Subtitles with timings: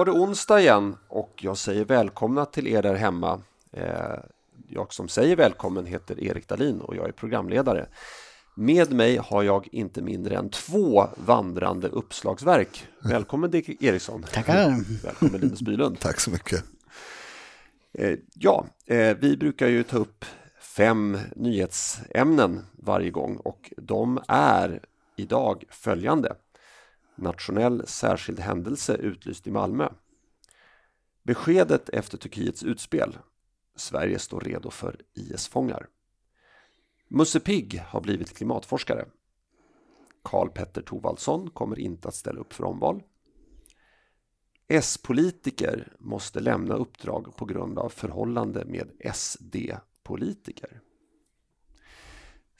[0.00, 3.40] var det onsdag igen och jag säger välkomna till er där hemma.
[3.72, 4.18] Eh,
[4.68, 7.86] jag som säger välkommen heter Erik Dalin och jag är programledare.
[8.54, 12.86] Med mig har jag inte mindre än två vandrande uppslagsverk.
[13.02, 14.22] Välkommen Dick Eriksson.
[14.22, 15.02] Tackar.
[15.04, 15.98] Välkommen Linus Bylund.
[16.00, 16.64] Tack så mycket.
[17.92, 20.24] Eh, ja, eh, vi brukar ju ta upp
[20.60, 24.80] fem nyhetsämnen varje gång och de är
[25.16, 26.34] idag följande.
[27.20, 29.88] Nationell särskild händelse utlyst i Malmö.
[31.22, 33.18] Beskedet efter Turkiets utspel.
[33.76, 35.88] Sverige står redo för IS-fångar.
[37.08, 39.06] Musse Pigg har blivit klimatforskare.
[40.22, 43.02] Karl Petter Thorwaldsson kommer inte att ställa upp för omval.
[44.68, 50.80] S-politiker måste lämna uppdrag på grund av förhållande med SD-politiker.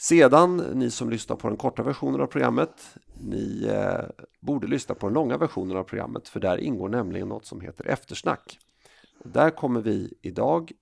[0.01, 4.05] Sedan, ni som lyssnar på den korta versionen av programmet, ni eh,
[4.41, 7.87] borde lyssna på den långa versionen av programmet för där ingår nämligen något som heter
[7.87, 8.59] eftersnack.
[9.25, 10.73] Där kommer vi idag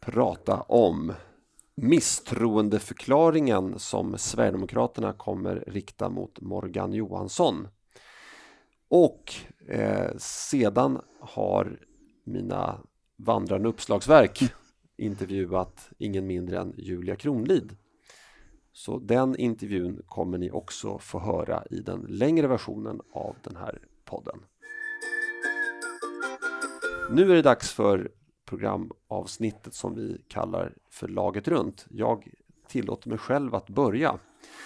[0.00, 1.12] prata om
[1.74, 7.68] misstroendeförklaringen som Sverigedemokraterna kommer rikta mot Morgan Johansson.
[8.88, 9.34] Och
[9.68, 11.78] eh, sedan har
[12.24, 12.80] mina
[13.16, 14.40] vandrande uppslagsverk
[14.96, 17.76] intervjuat ingen mindre än Julia Kronlid.
[18.76, 23.78] Så den intervjun kommer ni också få höra i den längre versionen av den här
[24.04, 24.38] podden.
[27.10, 28.10] Nu är det dags för
[28.44, 31.86] programavsnittet som vi kallar för Laget runt.
[31.90, 32.28] Jag
[32.68, 34.18] tillåter mig själv att börja.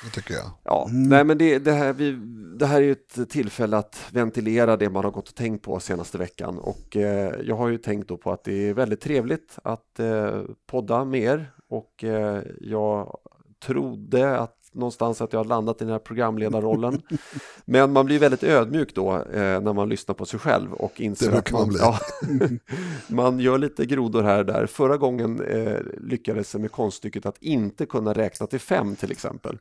[0.05, 0.51] Det tycker jag.
[0.65, 1.09] Ja, mm.
[1.09, 2.13] nej, men det, det, här, vi,
[2.59, 6.19] det här är ett tillfälle att ventilera det man har gått och tänkt på senaste
[6.19, 10.01] veckan och eh, jag har ju tänkt då på att det är väldigt trevligt att
[10.01, 13.19] eh, podda med er och eh, jag
[13.61, 17.03] trodde att någonstans att jag har landat i den här programledarrollen.
[17.65, 21.33] Men man blir väldigt ödmjuk då eh, när man lyssnar på sig själv och inser
[21.33, 21.99] att man, ja,
[23.09, 24.67] man gör lite grodor här och där.
[24.67, 29.59] Förra gången eh, lyckades jag med konststycket att inte kunna räkna till fem till exempel.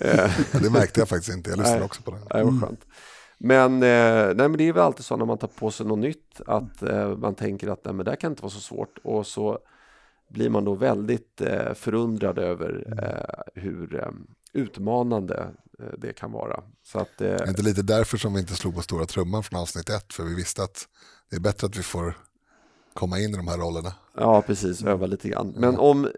[0.00, 0.30] Eh,
[0.62, 2.18] det märkte jag faktiskt inte, jag lyssnade också på det.
[2.34, 2.80] Nej, vad skönt.
[3.38, 5.98] Men, eh, nej, men det är väl alltid så när man tar på sig något
[5.98, 8.98] nytt att eh, man tänker att nej, men det här kan inte vara så svårt
[9.02, 9.58] och så
[10.28, 12.98] blir man då väldigt eh, förundrad över mm.
[12.98, 14.10] eh, hur eh,
[14.52, 16.62] utmanande eh, det kan vara.
[16.82, 19.60] Så att, eh, är det lite därför som vi inte slog på stora trumman från
[19.60, 20.12] avsnitt ett?
[20.12, 20.88] För vi visste att
[21.30, 22.16] det är bättre att vi får
[22.94, 23.92] komma in i de här rollerna.
[24.16, 25.54] Ja, precis, öva lite grann.
[25.56, 25.80] Men ja.
[25.80, 26.08] om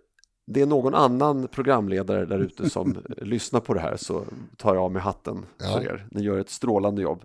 [0.46, 4.24] det är någon annan programledare där ute som lyssnar på det här så
[4.56, 5.66] tar jag av mig hatten ja.
[5.66, 6.06] för er.
[6.10, 7.22] Ni gör ett strålande jobb.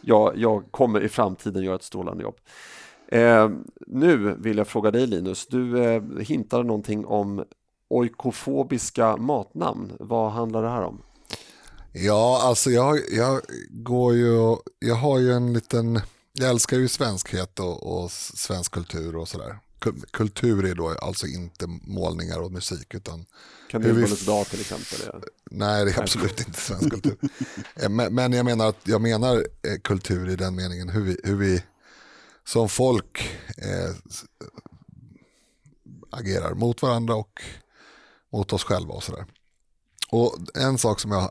[0.00, 2.36] Jag, jag kommer i framtiden göra ett strålande jobb.
[3.12, 3.50] Eh,
[3.86, 7.44] nu vill jag fråga dig Linus, du eh, hintade någonting om
[7.90, 9.92] oikofobiska matnamn.
[10.00, 11.02] Vad handlar det här om?
[11.92, 13.40] Ja, alltså jag, jag
[13.70, 16.00] går ju, jag har ju en liten,
[16.32, 19.58] jag älskar ju svenskhet och, och svensk kultur och sådär.
[20.10, 23.24] Kultur är då alltså inte målningar och musik utan
[23.70, 24.98] Kanelbullens dag till exempel?
[25.06, 25.28] Ja.
[25.50, 27.16] Nej, det är absolut inte svensk kultur.
[27.76, 31.16] Eh, men, men, jag menar att jag menar eh, kultur i den meningen hur vi,
[31.24, 31.62] hur vi
[32.44, 33.94] som folk eh,
[36.10, 37.42] agerar mot varandra och
[38.32, 39.24] mot oss själva och sådär.
[40.10, 41.30] Och en sak som jag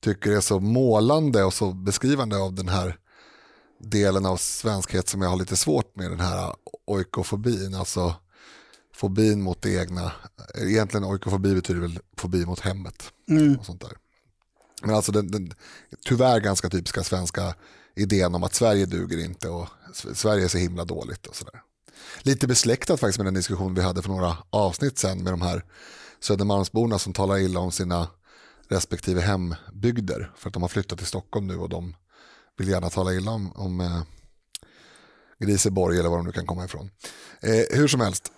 [0.00, 2.96] tycker är så målande och så beskrivande av den här
[3.78, 6.54] delen av svenskhet som jag har lite svårt med, den här
[6.86, 8.14] oikofobin, alltså
[8.94, 10.12] fobin mot det egna.
[10.62, 13.12] Egentligen oikofobi betyder väl fobi mot hemmet.
[13.28, 13.56] Mm.
[13.56, 13.92] och sånt där.
[14.82, 15.52] Men alltså den, den
[16.06, 17.54] tyvärr ganska typiska svenska
[17.96, 21.62] idén om att Sverige duger inte och Sverige är så himla dåligt och sådär.
[22.22, 25.64] Lite besläktat faktiskt med den diskussion vi hade för några avsnitt sen med de här
[26.20, 28.08] Södermalmsborna som talar illa om sina
[28.68, 31.96] respektive hembygder för att de har flyttat till Stockholm nu och de
[32.58, 34.02] vill gärna tala illa om, om eh,
[35.38, 36.90] Griseborg eller var de nu kan komma ifrån.
[37.40, 38.32] Eh, hur som helst,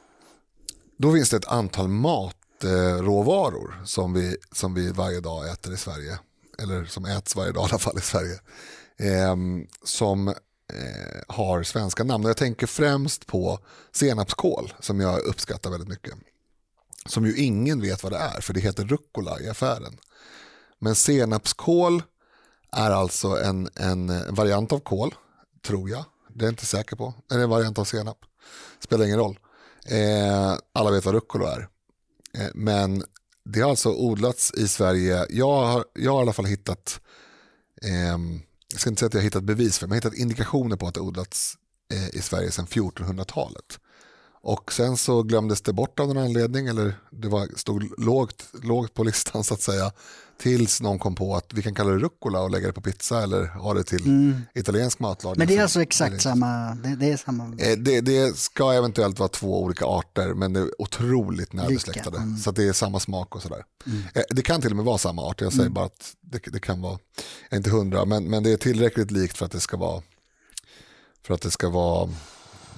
[0.98, 5.76] då finns det ett antal matråvaror eh, som, vi, som vi varje dag äter i
[5.76, 6.18] Sverige.
[6.58, 8.40] Eller som äts varje dag i alla fall i Sverige.
[8.96, 9.36] Eh,
[9.84, 10.34] som
[10.72, 12.24] eh, har svenska namn.
[12.24, 13.58] Och jag tänker främst på
[13.92, 16.14] senapskål som jag uppskattar väldigt mycket.
[17.06, 19.98] Som ju ingen vet vad det är för det heter rucola i affären.
[20.78, 22.02] Men senapskål
[22.72, 25.14] är alltså en, en variant av kål,
[25.66, 26.04] tror jag.
[26.28, 27.14] Det är jag inte säker på.
[27.30, 28.18] Är det en variant av senap?
[28.80, 29.38] Spelar ingen roll.
[29.86, 31.68] Eh, alla vet vad rucola är.
[32.38, 33.04] Eh, men
[33.44, 35.26] det har alltså odlats i Sverige.
[35.30, 37.00] Jag har, jag har i alla fall hittat
[37.82, 38.18] eh,
[38.72, 40.76] jag ska inte säga att jag har hittat bevis för, men jag har hittat indikationer
[40.76, 41.54] på att det odlats
[41.92, 43.78] eh, i Sverige sedan 1400-talet.
[44.42, 48.94] Och sen så glömdes det bort av någon anledning, eller det var, stod lågt, lågt
[48.94, 49.92] på listan så att säga.
[50.42, 53.22] Tills någon kom på att vi kan kalla det rucola och lägga det på pizza
[53.22, 54.42] eller ha det till mm.
[54.54, 55.38] italiensk matlagning.
[55.38, 56.74] Men det är alltså exakt samma?
[56.74, 57.44] Det, det, är samma...
[57.44, 62.16] Eh, det, det, ska eventuellt vara två olika arter men det är otroligt närbesläktade.
[62.16, 62.36] Mm.
[62.36, 63.64] Så det är samma smak och sådär.
[63.86, 64.02] Mm.
[64.14, 65.74] Eh, det kan till och med vara samma art, jag säger mm.
[65.74, 66.98] bara att det, det, kan vara,
[67.52, 70.02] inte hundra, men, men det är tillräckligt likt för att det ska vara
[71.26, 72.02] för att det ska vara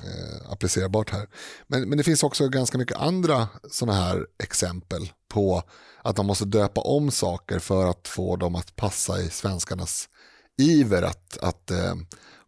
[0.04, 1.28] eh, applicerbart här.
[1.66, 5.62] Men, men det finns också ganska mycket andra sådana här exempel på
[6.02, 10.08] att man måste döpa om saker för att få dem att passa i svenskarnas
[10.58, 11.94] iver att, att eh,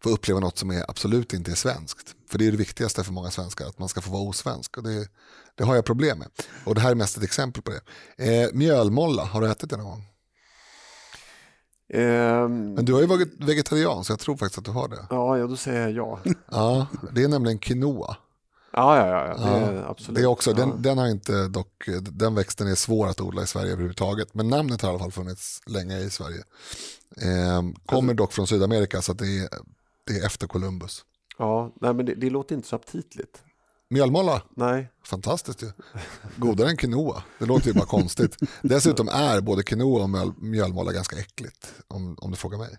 [0.03, 2.15] få uppleva något som är absolut inte är svenskt.
[2.29, 4.77] För det är det viktigaste för många svenskar, att man ska få vara osvensk.
[4.77, 5.07] Och det,
[5.55, 6.27] det har jag problem med.
[6.65, 8.43] Och det här är mest ett exempel på det.
[8.43, 10.03] Eh, mjölmolla, har du ätit det någon gång?
[11.93, 15.07] Um, Men du har ju varit vegetarian så jag tror faktiskt att du har det.
[15.09, 16.33] Ja, ja då säger jag ja.
[16.51, 18.17] ja, det är nämligen quinoa.
[18.77, 20.15] Ja, ja, ja, det är, absolut.
[20.15, 20.55] Det är också, ja.
[20.55, 24.33] den, den, har inte dock, den växten är svår att odla i Sverige överhuvudtaget.
[24.33, 26.43] Men namnet har i alla fall funnits länge i Sverige.
[27.21, 29.49] Eh, kommer dock från Sydamerika så det är,
[30.03, 31.05] det är efter Columbus.
[31.37, 33.43] Ja, nej, men det, det låter inte så aptitligt.
[33.89, 34.41] Mjölmålla?
[34.55, 34.89] Nej.
[35.03, 35.71] Fantastiskt ju.
[36.35, 37.23] Godare än quinoa.
[37.39, 38.37] Det låter ju bara konstigt.
[38.61, 42.77] Dessutom är både quinoa och mjöl, mjölmålla ganska äckligt om, om du frågar mig.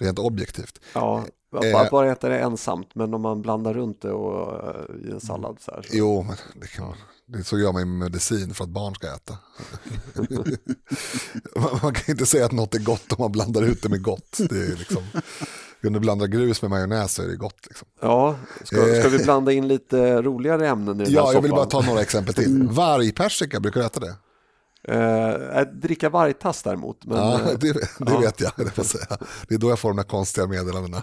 [0.00, 0.80] Rent objektivt.
[0.92, 5.08] Ja, att eh, bara äta det ensamt men om man blandar runt det och, uh,
[5.08, 5.82] i en sallad så här.
[5.82, 5.88] Så.
[5.92, 6.96] Jo, det kan man.
[7.26, 9.38] Det så gör man med medicin för att barn ska äta.
[11.82, 14.38] man kan inte säga att något är gott om man blandar ut det med gott.
[14.50, 15.02] Det är liksom...
[15.80, 17.66] Kunde du blanda grus med majonnäs så är det gott.
[17.66, 17.88] Liksom.
[18.00, 21.66] Ja, ska, ska vi blanda in lite roligare ämnen i den Ja, jag vill bara
[21.66, 22.56] ta några exempel till.
[22.56, 22.74] Mm.
[22.74, 24.14] Vargpersika, brukar du äta det?
[24.90, 27.04] Eh, dricka vargtass däremot.
[27.04, 28.18] Men, ja, det, det ja.
[28.18, 29.18] vet jag, det, säga.
[29.48, 30.96] det är då jag får de här konstiga meddelandena.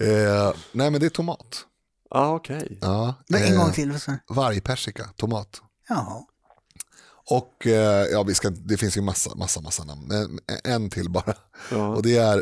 [0.00, 1.66] eh, nej, men det är tomat.
[2.10, 2.78] Ah, okay.
[2.80, 3.50] Ja, okej.
[3.50, 3.98] En gång eh, till.
[4.28, 5.60] Vargpersika, tomat.
[5.88, 6.22] Jaha.
[7.30, 10.06] Och eh, ja, vi ska, det finns ju massa, massa, massa namn.
[10.06, 11.34] Men en till bara.
[11.70, 11.88] Ja.
[11.88, 12.36] Och det är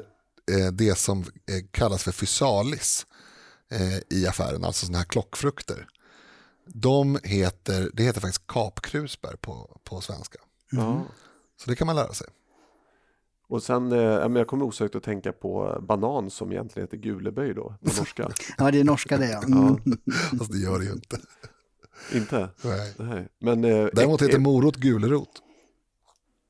[0.53, 1.27] eh, det som eh,
[1.71, 3.07] kallas för fysalis
[3.71, 5.87] eh, i affären, alltså sådana här klockfrukter.
[6.75, 10.39] De heter, det heter faktiskt kapkrusbär på, på svenska.
[10.73, 11.01] Mm.
[11.57, 12.27] Så det kan man lära sig.
[13.49, 17.75] Och sen, eh, jag kommer osökt att tänka på banan som egentligen heter guleböj då,
[17.85, 18.31] på norska.
[18.59, 19.43] ja, det är norska det ja.
[19.43, 19.77] Mm.
[20.05, 20.13] ja.
[20.39, 21.21] Fast det gör det ju inte.
[22.13, 22.49] Inte?
[22.63, 22.95] Nej.
[22.99, 23.29] Nej.
[23.39, 25.43] Men, eh, Däremot heter morot gulerot.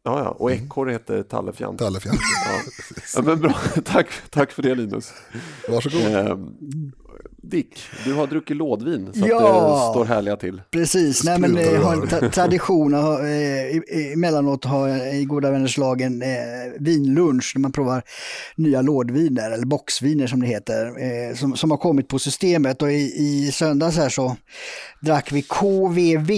[0.02, 0.30] Ja, ja.
[0.30, 0.64] och mm.
[0.64, 1.78] ekorre heter tallefjant.
[1.78, 2.20] Tallefjant.
[2.46, 2.60] Ja.
[3.14, 3.22] ja.
[3.22, 5.12] men bra, tack, tack för det Linus.
[5.68, 6.02] Varsågod.
[6.02, 6.38] Eh,
[7.42, 10.62] Dick, du har druckit lådvin så ja, att det står härliga till.
[10.70, 16.00] Precis, nej men jag har en tradition att eh, emellanåt ha i Goda Vänners lag
[16.00, 16.28] en eh,
[16.78, 18.02] vinlunch när man provar
[18.56, 22.82] nya lådviner eller boxviner som det heter eh, som, som har kommit på systemet.
[22.82, 24.36] Och i, i söndags här så
[25.00, 26.28] drack vi KVV,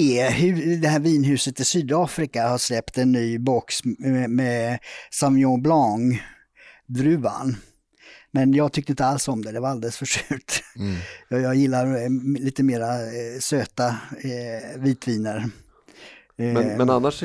[0.82, 4.78] det här vinhuset i Sydafrika har släppt en ny box med, med
[5.10, 6.18] Sauvignon Blanc
[6.86, 7.56] druvan.
[8.34, 10.64] Men jag tyckte inte alls om det, det var alldeles för surt.
[10.76, 10.96] Mm.
[11.28, 13.88] Jag, jag, gillar eh, lite mera eh, söta
[14.18, 15.50] eh, vitviner.
[16.36, 17.20] Men, men, annars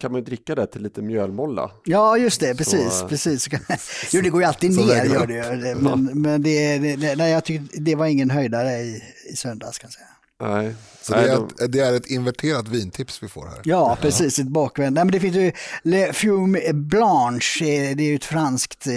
[0.00, 1.70] kan man ju dricka det till lite mjölmolla.
[1.84, 2.92] Ja, just det, precis.
[2.92, 3.48] Så, precis.
[4.12, 7.80] jo, det går ju alltid ner, gör det Men, men det, det, nej, jag tyckte,
[7.80, 9.02] det var ingen höjdare i,
[9.32, 10.06] i söndags kan jag säga.
[10.40, 10.74] Nej.
[11.02, 13.60] Så det är, ett, det är ett inverterat vintips vi får här.
[13.64, 14.94] Ja, precis, ett bakvänt.
[14.94, 18.92] Nej, men det finns ju Le Fume Blanche, eh, det är ju ett franskt eh,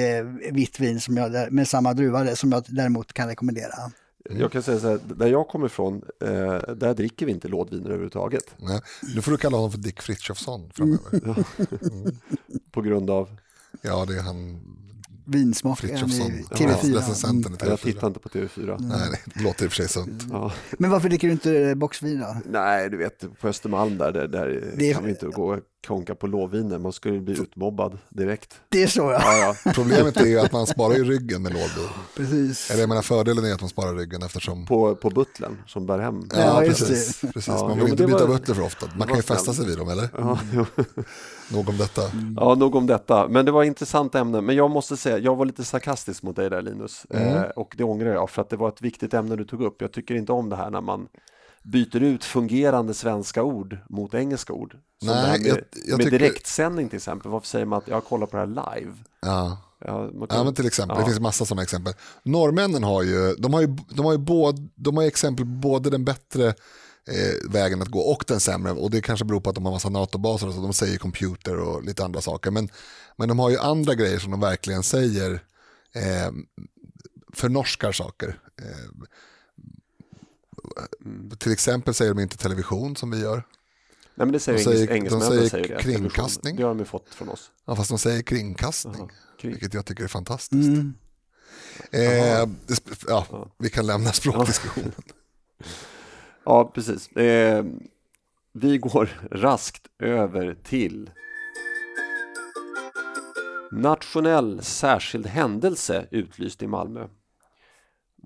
[0.51, 3.91] vitt vin som jag, med samma druva som jag däremot kan rekommendera.
[4.29, 4.41] Mm.
[4.41, 7.85] Jag kan säga så här, där jag kommer ifrån, eh, där dricker vi inte lådviner
[7.85, 8.43] överhuvudtaget.
[8.57, 8.81] Nej,
[9.15, 11.09] nu får du kalla honom för Dick Frithiofsson framöver.
[11.12, 11.43] Mm.
[11.91, 12.17] Mm.
[12.71, 13.38] På grund av?
[13.81, 14.62] Ja, det är han
[15.25, 16.25] vinsmak i TV4.
[17.30, 17.56] Mm.
[17.60, 18.77] Jag tittar inte på TV4.
[18.77, 18.89] Mm.
[18.89, 20.24] Nej, det låter i och för sig sunt.
[20.32, 20.53] Ja.
[20.80, 22.38] Men varför dricker du inte boxvin då?
[22.46, 24.94] Nej, du vet på Östermalm där, där, där det...
[24.94, 28.59] kan vi inte gå konka på låvviner, man skulle bli utmobbad direkt.
[28.69, 29.21] Det är så ja.
[29.23, 29.71] ja, ja.
[29.75, 31.89] Problemet är ju att man sparar ju ryggen med lådvin.
[32.15, 32.71] Precis.
[32.71, 34.65] Eller jag menar fördelen är att man sparar ryggen eftersom...
[34.65, 36.29] På, på butlern som bär hem.
[36.33, 37.21] Ja, ja precis.
[37.21, 37.47] precis.
[37.47, 38.27] Ja, man vill jo, inte byta var...
[38.27, 38.85] butler för ofta.
[38.97, 40.09] Man kan ju fästa sig vid dem, eller?
[40.17, 40.65] Ja, mm.
[41.51, 42.09] nog om detta.
[42.09, 42.37] Mm.
[42.39, 43.27] Ja, nog om detta.
[43.27, 44.41] Men det var ett intressant ämne.
[44.41, 47.05] Men jag måste säga, jag var lite sarkastisk mot dig där Linus.
[47.09, 47.35] Mm.
[47.35, 49.81] Eh, och det ångrar jag, för att det var ett viktigt ämne du tog upp.
[49.81, 51.07] Jag tycker inte om det här när man
[51.63, 54.72] byter ut fungerande svenska ord mot engelska ord.
[54.72, 56.20] Som Nej, det här med, jag, jag med tycker...
[56.20, 57.32] direktsändning till exempel.
[57.32, 58.93] Varför säger man att jag kollar på det här live?
[59.22, 59.58] Ja.
[59.86, 60.27] Ja, kan...
[60.29, 61.01] ja men till exempel, ja.
[61.01, 61.93] det finns massa sådana exempel.
[62.24, 66.05] Norrmännen har ju, de har ju, de har ju, både, de har exempel både den
[66.05, 66.48] bättre
[67.08, 68.72] eh, vägen att gå och den sämre.
[68.72, 71.60] Och det kanske beror på att de har massa NATO-baser och så, de säger computer
[71.60, 72.51] och lite andra saker.
[72.51, 72.70] Men,
[73.17, 75.34] men de har ju andra grejer som de verkligen säger
[75.96, 76.32] eh,
[77.34, 78.39] förnorskar saker.
[78.62, 79.05] Eh.
[81.38, 83.36] Till exempel säger de inte television som vi gör.
[84.15, 85.50] Nej men det säger, De säger- engels, de engelsmännen.
[85.50, 86.55] säger det, kringkastning.
[86.55, 87.51] Det har de ju fått från oss.
[87.65, 89.51] Ja, fast de säger kringkastning, kring.
[89.51, 90.67] vilket jag tycker är fantastiskt.
[90.67, 90.93] Mm.
[91.91, 92.48] Eh,
[93.08, 93.50] Ja.
[93.58, 94.91] vi kan lämna språkdiskussionen.
[96.46, 97.08] Ja, precis.
[97.12, 97.65] Eh,
[98.53, 101.10] vi går raskt över till
[103.72, 107.08] Nationell särskild händelse utlyst i Malmö.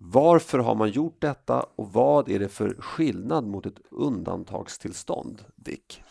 [0.02, 6.02] Varför har man gjort detta och vad är det för skillnad mot ett undantagstillstånd, Dick?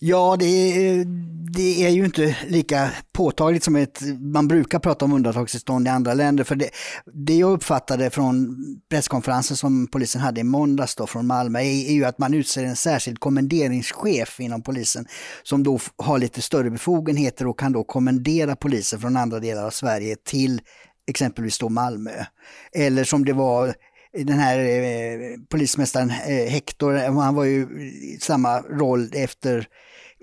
[0.00, 1.04] Ja, det är,
[1.52, 6.14] det är ju inte lika påtagligt som ett, man brukar prata om undantagstillstånd i andra
[6.14, 6.44] länder.
[6.44, 6.70] För det,
[7.14, 8.56] det jag uppfattade från
[8.90, 12.64] presskonferensen som polisen hade i måndags då från Malmö är, är ju att man utser
[12.64, 15.06] en särskild kommenderingschef inom polisen
[15.42, 19.70] som då har lite större befogenheter och kan då kommendera poliser från andra delar av
[19.70, 20.60] Sverige till
[21.06, 22.24] exempelvis då Malmö.
[22.72, 27.60] Eller som det var eh, den här eh, polismästaren eh, Hector, eh, han var ju
[28.02, 29.68] i samma roll efter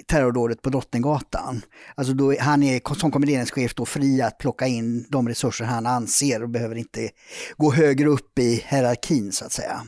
[0.07, 1.61] terrordådet på Drottninggatan.
[1.95, 6.43] Alltså då, han är som kommenderingschef då fri att plocka in de resurser han anser
[6.43, 7.09] och behöver inte
[7.57, 9.81] gå högre upp i hierarkin så att säga.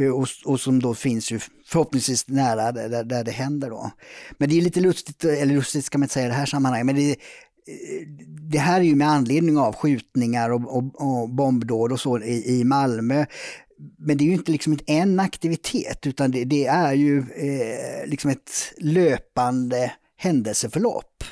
[0.00, 3.90] Eh, och, och som då finns ju förhoppningsvis nära där, där- det händer då.
[4.38, 6.86] Men det är lite lustigt, eller lustigt ska man inte säga i det här sammanhanget,
[6.86, 7.16] men det,
[8.50, 12.60] det här är ju med anledning av skjutningar och, och, och bombdåd och så i,
[12.60, 13.26] i Malmö.
[13.98, 18.30] Men det är ju inte liksom en aktivitet utan det, det är ju eh, liksom
[18.30, 21.24] ett löpande händelseförlopp.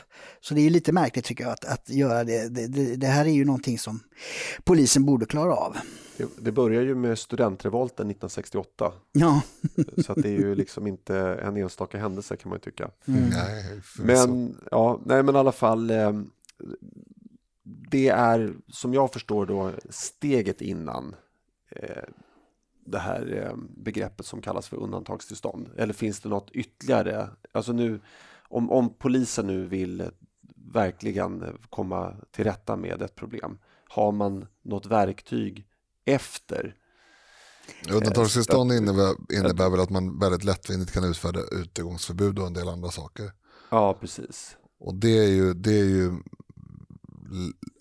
[0.44, 2.48] Så det är lite märkligt tycker jag att, att göra det.
[2.48, 2.96] Det, det.
[2.96, 4.00] det här är ju någonting som
[4.64, 5.76] polisen borde klara av.
[6.16, 9.42] Det, det börjar ju med studentrevolten 1968, Ja,
[10.04, 12.90] så att det är ju liksom inte en enstaka händelse kan man ju tycka.
[13.04, 14.26] Nej, förvisso.
[14.26, 16.12] Men, ja, nej, men i alla fall, eh,
[17.64, 21.14] det är som jag förstår då steget innan
[21.70, 22.04] eh,
[22.84, 25.70] det här eh, begreppet som kallas för undantagstillstånd.
[25.76, 27.28] Eller finns det något ytterligare?
[27.52, 28.00] Alltså nu,
[28.48, 30.10] om, om polisen nu vill
[30.72, 35.66] verkligen eh, komma till rätta med ett problem, har man något verktyg
[36.04, 36.76] efter?
[37.92, 42.90] Undantagstillstånd innebär, innebär väl att man väldigt lättvindigt kan utfärda utegångsförbud och en del andra
[42.90, 43.32] saker.
[43.70, 44.56] Ja, precis.
[44.80, 46.12] Och det är ju, det är ju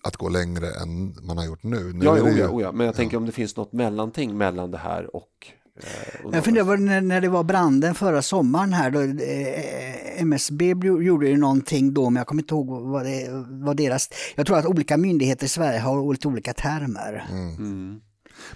[0.02, 1.92] att gå längre än man har gjort nu.
[1.92, 4.70] nu Ja, ju, ja, oh ja, men jag tänker om det finns något mellanting mellan
[4.70, 5.61] det här och eh,
[6.32, 11.02] Jag funderar på när, när det var branden förra sommaren här, då, eh, MSB bjo-
[11.02, 13.28] gjorde ju någonting då, men jag kommer inte ihåg vad det
[13.64, 14.08] vad deras...
[14.34, 17.26] Jag tror att olika myndigheter i Sverige har lite olika termer.
[17.30, 18.00] Mm.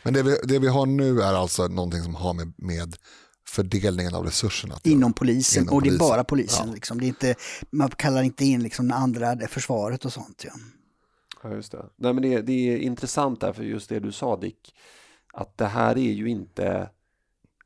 [0.02, 2.96] Men det vi, det vi har nu är alltså någonting som har med, med
[3.48, 4.74] fördelningen av resurserna.
[4.84, 6.08] Inom polisen, Inom och det är polisen.
[6.08, 6.68] bara polisen.
[6.68, 6.74] Ja.
[6.74, 6.98] Liksom.
[7.00, 7.34] Det är inte,
[7.70, 10.42] man kallar inte in liksom andra, det försvaret och sånt.
[10.46, 10.52] Ja.
[11.42, 11.84] Ja, just det.
[11.98, 14.74] Nej, men det, det är intressant där, för just det du sa Dick,
[15.32, 16.88] att det här är ju inte,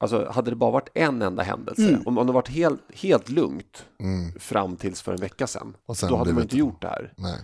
[0.01, 2.03] alltså hade det bara varit en enda händelse, Mm.
[2.07, 6.09] om, om det varit helt, helt lugnt Mm, fram tills för en vecka sedan, sen
[6.11, 7.13] då hade man inte gjort det här.
[7.17, 7.39] nej.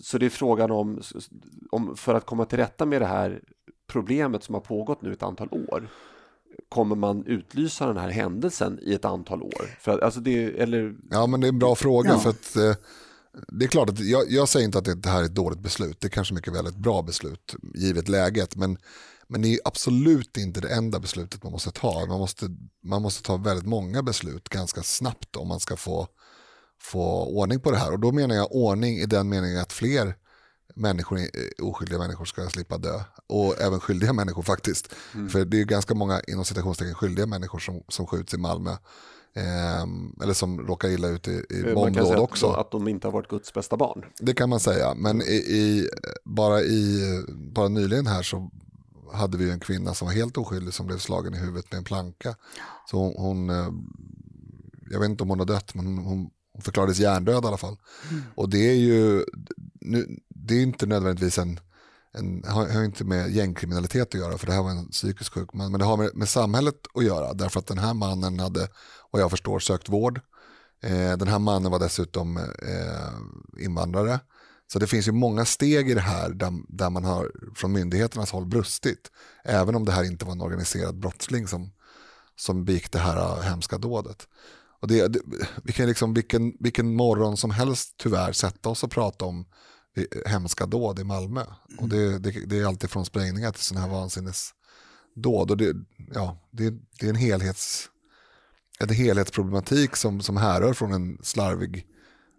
[0.00, 1.00] Så det är frågan om,
[1.70, 3.40] om, för att komma till rätta med det här
[3.86, 5.88] problemet som har pågått nu ett antal år,
[6.68, 9.64] kommer man utlysa den här händelsen i ett antal år?
[9.80, 12.18] För att, alltså det, eller, Ja men det är en bra fråga Ja.
[12.18, 12.74] för att eh,
[13.48, 15.58] det är klart att jag, jag säger inte att det- det här är ett dåligt
[15.60, 16.00] beslut.
[16.00, 18.56] Det är kanske mycket väl ett bra beslut givet läget.
[18.56, 18.76] Men,
[19.28, 22.06] men det är absolut inte det enda beslutet man måste ta.
[22.06, 22.46] Man måste,
[22.84, 26.08] man måste ta väldigt många beslut ganska snabbt om man ska få,
[26.80, 27.92] få ordning på det här.
[27.92, 30.14] Och då menar jag ordning i den meningen att fler
[30.74, 31.26] människor, eh,
[31.62, 33.00] oskyldiga människor ska slippa dö.
[33.26, 34.94] Och även skyldiga människor faktiskt.
[35.32, 38.76] För det är ganska många inom citationstecken skyldiga människor som, som skjuts i Malmö.
[39.36, 42.50] Ehm, eller som råkar illa ut i, i kan bombdåd också.
[42.50, 44.04] att, att de inte har varit Guds bästa barn.
[44.18, 45.88] Det kan man säga, men i, i,
[46.24, 47.00] bara, i,
[47.54, 48.50] bara nyligen här så
[49.12, 51.84] hade vi en kvinna som var helt oskyldig som blev slagen i huvudet med en
[51.84, 52.34] planka.
[52.90, 53.68] Så hon, hon eh,
[54.90, 57.76] jag vet inte om hon har dött, men hon, hon, förklarades hjärndöd i alla fall.
[58.34, 59.24] Och det är ju,
[59.80, 61.60] nu, det är inte nödvändigtvis en,
[62.12, 65.52] en har, har inte med gängkriminalitet att göra, för det här var en psykisk sjuk
[65.52, 68.68] man, men det har med, med samhället att göra, därför att den här mannen hade,
[69.10, 70.20] vad jag förstår, sökt vård.
[70.82, 74.20] Eh, den här mannen var dessutom eh, invandrare.
[74.72, 78.30] Så det finns ju många steg i det här där, där man har från myndigheternas
[78.30, 79.10] håll brustit.
[79.44, 81.70] Även om det här inte var en organiserad brottsling som,
[82.36, 84.28] som begick det här äh, hemska dådet.
[84.80, 85.20] Och det, det,
[85.62, 89.46] vi kan liksom vilken, vilken morgon som helst tyvärr sätta oss och prata om
[89.94, 91.44] det, hemska dåd i Malmö.
[91.78, 95.50] Och det, det, det är alltid från sprängningar till sådana här vansinnesdåd.
[95.50, 95.76] Och det,
[96.14, 97.90] ja, det, det är en helhets
[98.78, 101.86] en helhetsproblematik som, som härrör från en slarvig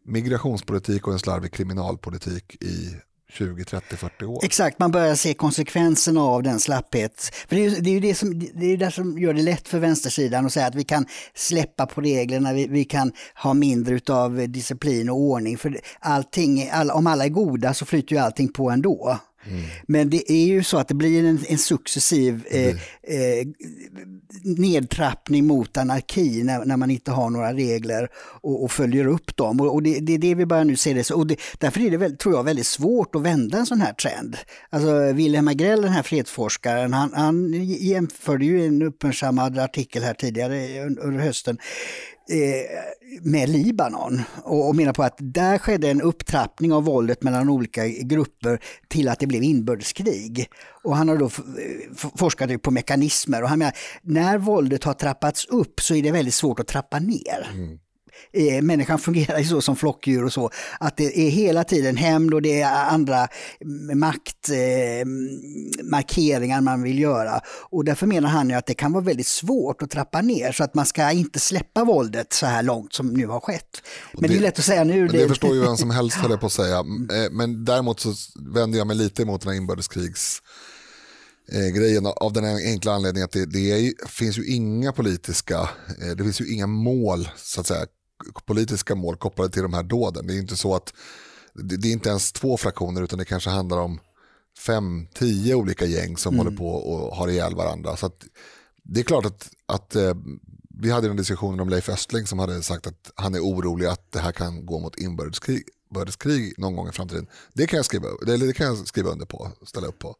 [0.07, 2.95] migrationspolitik och en slarvig kriminalpolitik i
[3.29, 4.39] 20, 30, 40 år.
[4.43, 7.31] Exakt, man börjar se konsekvenserna av den slapphet.
[7.47, 9.67] För det är ju det, är det, som, det, är det som gör det lätt
[9.67, 13.99] för vänstersidan att säga att vi kan släppa på reglerna, vi, vi kan ha mindre
[14.13, 15.57] av disciplin och ordning.
[15.57, 19.19] För allting, all, om alla är goda så flyter ju allting på ändå.
[19.49, 19.63] Mm.
[19.87, 23.47] Men det är ju så att det blir en, en successiv eh, eh,
[24.43, 28.09] nedtrappning mot anarki när, när, man inte har några regler
[28.41, 29.59] och, och följer upp dem.
[29.59, 30.93] Och, och det, det, är det vi börjar nu se.
[30.93, 31.11] Det.
[31.11, 33.93] Och det, därför är det väl, tror jag väldigt svårt att vända en sån här
[33.93, 34.37] trend.
[34.69, 40.79] Alltså Wilhelm Agrell, den här fredsforskaren, han, han jämförde ju en uppmärksammad artikel här tidigare
[40.83, 41.57] under hösten
[42.29, 47.87] Eh, med Libanon och, menar på att där skedde en upptrappning av våldet mellan olika
[47.87, 50.49] grupper till att det blev inbördeskrig.
[50.83, 51.29] Och han har då
[52.15, 56.33] forskat på mekanismer och han menar när våldet har trappats upp så är det väldigt
[56.33, 57.49] svårt att trappa ner.
[57.53, 57.79] Mm
[58.33, 62.33] eh, människan fungerar ju så som flockdjur och så, att det är hela tiden hämnd
[62.33, 63.27] och det är andra
[63.95, 67.41] maktmarkeringar eh, man vill göra.
[67.69, 70.63] Och därför menar han ju att det kan vara väldigt svårt att trappa ner så
[70.63, 73.81] att man ska inte släppa våldet så här långt som nu har skett.
[74.13, 75.07] Men det, det är lätt att säga nu.
[75.07, 76.77] Det, det förstår ju vem som helst höll jag på att säga.
[77.07, 78.13] Eh, men däremot så
[78.53, 80.41] vänder jag mig lite emot den här inbördeskrigs
[81.75, 85.69] grejen av den enkla anledningen att det, det är, finns ju inga politiska,
[86.17, 87.85] det finns ju inga mål så att säga
[88.45, 90.27] politiska mål kopplade till de här dåden.
[90.27, 90.93] Det är inte så att
[91.53, 93.99] det är inte ens två fraktioner utan det kanske handlar om
[94.59, 96.45] fem, tio olika gäng som mm.
[96.45, 97.97] håller på och har ihjäl varandra.
[97.97, 98.11] Så
[98.83, 100.13] det är klart att, att eh,
[100.69, 104.11] vi hade en diskussion om Leif Östling som hade sagt att han är orolig att
[104.11, 107.27] det här kan gå mot inbördeskrig någon gång i framtiden.
[107.53, 110.15] Det kan jag skriva, det kan jag skriva under på, ställa upp på.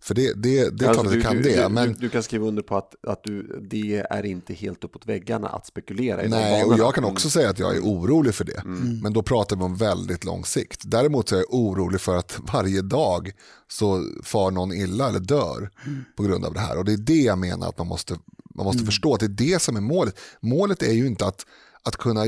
[0.00, 1.68] För det, det, det är alltså, klart att det kan du, det.
[1.68, 1.88] Men...
[1.88, 5.48] Du, du, kan skriva under på att, att du, det är inte helt uppåt väggarna
[5.48, 8.60] att spekulera i Nej, och jag kan också säga att jag är orolig för det.
[8.64, 9.00] Mm.
[9.00, 10.82] Men då pratar vi om väldigt lång sikt.
[10.84, 13.32] Däremot är jag orolig för att varje dag
[13.68, 16.04] så far någon illa eller dör mm.
[16.16, 16.78] på grund av det här.
[16.78, 18.14] Och det är det jag menar att man måste,
[18.54, 18.86] man måste mm.
[18.86, 19.14] förstå.
[19.14, 20.18] Att det är det som är målet.
[20.40, 21.46] Målet är ju inte att
[21.82, 22.20] att kunna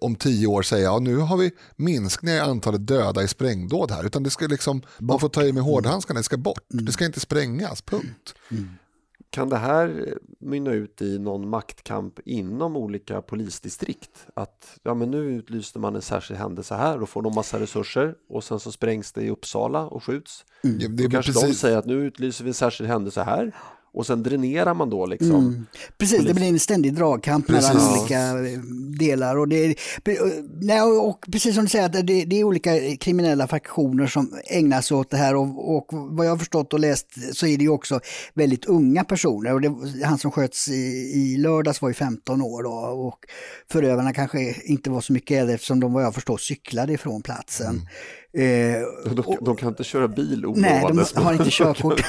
[0.00, 4.06] om tio år säga att nu har vi minskning i antalet döda i sprängdåd här.
[4.06, 6.72] Utan det ska liksom, man får ta i med hårdhandskarna, det ska bort.
[6.72, 6.84] Mm.
[6.84, 8.34] Det ska inte sprängas, punkt.
[8.50, 8.68] Mm.
[9.30, 14.26] Kan det här mynna ut i någon maktkamp inom olika polisdistrikt?
[14.34, 18.14] Att ja, men nu utlyste man en särskild händelse här och får de massa resurser
[18.28, 20.44] och sen så sprängs det i Uppsala och skjuts.
[20.64, 20.78] Mm.
[20.80, 21.48] Ja, det kanske precis...
[21.48, 23.52] de säger att nu utlyser vi en särskild händelse här
[23.96, 25.30] och sen dränerar man då liksom.
[25.30, 25.66] Mm.
[25.98, 27.74] Precis, det blir en ständig dragkamp precis.
[27.74, 28.34] mellan olika
[28.98, 29.38] delar.
[29.38, 29.76] Och, det,
[30.60, 34.80] nej, och precis som du säger, att det, det, är olika kriminella fraktioner som ägnar
[34.80, 35.36] sig åt det här.
[35.36, 38.00] Och, och vad jag har förstått och läst så är det ju också
[38.34, 39.54] väldigt unga personer.
[39.54, 42.70] Och det, han som sköts i, i lördags var ju 15 år då,
[43.06, 43.18] och
[43.72, 47.66] förövarna kanske inte var så mycket äldre eftersom de vad jag förstår cyklade ifrån platsen.
[47.66, 47.86] Mm.
[48.36, 52.02] Eh, de, de, kan inte köra bil Nej, de har inte körkort.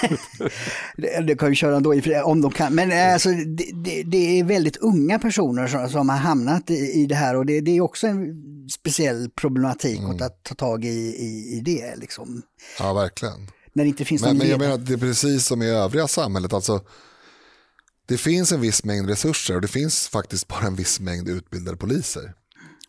[1.27, 2.75] de kan ju köra ändå om de kan.
[2.75, 6.73] Men eh, alltså, det, det, det är väldigt unga personer som, som har hamnat i,
[6.73, 8.35] i, det här och det, det, är också en
[8.69, 10.21] speciell problematik mm.
[10.21, 11.95] att ta tag i, i, i det.
[11.95, 12.41] Liksom.
[12.79, 13.47] Ja, verkligen.
[13.73, 16.53] När det inte finns men, men jag menar, det är precis som i övriga samhället.
[16.53, 16.81] Alltså,
[18.05, 21.77] det finns en viss mängd resurser och det finns faktiskt bara en viss mängd utbildade
[21.77, 22.33] poliser.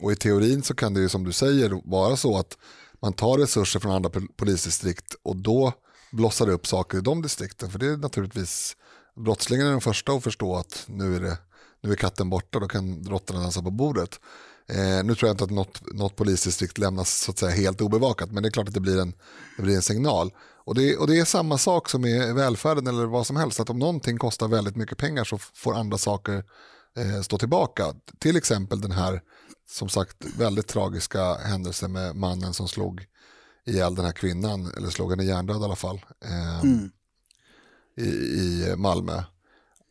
[0.00, 2.56] Och i teorin så kan det ju som du säger vara så att
[3.02, 5.72] man tar resurser från andra polisdistrikt och då
[6.12, 7.70] blossar det upp saker i de distrikten.
[7.70, 8.76] För det är naturligtvis,
[9.16, 11.38] brottslingen är den första att förstå att nu är, det,
[11.80, 14.20] nu är katten borta, då kan råttorna dansa på bordet.
[14.68, 18.32] Eh, nu tror jag inte att något, något polisdistrikt lämnas så att säga, helt obevakat,
[18.32, 19.12] men det är klart att det blir en,
[19.56, 20.32] det blir en signal.
[20.64, 23.70] Och det, och det är samma sak som i välfärden eller vad som helst, att
[23.70, 26.44] om någonting kostar väldigt mycket pengar så får andra saker
[26.96, 27.94] eh, stå tillbaka.
[28.18, 29.22] Till exempel den här
[29.70, 33.06] som sagt väldigt tragiska händelser med mannen som slog
[33.64, 36.90] ihjäl den här kvinnan, eller slog henne hjärndöd i alla fall, eh, mm.
[37.96, 39.22] i, i Malmö.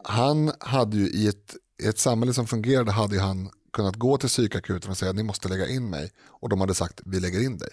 [0.04, 4.30] Han hade ju i ett, i ett samhälle som fungerade hade han kunnat gå till
[4.30, 7.58] psykakuten och säga ni måste lägga in mig och de hade sagt vi lägger in
[7.58, 7.70] dig.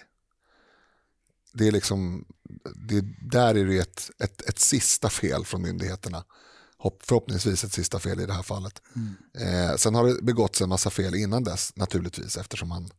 [1.53, 2.25] Det är liksom,
[2.75, 6.23] det, där är det ett, ett, ett sista fel från myndigheterna
[7.03, 8.81] förhoppningsvis ett sista fel i det här fallet.
[8.95, 9.69] Mm.
[9.69, 12.89] Eh, sen har det begåtts en massa fel innan dess naturligtvis eftersom, man,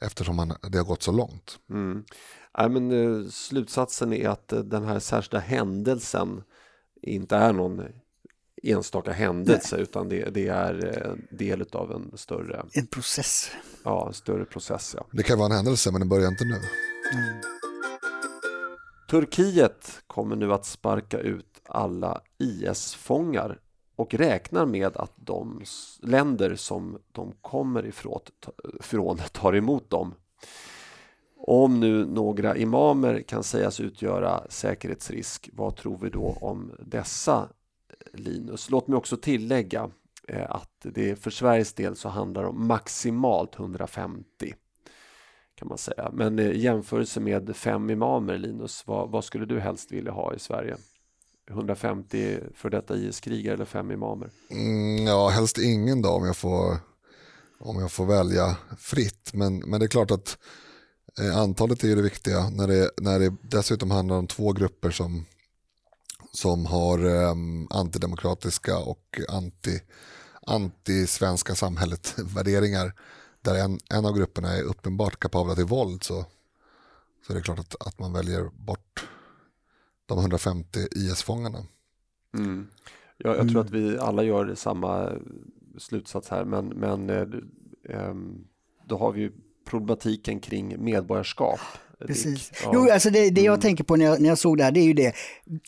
[0.00, 1.58] eftersom man, det har gått så långt.
[1.70, 2.04] Mm.
[2.52, 6.42] Ja, men, eh, slutsatsen är att eh, den här särskilda händelsen
[7.02, 7.82] inte är någon
[8.62, 9.82] enstaka händelse Nej.
[9.82, 13.50] utan det, det, är eh, del av en större en process.
[13.84, 14.94] Ja, en större process.
[14.96, 15.06] Ja.
[15.12, 16.54] Det kan vara en händelse men den börjar inte nu.
[16.54, 17.40] Mm.
[19.10, 23.58] Turkiet kommer nu att sparka ut alla IS-fångar
[23.96, 25.62] och räknar med att de
[26.02, 30.14] länder som de kommer ifrån tar emot dem.
[31.36, 37.48] Om nu några imamer kan sägas utgöra säkerhetsrisk, vad tror vi då om dessa,
[37.88, 38.70] eh, Linus?
[38.70, 39.90] Låt mig också tillägga
[40.28, 44.54] eh, att det för Sveriges del så handlar det om maximalt 150
[45.54, 46.10] kan man säga.
[46.12, 50.34] Men eh, i jämförelse med fem imamer, Linus, vad, vad skulle du helst vilja ha
[50.34, 50.76] i Sverige?
[51.50, 54.30] 150 för detta IS-krigare eller fem imamer?
[54.50, 56.76] Mm, ja, helst ingen då om jag får,
[57.58, 59.30] om jag får välja fritt.
[59.32, 60.38] Men, men det är klart att
[61.20, 65.24] eh, antalet är det viktiga när det, när det dessutom handlar om två grupper som,
[66.32, 67.34] som har eh,
[67.70, 69.80] antidemokratiska och anti,
[70.46, 72.94] anti-svenska samhället värderingar
[73.40, 76.26] där en, en av grupperna är uppenbart kapabla till våld så,
[77.26, 79.08] så är det klart att, att man väljer bort
[80.08, 81.58] de 150 IS-fångarna.
[82.34, 82.66] Mm.
[83.16, 85.12] Jag, jag, tror att vi alla gör samma
[85.78, 87.26] slutsats här men, men eh,
[87.88, 88.44] ehm,
[88.86, 89.32] då har vi ju
[89.64, 91.60] problematiken kring medborgarskap.
[92.06, 92.52] Precis.
[92.62, 92.70] Ja.
[92.74, 93.60] Jo, alltså det, det jag mm.
[93.60, 95.12] tänker på när jag, när jag såg det här, det är ju det.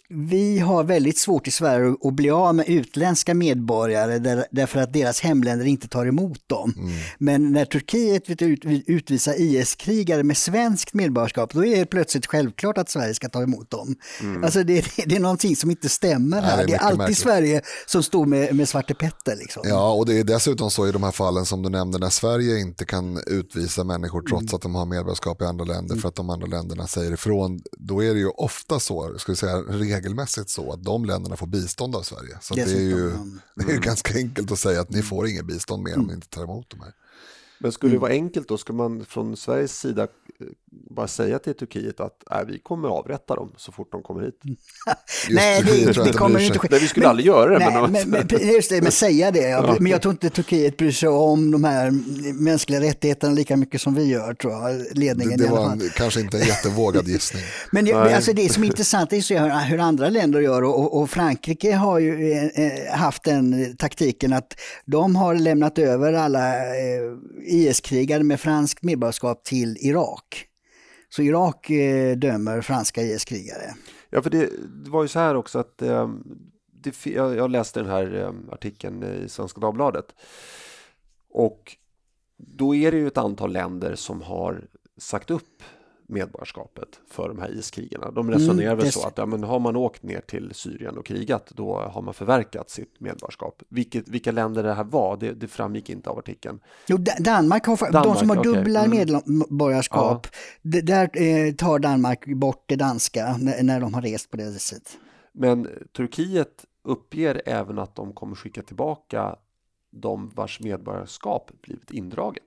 [0.08, 4.92] Vi har väldigt svårt i Sverige att bli av med utländska medborgare där, därför att
[4.92, 6.74] deras hemländer inte tar emot dem.
[6.76, 6.92] Mm.
[7.18, 12.78] Men när Turkiet vill ut, utvisa IS-krigare med svenskt medborgarskap, då är det plötsligt självklart
[12.78, 13.96] att Sverige ska ta emot dem.
[14.20, 14.44] Mm.
[14.44, 16.56] Alltså det, det, är någonting som inte stämmer här.
[16.56, 17.18] Nej, det är, det är alltid märkligt.
[17.18, 19.36] Sverige som står med, med Svarte Petter.
[19.36, 19.62] Liksom.
[19.66, 22.58] Ja, och det är dessutom så i de här fallen som du nämnde, när Sverige
[22.60, 24.54] inte kan utvisa människor trots mm.
[24.54, 28.04] att de har medborgarskap i andra länder för att de andra länderna säger ifrån, då
[28.04, 31.96] är det ju ofta så, ska vi säga regelmässigt så, att de länderna får bistånd
[31.96, 32.38] av Sverige.
[32.40, 33.10] Så det är ju
[33.54, 33.80] det är mm.
[33.80, 36.70] ganska enkelt att säga att ni får inget bistånd mer om ni inte tar emot
[36.70, 36.92] de här.
[37.60, 40.08] Men skulle det vara enkelt då, ska man från Sveriges sida
[40.70, 44.40] bara säga till Turkiet att äh, vi kommer avrätta dem så fort de kommer hit.
[45.30, 46.68] nej, det, det, det kommer inte ske.
[46.70, 47.58] Nej, vi skulle men, aldrig göra det.
[47.58, 49.48] Nej, men, men, men, just det, men säga det.
[49.48, 49.76] Ja.
[49.80, 51.90] Men jag tror inte Turkiet bryr sig om de här
[52.32, 54.98] mänskliga rättigheterna lika mycket som vi gör, tror jag.
[54.98, 57.42] Ledningen det, det var en, kanske inte en jättevågad gissning.
[57.72, 60.62] men det, alltså det som är intressant är att se hur, hur andra länder gör
[60.62, 66.56] och, och, Frankrike har ju eh, haft den taktiken att de har lämnat över alla
[66.56, 67.02] eh,
[67.50, 70.46] IS-krigare med franskt medborgarskap till Irak.
[71.08, 73.74] Så Irak eh, dömer franska IS-krigare.
[74.10, 74.50] Ja, för det,
[74.84, 76.10] det, var ju så här också att eh,
[76.72, 80.14] det, jag, jag, läste den här eh, artikeln i Svenska Dagbladet.
[81.30, 81.76] Och
[82.36, 85.62] då är det ju ett antal länder som har sagt upp
[86.10, 88.10] medborgarskapet för de här iskrigarna.
[88.10, 91.06] De resonerar mm, väl så att ja, men har man åkt ner till Syrien och
[91.06, 93.62] krigat då har man förverkat sitt medborgarskap.
[93.68, 96.60] Vilket, vilka länder det här var, det, det framgick inte av artikeln.
[96.86, 98.52] Jo, Danmark har, Danmark, de som har okay.
[98.52, 98.98] dubbla mm.
[98.98, 100.26] medborgarskap,
[100.62, 100.80] ja.
[100.82, 104.98] där eh, tar Danmark bort det danska när, när de har rest på det viset.
[105.32, 109.36] Men Turkiet uppger även att de kommer skicka tillbaka
[109.90, 112.42] de vars medborgarskap blivit indraget.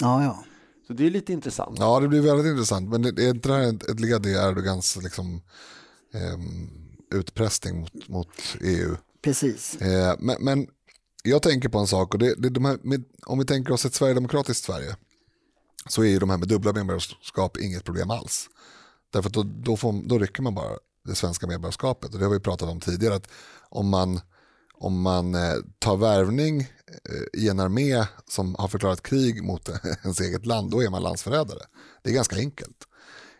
[0.00, 0.38] Ja, ja.
[0.86, 1.78] Så det är lite intressant.
[1.78, 2.88] Ja, det blir väldigt intressant.
[2.88, 5.42] Men är inte det här ett led i Erdogans liksom,
[6.14, 6.38] eh,
[7.18, 8.28] utpressning mot, mot
[8.60, 8.96] EU?
[9.22, 9.76] Precis.
[9.76, 10.66] Eh, men, men,
[11.26, 13.84] jag tänker på en sak, och det, det, de här, med, om vi tänker oss
[13.84, 14.96] ett sverigedemokratiskt Sverige,
[15.88, 18.48] så är ju de här med dubbla medborgarskap inget problem alls.
[19.12, 22.12] Därför att då, då, får, då rycker man bara det svenska medborgarskapet.
[22.12, 23.28] Och det har vi pratat om tidigare, att
[23.68, 24.20] om man,
[24.84, 29.68] om man eh, tar värvning Eh, i en armé som har förklarat krig mot
[30.02, 31.62] ens eget land, då är man landsförrädare.
[32.02, 32.76] Det är ganska enkelt.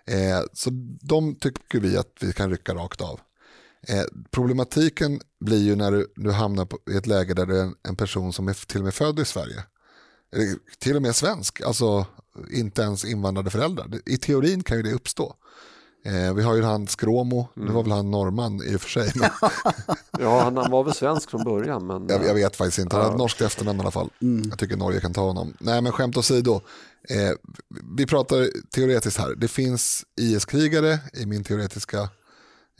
[0.07, 3.21] Eh, så de tycker vi att vi kan rycka rakt av.
[3.89, 7.63] Eh, problematiken blir ju när du, du hamnar på, i ett läge där du är
[7.63, 9.65] en, en, person som är till och med född i Sverige.
[10.79, 12.07] Till och med svensk, alltså
[12.51, 13.89] inte ens invandrade föräldrar.
[14.07, 15.37] I teorin kan ju det uppstå.
[16.07, 17.69] Eh, vi har ju han Skråmo, mm.
[17.69, 19.12] det var väl han norrman i och för sig.
[19.14, 19.31] Men...
[20.19, 21.87] ja, han, han, var väl svensk från början.
[21.87, 22.07] Men...
[22.09, 24.11] Jag, jag vet faktiskt inte, han har norskt efternamn i alla fall.
[24.23, 24.49] Mm.
[24.49, 25.55] Jag tycker Norge kan ta honom.
[25.61, 26.61] Nej men skämt åsido,
[27.09, 27.33] eh,
[27.97, 29.35] vi pratar teoretiskt här.
[29.37, 32.01] Det finns IS-krigare i min teoretiska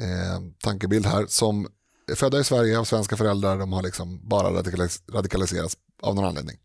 [0.01, 1.67] eh, tankebild här som
[2.11, 6.25] är födda i Sverige av svenska föräldrar, de har liksom bara radikalis radikaliserats av någon
[6.25, 6.57] anledning.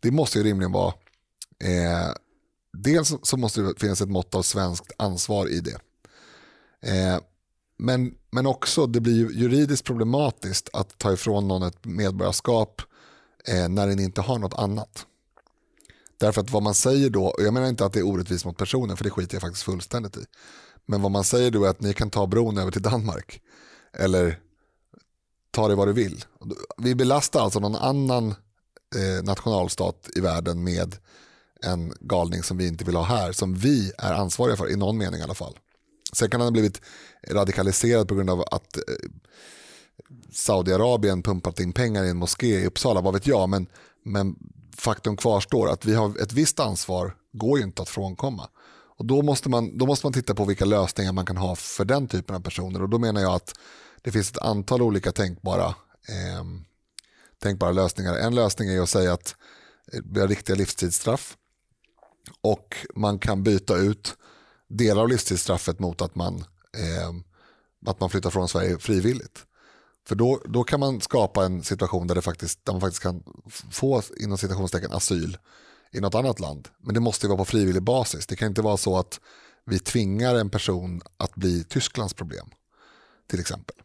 [0.00, 0.94] Det måste ju rimligen vara,
[1.64, 2.12] eh,
[2.78, 5.78] dels så måste det finnas ett mått av svenskt ansvar i det.
[6.82, 7.18] Eh,
[7.78, 12.82] men, men också, det blir juridiskt problematiskt att ta ifrån någon ett medborgarskap
[13.48, 15.06] eh, när den inte har något annat.
[16.18, 18.56] Därför att vad man säger då, och jag menar inte att det är orättvist mot
[18.56, 20.24] personen, för det skiter jag faktiskt fullständigt i.
[20.86, 23.42] Men vad man säger då är att ni kan ta bron över till Danmark.
[23.92, 24.40] Eller
[25.50, 26.24] ta det vad du vill.
[26.76, 28.34] Vi belastar alltså någon annan
[28.96, 30.96] eh, nationalstat i världen med
[31.62, 34.98] en galning som vi inte vill ha här, som vi är ansvariga för, i någon
[34.98, 35.58] mening i alla fall.
[36.12, 36.80] Sen kan han ha blivit
[37.28, 38.82] radikaliserad på grund av att eh,
[40.32, 43.48] Saudiarabien pumpat in pengar i en moské i Uppsala, vad vet jag.
[43.48, 43.66] Men,
[44.04, 44.36] men
[44.76, 48.48] faktum kvarstår att vi har ett visst ansvar, går ju inte att frånkomma.
[48.98, 51.84] Och då måste, man, då måste man titta på vilka lösningar man kan ha för
[51.84, 52.82] den typen av personer.
[52.82, 53.54] Och då menar jag att
[54.02, 55.66] det finns ett antal olika tänkbara,
[56.08, 56.44] eh,
[57.42, 58.14] tänkbara lösningar.
[58.14, 59.36] En lösning är att säga att
[59.92, 61.36] eh, vi har riktiga livstidsstraff
[62.40, 64.16] och man kan byta ut
[64.68, 66.44] delar av livstidsstraffet mot att man,
[66.76, 67.10] eh,
[67.86, 69.44] att man flyttar från Sverige frivilligt.
[70.08, 73.22] För då, då kan man skapa en situation där, det faktiskt, där man faktiskt kan
[73.70, 75.38] få inom citationstecken asyl
[75.92, 76.68] i något annat land.
[76.78, 78.26] Men det måste vara på frivillig basis.
[78.26, 79.20] Det kan inte vara så att
[79.64, 82.46] vi tvingar en person att bli Tysklands problem.
[83.30, 83.76] Till exempel.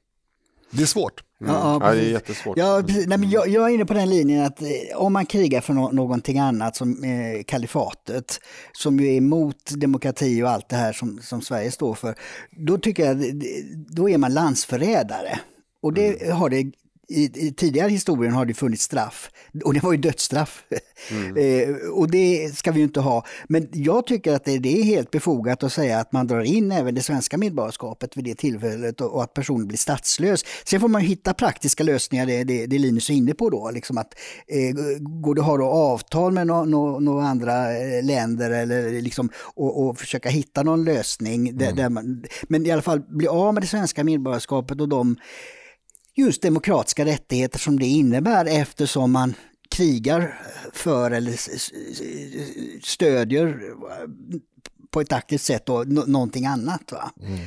[0.73, 1.23] Det är svårt.
[1.41, 1.55] Mm.
[1.55, 2.57] Ja, ja, det är jättesvårt.
[2.57, 5.61] Ja, Nej, men jag, jag, är inne på den linjen att eh, om man krigar
[5.61, 8.39] för no någonting annat som eh, kalifatet,
[8.71, 12.15] som ju är emot demokrati och allt det här som, som Sverige står för,
[12.51, 13.41] då tycker jag
[13.89, 15.39] då är man landsförrädare.
[15.81, 16.37] Och det mm.
[16.37, 16.71] har det
[17.07, 19.29] i, i tidigare historien har det funnits straff
[19.63, 20.63] och det var ju dödsstraff.
[21.11, 21.37] Mm.
[21.69, 23.25] eh, och det ska vi ju inte ha.
[23.47, 26.71] Men jag tycker att det, det, är helt befogat att säga att man drar in
[26.71, 30.45] även det svenska medborgarskapet vid det tillfället och, och att personen blir statslös.
[30.65, 33.71] Sen får man hitta praktiska lösningar, det, det, det Linus är inne på då.
[33.71, 34.13] Liksom att,
[34.47, 39.29] eh, går det att ha avtal med några no, no andra eh, länder eller liksom,
[39.37, 41.47] och, och försöka hitta någon lösning.
[41.47, 41.57] Mm.
[41.57, 45.15] Där, där man, men i alla fall bli av med det svenska medborgarskapet och de
[46.15, 49.33] just demokratiska rättigheter som det innebär eftersom man
[49.69, 51.35] krigar eh, för eller
[52.85, 54.07] stödjer eh,
[54.93, 56.91] på ett aktivt sätt och någonting annat.
[56.91, 57.11] Va?
[57.21, 57.39] Mm.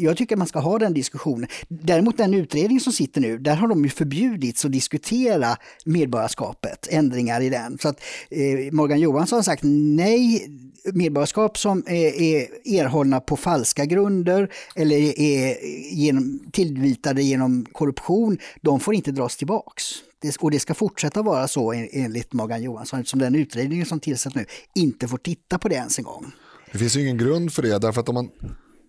[0.00, 1.48] Jag tycker man ska ha den diskussionen.
[1.68, 7.40] Däremot den utredning som sitter nu, där har de ju förbjudits att diskutera medborgarskapet, ändringar
[7.40, 7.78] i den.
[7.78, 10.48] Så att eh, Morgan Johansson har sagt nej,
[10.92, 15.56] medborgarskap som är, är erhållna på falska grunder eller är
[15.94, 19.84] genom, tillvitade genom korruption, de får inte dras tillbaks.
[20.20, 24.36] Det, och det ska fortsätta vara så enligt Morgan Johansson eftersom den utredningen som tillsätts
[24.36, 26.32] nu inte får titta på det ens en gång.
[26.72, 28.30] Det finns ju ingen grund för det därför att om man,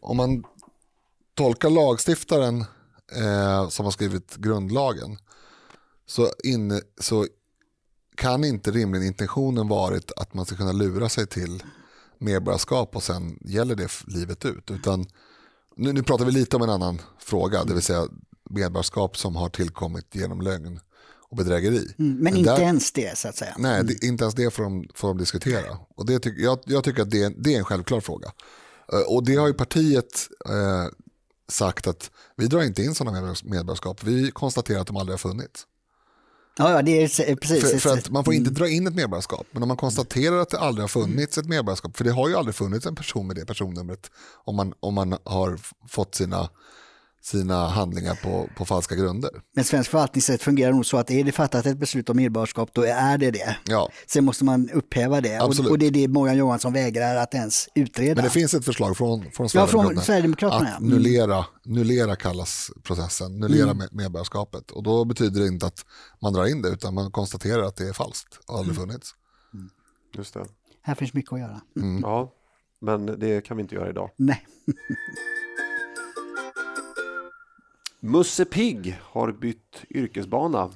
[0.02, 0.44] om man
[1.34, 2.66] tolkar lagstiftaren
[3.16, 5.18] eh, som har skrivit grundlagen
[6.06, 7.28] så, in, så
[8.16, 11.64] kan inte rimligen intentionen varit att man ska kunna lura sig till
[12.18, 14.72] medborgarskap och sen gäller det livet ut.
[14.72, 15.06] Utan,
[15.76, 18.08] nu, nu pratar vi lite om en annan fråga, det vill säga
[18.50, 20.80] medborgarskap som har tillkommit genom lögn
[21.34, 21.78] och bedrägeri.
[21.78, 23.56] Mm, men, men, inte där, ens det så att säga.
[23.58, 23.88] Nej, mm.
[23.88, 25.78] det, inte ens det får de, får de diskutera.
[25.96, 28.32] Och det tyck, jag, jag tycker att det, det, är en självklar fråga.
[28.94, 30.92] Uh, och det har ju partiet uh,
[31.52, 34.04] sagt att vi drar inte in sådana medborgarskap.
[34.04, 35.68] Vi konstaterar att de aldrig har funnits.
[36.58, 37.72] Ja, ja det är precis.
[37.72, 38.54] För, för, att man får inte mm.
[38.54, 41.98] dra in ett medborgarskap, men om man konstaterar att det aldrig har funnits ett medborgarskap,
[41.98, 44.12] för det har ju aldrig funnits en person med det personnumret
[44.44, 46.50] om man, om man har fått sina
[47.24, 49.32] sina handlingar på, på falska grunder.
[49.56, 52.82] Men svensk förvaltningsrätt fungerar nog så att är det fattat ett beslut om medborgarskap då
[52.82, 53.58] är det det.
[53.66, 53.90] Ja.
[54.08, 57.70] Sen måste man upphäva det och, och, det är det Morgan Johansson vägrar att ens
[57.76, 58.16] utreda.
[58.16, 60.90] Men det finns ett förslag från, från Sverigedemokraterna, ja, från Sverigedemokraterna att mm.
[60.90, 63.88] nullera, nullera kallas processen, nullera mm.
[63.92, 65.86] medborgarskapet och då betyder det inte att
[66.22, 68.88] man drar in det utan man konstaterar att det är falskt och aldrig mm.
[68.88, 69.12] funnits.
[69.54, 69.70] Mm.
[70.16, 70.46] Just det.
[70.82, 71.62] Här finns mycket att göra.
[71.76, 72.02] Mm.
[72.02, 72.32] Ja,
[72.82, 74.10] men det kan vi inte göra idag.
[74.18, 74.46] Nej.
[78.06, 80.70] Musse Pigg har bytt yrkesbana.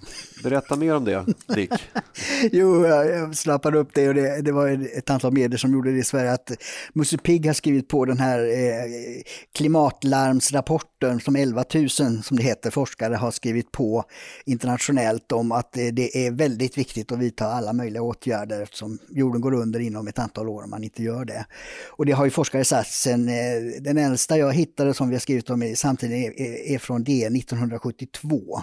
[0.43, 1.71] Berätta mer om det, Dick.
[2.51, 5.97] jo, jag slappade upp det och det, det, var ett antal medier som gjorde det
[5.97, 6.51] i Sverige att
[6.93, 9.21] Musse Pigg har skrivit på den här eh,
[9.55, 14.03] klimatlarmsrapporten som 11 000, som det heter, forskare har skrivit på
[14.45, 19.53] internationellt om att det, är väldigt viktigt att vidta alla möjliga åtgärder eftersom jorden går
[19.53, 21.45] under inom ett antal år om man inte gör det.
[21.89, 25.19] Och det har ju forskare sagt sen, eh, den äldsta jag hittade som vi har
[25.19, 28.61] skrivit om samtidigt är, är från DN 1972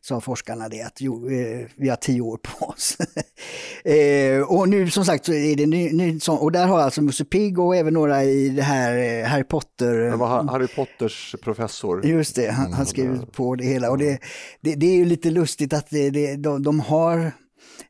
[0.00, 2.96] sa forskarna det, att jo, eh, vi har tio år på oss.
[3.84, 7.24] eh, och nu som sagt så är det ny, ny och där har alltså Musse
[7.24, 9.94] Pigg och även några i det här eh, Harry Potter.
[9.94, 12.06] Det var Harry Potters professor.
[12.06, 14.18] Just det, han, han skrev på det hela och det,
[14.60, 17.32] det, det är ju lite lustigt att det, det, de, de har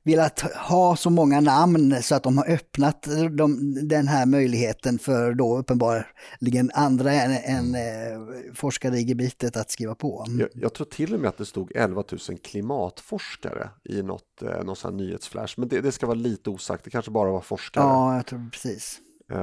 [0.04, 5.34] velat ha så många namn så att de har öppnat de, den här möjligheten för
[5.34, 8.20] då uppenbarligen andra än, än eh,
[8.54, 10.26] forskare i gebitet att skriva på.
[10.38, 14.64] Jag, jag, tror till och med att det stod 11 000 klimatforskare i något, eh,
[14.64, 17.84] någon nyhetsflash, men det, det ska vara lite osagt, det kanske bara var forskare.
[17.84, 19.00] Ja, jag tror precis.
[19.32, 19.38] Uh,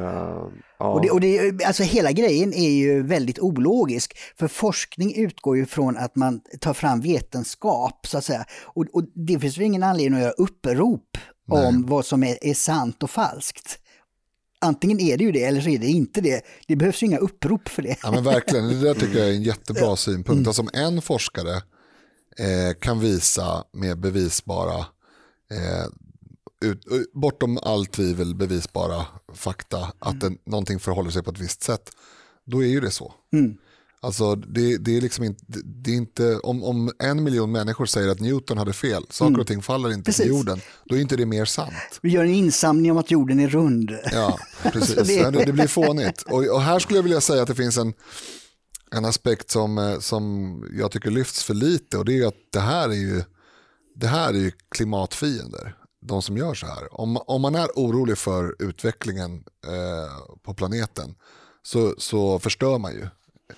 [0.79, 0.87] ja.
[0.93, 5.65] och det, och det, alltså hela grejen är ju väldigt ologisk, för forskning utgår ju
[5.65, 8.45] från att man tar fram vetenskap, så att säga.
[8.63, 11.17] Och, och det finns ju ingen anledning att göra upprop
[11.47, 11.67] Nej.
[11.67, 13.81] om vad som är, är sant och falskt
[14.61, 16.41] antingen är det ju det eller så är det inte det.
[16.67, 17.97] Det behövs ju inga upprop för det.
[18.03, 20.37] Ja men verkligen, det där tycker jag är en jättebra synpunkt.
[20.37, 20.47] Mm.
[20.47, 21.55] Alltså om en forskare
[22.37, 24.77] eh, kan visa med bevisbara
[25.51, 25.87] eh,
[26.61, 31.91] ut, bortom all tvivel bevisbara fakta att det, någonting förhåller sig på ett visst sätt,
[32.45, 33.13] då är ju det så.
[33.33, 33.53] Mm.
[34.03, 38.09] Alltså det, det, är liksom inte, det är inte om, om en miljon människor säger
[38.09, 39.41] att Newton hade fel, saker Mm.
[39.41, 40.21] och ting faller inte Precis.
[40.21, 41.73] till jorden, då är inte det mer sant.
[42.01, 43.91] Vi gör en insamling om att jorden är rund.
[44.11, 44.95] Ja, precis.
[45.07, 45.51] Det- det...
[45.53, 46.21] Blir fånigt.
[46.21, 47.93] Och, och här skulle jag vilja säga att det finns en,
[48.91, 52.59] en aspekt som, eh, som jag tycker lyfts för lite och det är att det
[52.59, 53.23] här är ju,
[53.95, 57.01] det här är ju klimatfiender, de som gör så här.
[57.01, 61.15] Om, om man är orolig för utvecklingen eh, på planeten
[61.63, 63.07] så, så förstör man ju.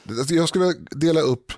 [0.10, 1.51] Alltså, Jag skulle vilja dela upp,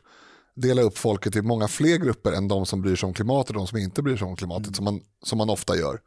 [0.55, 3.55] dela upp folket i många fler grupper än de som bryr sig om klimatet och
[3.55, 5.99] de som inte bryr sig om klimatet, som, man, som man ofta gör.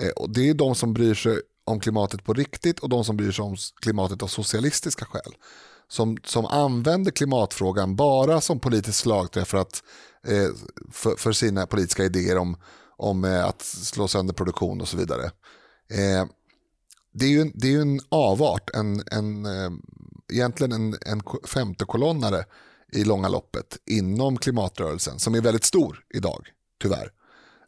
[0.00, 3.16] Eh, och det är de som bryr sig om klimatet på riktigt och de som
[3.16, 5.34] bryr sig om klimatet av socialistiska skäl.
[5.88, 9.82] Som, som använder klimatfrågan bara som politisk slagträ för, att,
[10.26, 10.48] eh,
[10.92, 12.56] för, för sina politiska idéer om,
[12.96, 15.24] om eh, att slå sönder produktion och så vidare.
[15.90, 16.26] Eh,
[17.12, 19.70] det är ju en, det är ju en avart, en, en, eh,
[20.32, 22.44] egentligen en, en femtekolonnare
[22.92, 26.46] i långa loppet inom klimatrörelsen som är väldigt stor idag,
[26.82, 27.10] tyvärr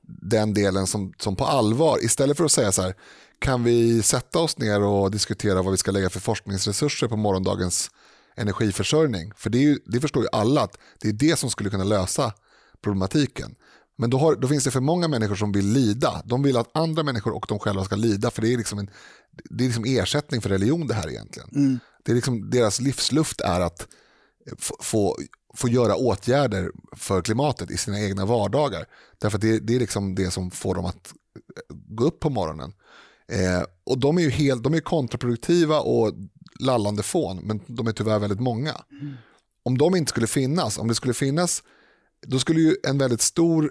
[0.06, 2.94] den delen som, som på allvar, istället för att säga så här,
[3.38, 7.90] kan vi sätta oss ner och diskutera vad vi ska lägga för forskningsresurser på morgondagens
[8.36, 9.32] energiförsörjning?
[9.36, 11.84] För det, är ju, det förstår ju alla att det är det som skulle kunna
[11.84, 12.32] lösa
[12.82, 13.54] problematiken.
[13.96, 16.22] Men då, har, då finns det för många människor som vill lida.
[16.24, 18.90] De vill att andra människor och de själva ska lida för det är liksom, en,
[19.50, 21.48] det är liksom ersättning för religion det här egentligen.
[22.04, 23.86] Det är liksom, deras livsluft är att
[24.80, 25.16] få,
[25.54, 28.84] få, göra åtgärder för klimatet i sina egna vardagar.
[29.18, 32.30] Därför att det, det är liksom det som får dem att eh, gå upp på
[32.30, 32.72] morgonen.
[33.28, 36.12] Eh, och de är ju helt, de är kontraproduktiva och
[36.60, 38.74] lallande fån, men de är tyvärr väldigt många.
[39.62, 41.62] Om de inte skulle finnas, om det skulle finnas,
[42.26, 43.70] då skulle ju en väldigt stor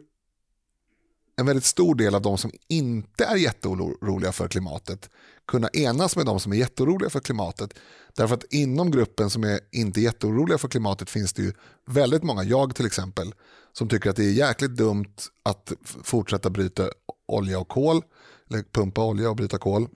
[1.37, 5.09] en väldigt stor del av de som inte är jätteoroliga för klimatet
[5.47, 7.73] kunna enas med de som är jätteoroliga för klimatet.
[8.17, 11.53] Därför att inom gruppen som är inte jätteoroliga för klimatet finns det ju
[11.87, 13.33] väldigt många, jag till exempel,
[13.73, 16.89] som tycker att det är jäkligt dumt att fortsätta bryta
[17.27, 18.01] olja och kol,
[18.49, 19.87] eller pumpa olja och bryta kol.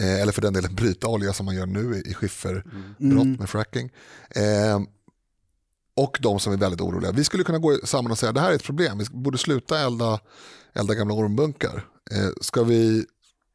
[0.00, 3.90] Eh, eller för den delen bryta olja som man gör nu i, skifferbrott med fracking.
[4.30, 4.80] Eh,
[5.96, 7.12] och de som är väldigt oroliga.
[7.12, 8.98] Vi skulle kunna gå samman och säga det här är ett problem.
[8.98, 10.20] Vi borde sluta elda,
[10.72, 11.86] elda gamla ormbunkar.
[12.10, 13.04] Eh, ska vi,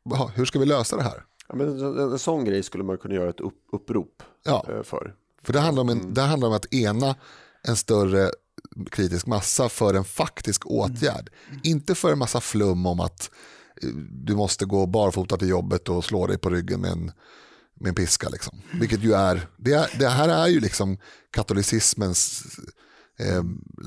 [0.10, 1.24] jaha, hur ska vi lösa det här?
[1.50, 4.84] Ja, men en, en sån grej skulle man kunna göra ett upp, upprop Ja, eh,
[4.84, 5.16] för.
[5.44, 7.16] för det handlar, om en, det handlar om att ena
[7.64, 8.32] en större
[8.92, 11.30] kritisk massa för en faktisk åtgärd.
[11.64, 13.32] Inte för en massa flum om att
[13.84, 17.12] eh, du måste gå barfota till jobbet och slå dig på ryggen med en,
[17.80, 18.30] med en piska.
[18.30, 18.62] Liksom.
[18.74, 20.98] Vilket ju är, det, är, det här är ju liksom
[21.32, 22.44] katolicismens,
[23.20, 23.44] eh,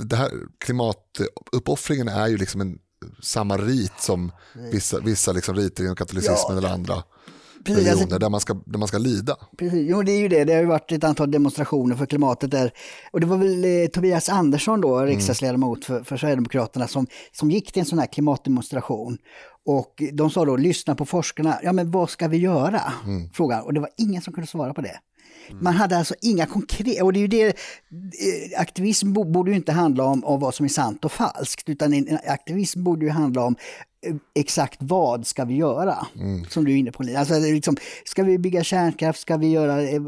[0.09, 2.79] det här, klimatuppoffringen är ju liksom en,
[3.22, 4.33] samma rit som
[4.72, 6.59] vissa, vissa liksom riter inom katolicismen Ja.
[6.59, 7.03] eller andra
[7.64, 9.37] Precis, alltså- religioner där, man ska, där man ska lida.
[9.59, 9.90] Precis.
[9.90, 10.44] Jo, det är ju det.
[10.44, 12.73] Det har ju varit ett antal demonstrationer för klimatet där.
[13.11, 17.73] Och det var väl eh, Tobias Andersson då, riksdagsledamot för, för Sverigedemokraterna, som, som gick
[17.73, 19.18] till en sån här klimatdemonstration.
[19.66, 21.59] Och de sa då, lyssna på forskarna.
[21.62, 22.81] Ja, men vad ska vi göra?
[23.33, 23.62] Frågan.
[23.62, 24.99] Och det var ingen som kunde svara på det.
[25.61, 27.53] Man hade alltså inga konkreta, och det är ju det, eh,
[28.61, 32.18] aktivism bo- borde ju inte handla om, om vad som är sant och falskt, utan
[32.27, 33.57] aktivism borde ju handla om
[34.34, 36.06] exakt vad ska vi göra?
[36.50, 37.04] Som du är inne på.
[37.18, 39.20] Alltså, liksom, ska vi bygga kärnkraft?
[39.20, 40.00] Ska vi göra eh,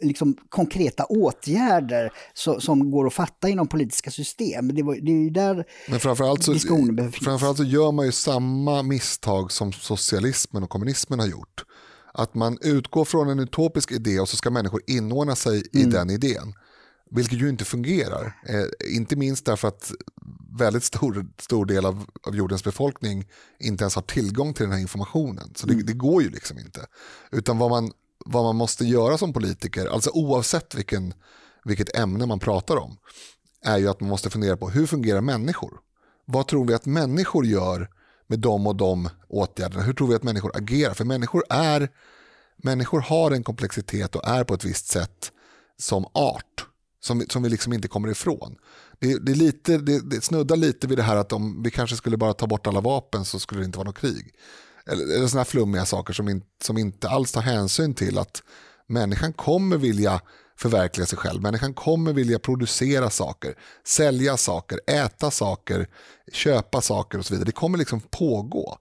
[0.00, 4.74] liksom, konkreta åtgärder så, som går att fatta inom politiska system?
[4.74, 7.24] Det, var, det är ju där Men framförallt så, diskussionen behöver finnas.
[7.24, 11.64] framförallt så gör man ju samma misstag som socialismen och kommunismen har gjort.
[12.14, 15.90] Att man utgår från en utopisk idé och så ska människor inordna sig i Mm.
[15.90, 16.52] den idén.
[17.10, 18.40] Vilket ju inte fungerar.
[18.46, 19.92] Eh, inte minst därför att
[20.58, 24.80] väldigt stor, stor del av, av jordens befolkning inte ens har tillgång till den här
[24.80, 25.52] informationen.
[25.54, 25.86] Så det, Mm.
[25.86, 26.86] det går ju liksom inte.
[27.32, 27.92] Utan vad man,
[28.26, 31.14] vad man måste göra som politiker, alltså oavsett vilken,
[31.64, 32.96] vilket ämne man pratar om,
[33.64, 35.80] är ju att man måste fundera på hur fungerar människor?
[36.24, 37.90] Vad tror vi att människor gör
[38.26, 39.82] med de och de åtgärderna?
[39.82, 40.94] Hur tror vi att människor agerar?
[40.94, 41.88] För människor, är,
[42.56, 45.32] människor har en komplexitet och är på ett visst sätt
[45.76, 46.67] som art
[47.00, 48.56] som, som vi liksom inte kommer ifrån.
[48.98, 51.96] Det, det, är lite, det, det snuddar lite vid det här att om vi kanske
[51.96, 54.34] skulle bara ta bort alla vapen så skulle det inte vara något krig.
[54.86, 58.42] Eller, eller sådana här flummiga saker som, in, som inte alls tar hänsyn till att
[58.86, 60.20] människan kommer vilja
[60.58, 61.42] förverkliga sig själv.
[61.42, 63.54] Människan kommer vilja producera saker,
[63.86, 65.88] sälja saker, äta saker,
[66.32, 67.46] köpa saker och så vidare.
[67.46, 68.78] Det kommer liksom pågå.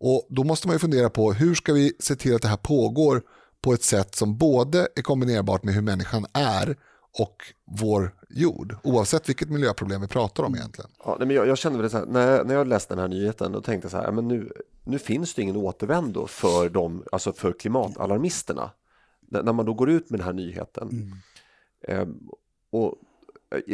[0.00, 2.56] Och Då måste man ju fundera på hur ska vi se till att det här
[2.56, 3.22] pågår
[3.62, 6.76] på ett sätt som både är kombinerbart med hur människan är
[7.18, 10.90] och vår jord, oavsett vilket miljöproblem vi pratar om egentligen.
[11.04, 13.54] Ja, men jag, jag kände väl så här, när, när jag läste den här nyheten
[13.54, 14.52] och tänkte så här, men nu,
[14.84, 18.70] nu finns det ingen återvändo för, dem, alltså för klimatalarmisterna.
[19.20, 20.88] När, när man då går ut med den här nyheten.
[20.88, 21.12] Mm.
[21.88, 22.14] Eh,
[22.70, 22.94] och,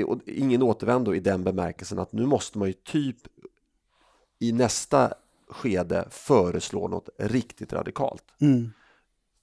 [0.06, 3.16] och ingen återvändo i den bemärkelsen att nu måste man ju typ
[4.38, 5.14] i nästa
[5.48, 8.24] skede föreslå något riktigt radikalt.
[8.40, 8.70] Mm.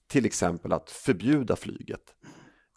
[0.08, 2.14] Till exempel att förbjuda flyget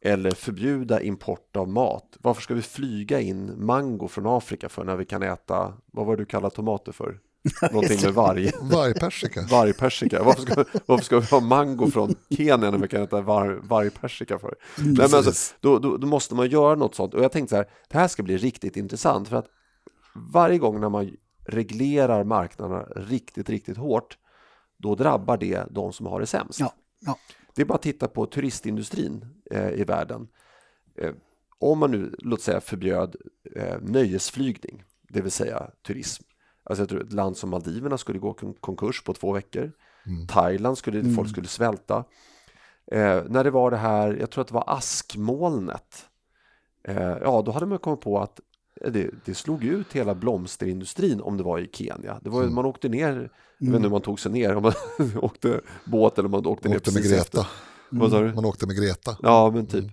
[0.06, 2.16] eller förbjuda import av mat.
[2.20, 6.16] Varför ska vi flyga in mango från Afrika för när vi kan äta, vad var
[6.16, 7.18] det du kallar tomater för?
[7.72, 8.50] Någonting med varg.
[8.60, 9.42] Vargpersika.
[9.50, 10.22] Vargpersika.
[10.22, 14.38] Varför ska, varför ska vi ha mango från Kenya när vi kan äta var, vargpersika
[14.38, 14.54] för?
[14.78, 17.14] Nej, men alltså, då, då, då måste man göra något sånt.
[17.14, 19.46] Och jag tänkte så här, det här ska bli riktigt intressant för att
[20.32, 21.10] varje gång när man
[21.46, 24.18] reglerar marknaderna riktigt, riktigt hårt,
[24.78, 26.60] då drabbar det de som har det sämst.
[26.60, 27.18] Ja, ja.
[27.56, 30.28] Det är bara att titta på turistindustrin eh, i världen.
[30.98, 31.12] Eh,
[31.58, 33.16] om man nu, låt säga, förbjöd
[33.56, 36.24] eh, nöjesflygning, det vill säga turism.
[36.64, 39.72] Alltså jag tror ett land som Maldiverna skulle gå kon- konkurs på två veckor.
[40.28, 42.04] Thailand skulle, folk skulle svälta.
[42.92, 46.06] Eh, när det var det här, jag tror att det var askmolnet.
[46.84, 48.40] Eh, ja, då hade man kommit på att
[48.84, 52.18] det, det slog ut hela blomsterindustrin om det var i Kenya.
[52.22, 53.08] Det var, ju- Man åkte ner,
[53.58, 54.72] jag vet inte hur man tog sig ner, om man
[55.22, 57.38] åkte båt eller man åkte ner Åkte med precis efter.
[57.38, 57.48] Greta.
[57.90, 58.34] Vad sa du?
[58.34, 59.16] Man åkte med Greta.
[59.22, 59.84] Ja, men typ.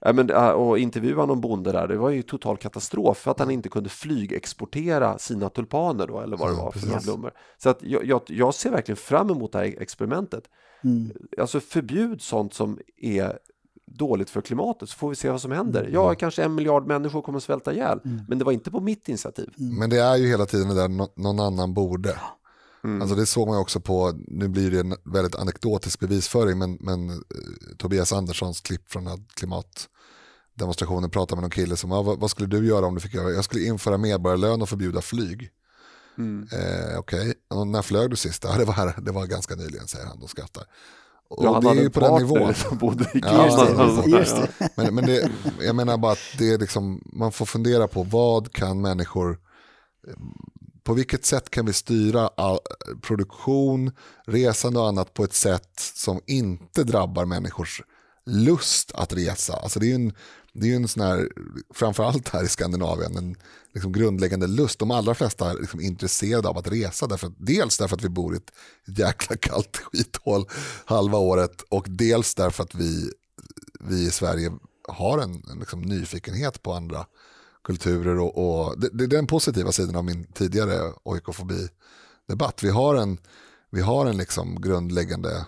[0.00, 3.50] Ja, men, och intervjua någon bonde där, det var ju total katastrof för att han
[3.50, 7.32] inte kunde flygexportera sina tulpaner då, eller vad det Ja, var för blommor.
[7.58, 10.44] Så att jag, jag, jag ser verkligen fram emot det här experimentet.
[10.84, 11.10] Mm.
[11.38, 13.38] Alltså förbjud sånt som är
[13.90, 15.80] dåligt för klimatet så får vi se vad som händer.
[15.80, 15.92] Mm.
[15.94, 19.08] Ja, kanske en miljard människor kommer att svälta ihjäl, men det var inte på mitt
[19.08, 19.50] initiativ.
[19.56, 22.16] Men det är ju hela tiden det där nå- någon annan borde.
[23.00, 27.08] Alltså det såg man också på, nu blir det en väldigt anekdotisk bevisföring, men, men
[27.10, 27.16] eh,
[27.78, 32.66] Tobias Anderssons klipp från klimatdemonstrationen pratade med någon kille som, ah, vad, vad skulle du
[32.66, 33.30] göra om du fick göra?
[33.30, 35.50] Jag skulle införa medborgarlön och förbjuda flyg.
[36.52, 38.44] Eh, Okej, och när flög du sist?
[38.48, 40.64] Ja, det, var det var ganska nyligen, säger han och skrattar.
[41.30, 42.54] Och Ja, han det är ju på den nivån.
[42.54, 44.68] som bodde i Ja, Just det.
[44.76, 48.52] Men, men det, jag menar bara att det är liksom, man får fundera på vad
[48.52, 49.38] kan människor,
[50.84, 52.58] på vilket sätt kan vi styra all,
[53.02, 53.92] produktion,
[54.26, 57.82] resande och annat på ett sätt som inte drabbar människors
[58.26, 59.52] lust att resa.
[59.56, 60.12] Alltså det är ju en,
[60.60, 61.28] det är ju en sån här,
[61.74, 63.36] framförallt här i Skandinavien, en
[63.74, 64.78] liksom grundläggande lust.
[64.78, 67.06] De allra flesta är liksom intresserade av att resa.
[67.06, 68.52] Därför dels därför att vi bor i ett
[68.98, 70.46] jäkla kallt skithål
[70.84, 73.10] halva året och dels därför att vi
[73.80, 74.52] vi i Sverige
[74.88, 77.06] har en, en liksom nyfikenhet på andra
[77.64, 82.62] kulturer och, och det, det är den positiva sidan av min tidigare oikofobi-debatt.
[82.62, 83.18] Vi har en,
[83.70, 85.46] vi har en liksom grundläggande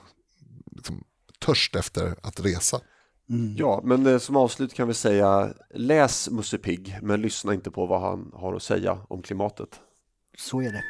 [0.77, 1.05] liksom,
[1.39, 2.81] törst efter att resa.
[3.57, 7.87] Ja, men eh, som avslut kan vi säga läs Musse Pigg, men lyssna inte på
[7.87, 9.81] vad han har att säga om klimatet.
[10.39, 10.83] Så är det.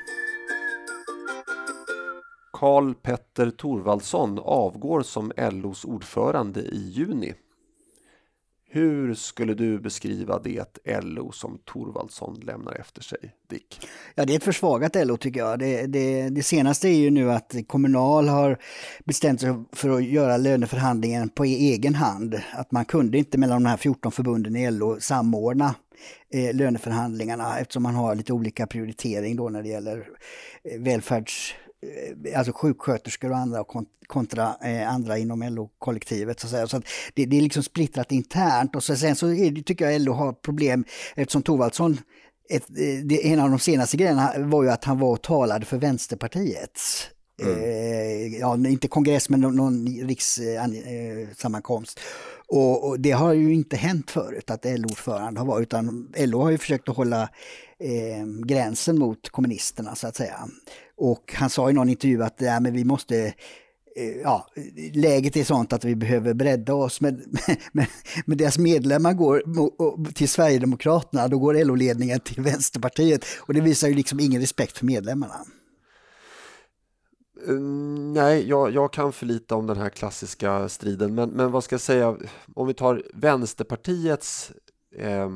[2.53, 7.35] Karl Petter Thorvaldsson avgår som LOs ordförande i juni.
[8.73, 13.19] Hur skulle du beskriva det LO som Torvaldsson lämnar efter sig,
[13.51, 13.89] Dick?
[14.15, 15.59] Ja, det är ett försvagat LO tycker jag.
[15.59, 18.59] Det, det, det senaste är ju nu att Kommunal har
[19.05, 22.41] bestämt sig för att göra löneförhandlingen på e- egen hand.
[22.53, 25.75] Att man kunde inte mellan de här 14 förbunden i LO samordna
[26.33, 30.09] eh, löneförhandlingarna eftersom man har lite olika prioritering då när det gäller
[30.65, 31.55] eh, välfärds
[32.37, 36.41] alltså sjuksköterskor och andra kont- kontra eh, andra inom LO-kollektivet.
[36.41, 36.67] Så, att säga.
[36.67, 40.01] så att det, det är liksom splittrat internt och så, sen så det, tycker jag
[40.01, 41.99] LO har problem eftersom Thorvaldsson
[42.51, 45.67] ett, eh, det, en av de senaste grejerna var ju att han var och talade
[45.67, 47.11] för Vänsterpartiets
[47.43, 52.01] Eh, ja, inte kongress men någon, någon rikssammankomst.
[52.49, 56.51] Och, och det har ju inte hänt förut att LO-ordförande har varit, utan LO har
[56.51, 57.29] ju försökt att hålla
[57.81, 60.49] eh, gränsen mot kommunisterna så att säga.
[60.97, 63.17] Och han sa i någon intervju att ja, men vi måste
[63.97, 64.47] eh, Ja,
[64.95, 67.23] läget är sånt att vi behöver bredda oss, men,
[67.73, 67.87] men,
[68.27, 69.43] men deras medlemmar går
[70.13, 73.25] till Sverigedemokraterna, då går LO-ledningen till Vänsterpartiet.
[73.41, 75.45] Och det visar ju liksom ingen respekt för medlemmarna.
[77.49, 77.55] Eh,
[78.15, 81.75] nej, jag, jag kan för lite om den här klassiska striden, men, men vad ska
[81.75, 82.17] jag säga,
[82.55, 84.53] om vi tar Vänsterpartiets,
[84.97, 85.29] eh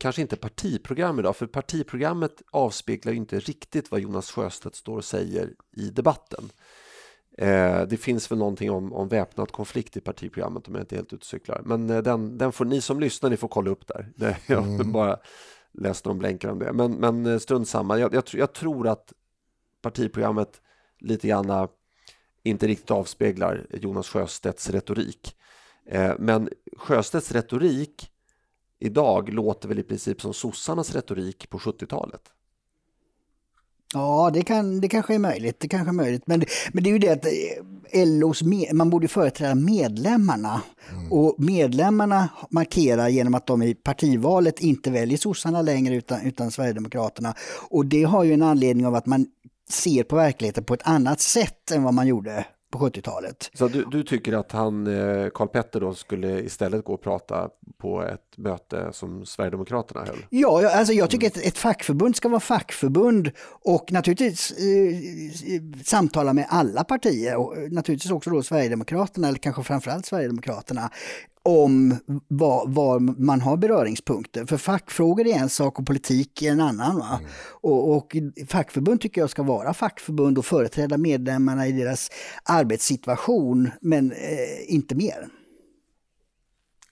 [0.00, 5.04] kanske inte partiprogram idag, för partiprogrammet avspeglar ju inte riktigt vad Jonas Sjöstedt står och
[5.04, 6.50] säger i debatten.
[7.38, 11.12] Eh, det finns väl någonting om, om väpnad konflikt i partiprogrammet om jag inte helt
[11.12, 11.62] ute och cyklar.
[11.64, 14.12] Men eh, den, den får ni som lyssnar, ni får kolla upp där.
[14.16, 15.18] Det, jag bara
[15.72, 16.72] läste någon blänkar om det.
[16.72, 17.98] Men, men eh, strunt samma.
[17.98, 19.12] Jag, jag, jag tror att
[19.82, 20.60] partiprogrammet
[21.00, 21.68] lite grann
[22.42, 25.36] inte riktigt avspeglar Jonas Sjöstedts retorik.
[25.86, 28.10] Eh, men Sjöstedts retorik
[28.80, 32.22] idag låter väl i princip som sossarnas retorik på 70-talet.
[33.94, 35.60] Ja, det, kan, det kanske är möjligt.
[35.60, 36.26] Det kanske är möjligt.
[36.26, 40.62] Men, men det är ju det att eh, LOs med, man borde företräda medlemmarna.
[40.92, 41.12] Mm.
[41.12, 47.34] Och medlemmarna markerar genom att de i partivalet inte väljer sossarna längre utan, utan Sverigedemokraterna.
[47.70, 49.26] Och det har ju en anledning av att man
[49.70, 53.50] ser på verkligheten på ett annat sätt än vad man gjorde på 70-talet.
[53.54, 57.48] Så du, du, tycker att han, eh, Karl Petter då, skulle istället gå och prata
[57.78, 60.26] på ett möte som Sverigedemokraterna höll?
[60.30, 61.38] Ja, alltså jag tycker mm.
[61.38, 63.30] att ett fackförbund ska vara fackförbund
[63.62, 70.06] och naturligtvis eh, samtala med alla partier och naturligtvis också då Sverigedemokraterna eller kanske framförallt
[70.06, 70.90] Sverigedemokraterna
[71.42, 71.96] om
[72.28, 74.46] var, var, man har beröringspunkter.
[74.46, 76.98] För fackfrågor är en sak och politik är en annan.
[76.98, 77.18] Va?
[77.18, 77.30] Mm.
[77.60, 78.16] Och, och
[78.48, 82.10] fackförbund tycker jag ska vara fackförbund och företräda medlemmarna i deras
[82.42, 85.28] arbetssituation, men eh, inte mer.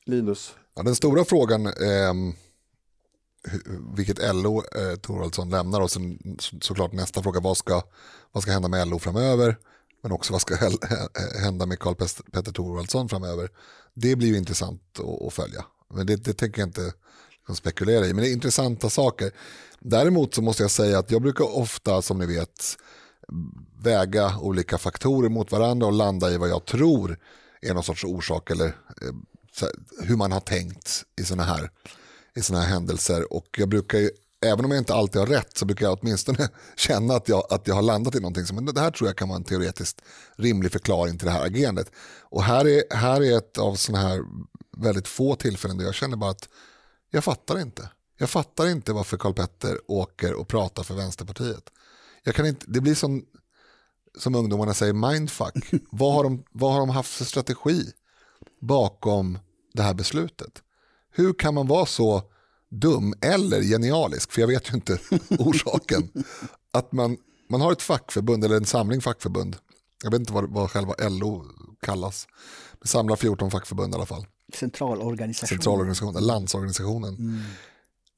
[0.04, 0.54] Linus?
[0.74, 2.14] Ja, den stora frågan, eh,
[3.96, 7.82] vilket LO eh, Thorvaldsson lämnar och sen såklart nästa fråga, vad ska,
[8.32, 9.56] vad ska hända med LO framöver?
[10.02, 10.56] Men också vad ska
[11.42, 11.94] hända med Karl
[12.32, 13.50] Petter Thorvaldsson framöver?
[13.94, 15.64] Det blir ju intressant att, följa.
[15.94, 16.92] Men det, det tänker jag inte
[17.38, 18.14] liksom spekulera i.
[18.14, 19.32] Men det är intressanta saker.
[19.80, 22.76] Däremot så måste jag säga att jag brukar ofta, som ni vet,
[23.82, 27.18] väga olika faktorer mot varandra och landa i vad jag tror
[27.60, 29.68] är någon sorts orsak eller eh,
[30.02, 31.70] hur man har tänkt i sådana här,
[32.34, 33.32] i såna här händelser.
[33.32, 34.10] Och jag brukar ju
[34.40, 37.66] även om jag inte alltid har rätt så brukar jag åtminstone känna att jag, att
[37.66, 38.56] jag har landat i någonting.
[38.56, 40.02] Men det här tror jag kan vara en teoretiskt
[40.36, 41.90] rimlig förklaring till det här agerandet.
[42.20, 44.20] Och här är, här är ett av sådana här
[44.76, 46.48] väldigt få tillfällen där jag känner bara att
[47.10, 47.90] jag fattar inte.
[48.18, 51.70] Jag fattar inte varför Karl Petter åker och pratar för Vänsterpartiet.
[52.24, 53.24] Jag kan inte, det blir som,
[54.18, 55.54] som ungdomarna säger mindfuck.
[55.90, 57.92] vad, har de, vad har de haft för strategi
[58.60, 59.38] bakom
[59.72, 60.62] det här beslutet?
[61.10, 62.22] Hur kan man vara så
[62.70, 64.98] dum eller genialisk, för jag vet ju inte
[65.38, 66.12] orsaken.
[66.72, 67.16] Att man,
[67.50, 69.56] man har ett fackförbund eller en samling fackförbund.
[70.04, 71.44] Jag vet inte vad, vad själva LO
[71.82, 72.26] kallas.
[72.82, 74.26] Det samlar 14 fackförbund i alla fall.
[74.54, 75.48] Centralorganisationen.
[75.48, 77.14] Centralorganisationen, landsorganisationen.
[77.14, 77.42] Mm.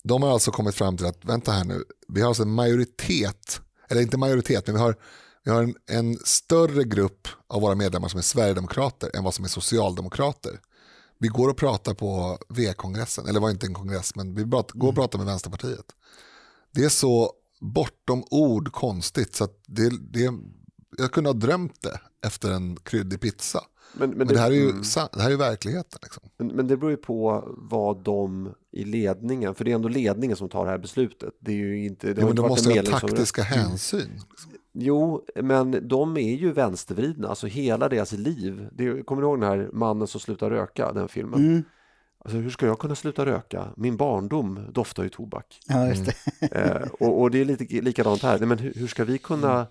[0.03, 3.61] De har alltså kommit fram till att, vänta här nu, vi har alltså en majoritet,
[3.89, 4.97] eller inte majoritet, men vi har,
[5.45, 9.45] vi har en, en större grupp av våra medlemmar som är sverigedemokrater än vad som
[9.45, 10.61] är socialdemokrater.
[11.21, 14.83] Vi går och pratar på V-kongressen, eller var inte en kongress, men vi går och
[14.83, 14.95] mm.
[14.95, 15.87] pratar med Vänsterpartiet.
[16.75, 20.33] Det är så bortom ord konstigt så det, det,
[20.99, 23.61] jag kunde ha drömt det efter en kryddig pizza.
[23.93, 24.83] Men, men, men det, det, här är ju, mm.
[25.13, 25.99] det här är verkligheten.
[26.03, 26.23] Liksom.
[26.37, 30.37] Men, men, det beror ju på vad de i ledningen, för det är ändå ledningen
[30.37, 31.35] som tar det här beslutet.
[31.41, 33.59] Det är ju inte, det ja, men de måste ha taktiska som...
[33.59, 34.01] hänsyn.
[34.01, 34.50] Liksom.
[34.73, 38.69] Jo, men de är ju vänstervridna, alltså hela deras liv.
[38.73, 41.41] Det, kommer du ihåg den här mannen som slutar röka, den filmen?
[41.41, 41.63] Mm.
[42.25, 43.69] Alltså, hur ska jag kunna sluta röka?
[43.77, 45.61] Min barndom doftar ju tobak.
[45.67, 46.15] Ja, just det.
[46.57, 46.77] Mm.
[46.77, 48.39] eh, och, och, det är lite likadant här.
[48.39, 49.67] Men hur, hur ska vi kunna mm.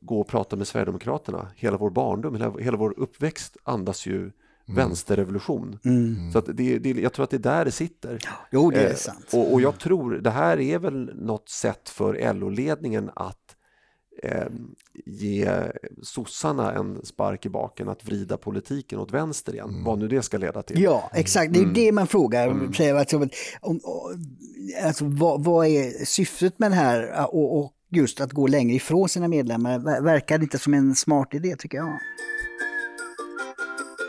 [0.00, 1.48] gå och prata med Sverigedemokraterna?
[1.56, 4.32] Hela vår barndom, hela, hela vår uppväxt andas ju mm.
[4.66, 5.78] vänsterrevolution.
[5.84, 6.32] Mm.
[6.32, 8.18] Så att det, det, jag tror att det är där det sitter.
[8.50, 9.30] Jo, det är eh, sant.
[9.32, 13.56] Och, och, jag tror det här är väl något sätt för LO-ledningen att
[14.24, 14.46] eh,
[15.06, 15.50] ge
[16.02, 19.84] sossarna en spark i baken att vrida politiken åt vänster igen, mm.
[19.84, 20.82] vad nu det ska leda till.
[20.82, 21.74] Ja, exakt, det är mm.
[21.74, 22.48] det man frågar.
[22.48, 22.96] Mm.
[22.96, 23.28] Alltså,
[23.60, 23.80] om,
[24.84, 29.08] alltså, vad, vad, är syftet med det här och, och just att gå längre ifrån
[29.08, 31.98] sina medlemmar verkar inte som en smart idé tycker jag.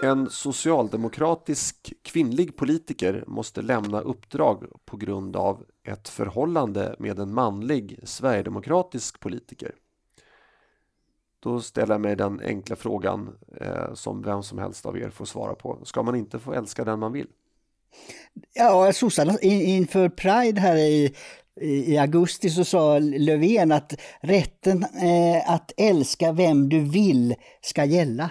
[0.03, 7.99] En socialdemokratisk kvinnlig politiker måste lämna uppdrag på grund av ett förhållande med en manlig
[8.03, 9.71] sverigedemokratisk politiker.
[11.45, 13.29] Då ställer jag mig den enkla frågan
[13.61, 15.79] eh, som vem som helst av er får svara på.
[15.83, 17.27] Ska man inte få älska den man vill?
[18.53, 21.15] Ja, sossarna inför Pride här i,
[21.61, 28.29] i augusti så sa Löfven att rätten eh, att älska vem du vill ska gälla.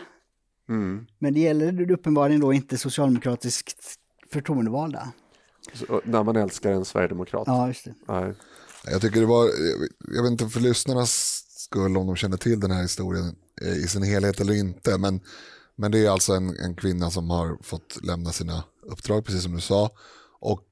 [0.69, 1.07] Mm.
[1.19, 3.99] Men det gäller uppenbarligen då inte socialdemokratiskt
[4.33, 5.13] förtroendevalda.
[5.73, 7.45] Så, när man älskar en sverigedemokrat?
[7.47, 7.95] Ja, just det.
[8.09, 8.35] Nej.
[8.87, 9.51] Jag tycker det var,
[10.15, 11.34] jag vet inte för lyssnarnas
[11.65, 14.99] skull om de känner till den här historien eh, i sin helhet eller inte.
[14.99, 15.21] Men,
[15.77, 19.55] men det är alltså en, en kvinna som har fått lämna sina uppdrag, precis som
[19.55, 19.91] du sa.
[20.41, 20.65] Och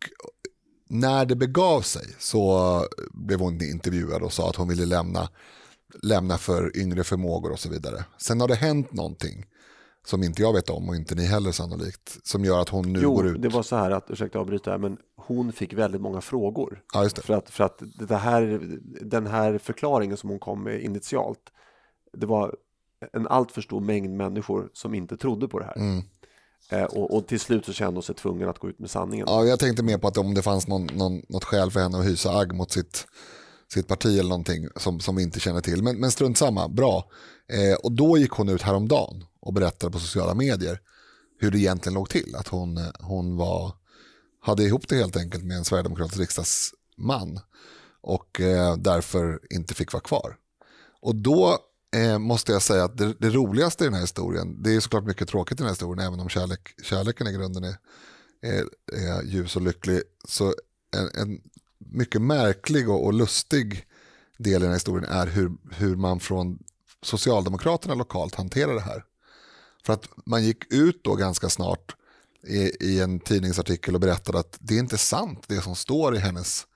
[0.88, 5.28] när det begav sig så blev hon intervjuad och sa att hon ville lämna,
[6.02, 8.04] lämna för yngre förmågor och så vidare.
[8.18, 9.46] Sen har det hänt någonting
[10.06, 13.00] som inte jag vet om och inte ni heller sannolikt, som gör att hon nu
[13.02, 13.42] jo, går ut.
[13.42, 16.82] det var så här att, ursäkta avbryta men hon fick väldigt många frågor.
[16.94, 18.60] Ja, för att, för att det här,
[19.00, 21.40] den här förklaringen som hon kom med initialt,
[22.12, 22.56] det var
[23.12, 25.76] en alltför stor mängd människor som inte trodde på det här.
[25.76, 26.02] Mm.
[26.70, 29.26] Eh, och, och, till slut så kände hon sig tvungen att gå ut med sanningen.
[29.28, 31.98] Ja, jag tänkte mer på att om det fanns någon, någon, något skäl för henne
[31.98, 33.06] att hysa agg mot sitt,
[33.72, 35.82] sitt parti eller någonting som, som vi inte känner till.
[35.82, 37.04] Men, men strunt samma, bra.
[37.48, 40.80] Eh, och då gick hon ut häromdagen och berättade på sociala medier
[41.38, 42.36] hur det egentligen låg till.
[42.36, 43.72] Att hon, hon var,
[44.40, 47.40] hade ihop det helt enkelt med en sverigedemokratisk riksdagsman
[48.00, 50.36] och eh, därför inte fick vara kvar.
[51.00, 51.58] Och då
[51.96, 55.04] eh, måste jag säga att det, det, roligaste i den här historien, det är såklart
[55.04, 57.76] mycket tråkigt i den här historien, även om kärlek, kärleken i grunden är,
[58.42, 60.54] är, är ljus och lycklig, så
[60.96, 61.40] en, en
[61.78, 63.86] mycket märklig och, och, lustig
[64.38, 66.58] del i den här historien är hur, hur man från
[67.02, 69.04] Socialdemokraterna lokalt hanterar det här.
[69.86, 71.96] För att man gick ut då ganska snart
[72.46, 76.18] i, i en tidningsartikel och berättade att det är inte sant det som står i
[76.18, 76.66] hennes,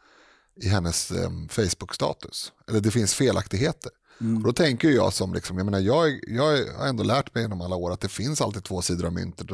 [0.62, 2.52] i hennes um, Facebook-status.
[2.68, 3.92] Eller det finns felaktigheter.
[4.20, 4.36] Mm.
[4.36, 7.61] Och då tänker jag som, liksom, jag, menar, jag, jag har ändå lärt mig genom
[7.61, 9.46] alla år att det finns alltid två sidor av myntet.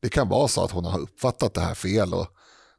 [0.00, 2.26] Det kan vara så att hon har uppfattat det här fel och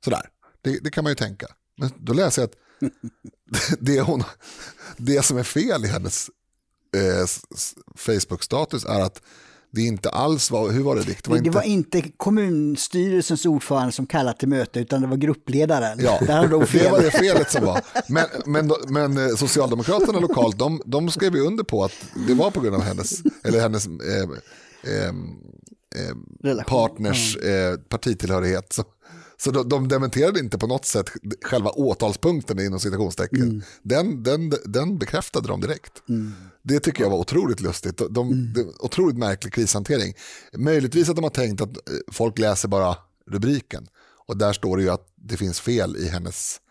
[0.04, 0.30] sådär.
[0.62, 1.48] Det, det kan man ju tänka.
[1.78, 2.56] Men då läser jag att
[3.80, 4.24] det, hon,
[4.98, 6.30] det som är fel i hennes
[6.96, 7.26] eh,
[7.96, 9.22] Facebook-status är att
[9.72, 11.24] det inte alls var, hur var det Dick?
[11.24, 11.56] Det var, det, inte...
[11.56, 16.00] var inte kommunstyrelsens ordförande som kallade till möte utan det var gruppledaren.
[16.02, 16.48] Ja, Där det,
[16.80, 17.82] det var det felet som var.
[18.08, 21.94] Men, men, men eh, Socialdemokraterna lokalt, de, de skrev ju under på att
[22.28, 24.30] det var på grund av hennes, eller hennes eh,
[24.94, 25.14] eh,
[26.52, 28.74] eh, partners eh, partitillhörighet.
[28.74, 28.84] Så,
[29.44, 31.10] så de, de dementerade inte på något sätt
[31.44, 33.42] själva åtalspunkten inom citationstecken.
[33.42, 33.62] Mm.
[33.84, 36.10] Den, den, den bekräftade de direkt.
[36.10, 36.34] Mm.
[36.64, 38.02] Det tycker jag var otroligt lustigt.
[38.10, 38.54] De, mm.
[38.54, 40.14] de, otroligt märklig krishantering.
[40.58, 43.88] Möjligtvis att de har tänkt att eh, folk läser bara rubriken.
[44.28, 46.62] Och där står det ju att det finns fel i hennes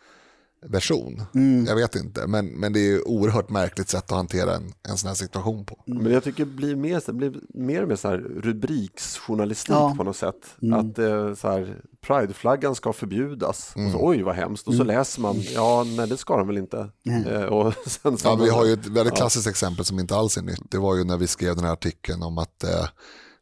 [0.62, 1.22] version.
[1.34, 1.66] Mm.
[1.66, 4.96] Jag vet inte, men, men det är ett oerhört märkligt sätt att hantera en, en
[4.96, 5.84] sån här situation på.
[5.86, 6.02] Mm.
[6.02, 9.94] Men jag tycker det blir mer, det blir mer och mer så här rubriksjournalistik ja.
[9.96, 10.56] på något sätt.
[10.62, 10.80] Mm.
[10.80, 13.68] Att eh, så här, prideflaggan ska förbjudas.
[13.68, 13.96] Och så, mm.
[13.98, 14.68] Oj vad hemskt.
[14.68, 14.96] Och så mm.
[14.96, 16.90] läser man, ja nej det ska den väl inte.
[17.26, 19.50] Eh, och sen ja, vi har ju ett väldigt klassiskt ja.
[19.50, 20.70] exempel som inte alls är nytt.
[20.70, 22.88] Det var ju när vi skrev den här artikeln om att eh,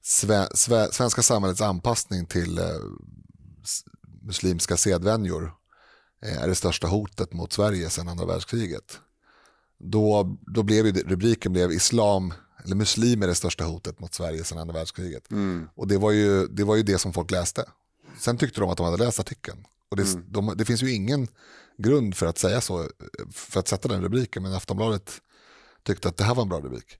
[0.02, 2.64] sve, sve, svenska samhällets anpassning till eh,
[4.22, 5.57] muslimska sedvänjor
[6.20, 9.00] är det största hotet mot Sverige sedan andra världskriget.
[9.78, 14.44] Då, då blev ju, rubriken blev islam, eller muslimer är det största hotet mot Sverige
[14.44, 15.30] sedan andra världskriget.
[15.30, 15.68] Mm.
[15.74, 17.64] Och det var, ju, det var ju det som folk läste.
[18.18, 19.64] Sen tyckte de att de hade läst artikeln.
[19.88, 20.24] Och det, mm.
[20.28, 21.28] de, det finns ju ingen
[21.76, 22.88] grund för att säga så,
[23.32, 25.20] för att sätta den rubriken, men Aftonbladet
[25.82, 26.98] tyckte att det här var en bra rubrik.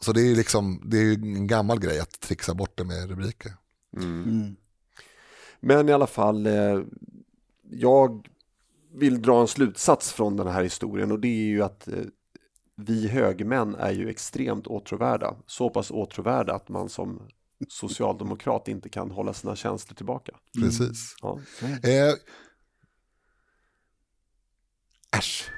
[0.00, 3.52] Så det är, liksom, det är en gammal grej att trixa bort det med rubriker.
[3.96, 4.22] Mm.
[4.22, 4.56] Mm.
[5.60, 6.80] Men i alla fall, eh,
[7.70, 8.28] jag
[8.94, 12.04] vill dra en slutsats från den här historien och det är ju att eh,
[12.76, 15.36] vi högmän är ju extremt åtråvärda.
[15.46, 17.28] Så pass åtråvärda att man som
[17.68, 20.32] socialdemokrat inte kan hålla sina känslor tillbaka.
[20.56, 20.68] Mm.
[20.68, 21.16] Precis.
[21.22, 21.40] Ja.
[21.62, 22.14] Eh,
[25.18, 25.50] äsch.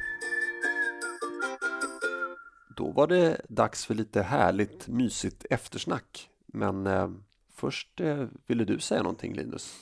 [2.76, 6.30] Då var det dags för lite härligt mysigt eftersnack.
[6.46, 7.10] Men eh,
[7.54, 9.74] först eh, ville du säga någonting Linus?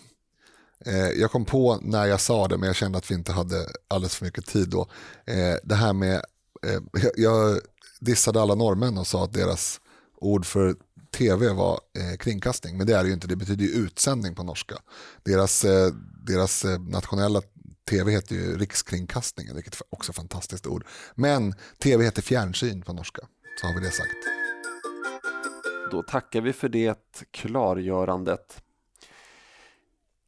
[0.86, 3.66] Eh, jag kom på när jag sa det, men jag kände att vi inte hade
[3.88, 4.88] alldeles för mycket tid då.
[5.26, 6.14] Eh, det här med,
[6.66, 7.58] eh, jag
[8.00, 9.80] dissade alla norrmän och sa att deras
[10.16, 10.76] ord för
[11.16, 11.80] tv var
[12.18, 14.74] kringkastning, men det är det ju inte, det betyder ju utsändning på norska.
[15.22, 15.64] Deras,
[16.26, 17.42] deras nationella
[17.90, 20.86] tv heter ju rikskringkastningen, vilket också är ett fantastiskt ord.
[21.14, 23.22] Men tv heter fjärrsyn på norska,
[23.60, 24.34] så har vi det sagt.
[25.90, 26.98] Då tackar vi för det
[27.30, 28.62] klargörandet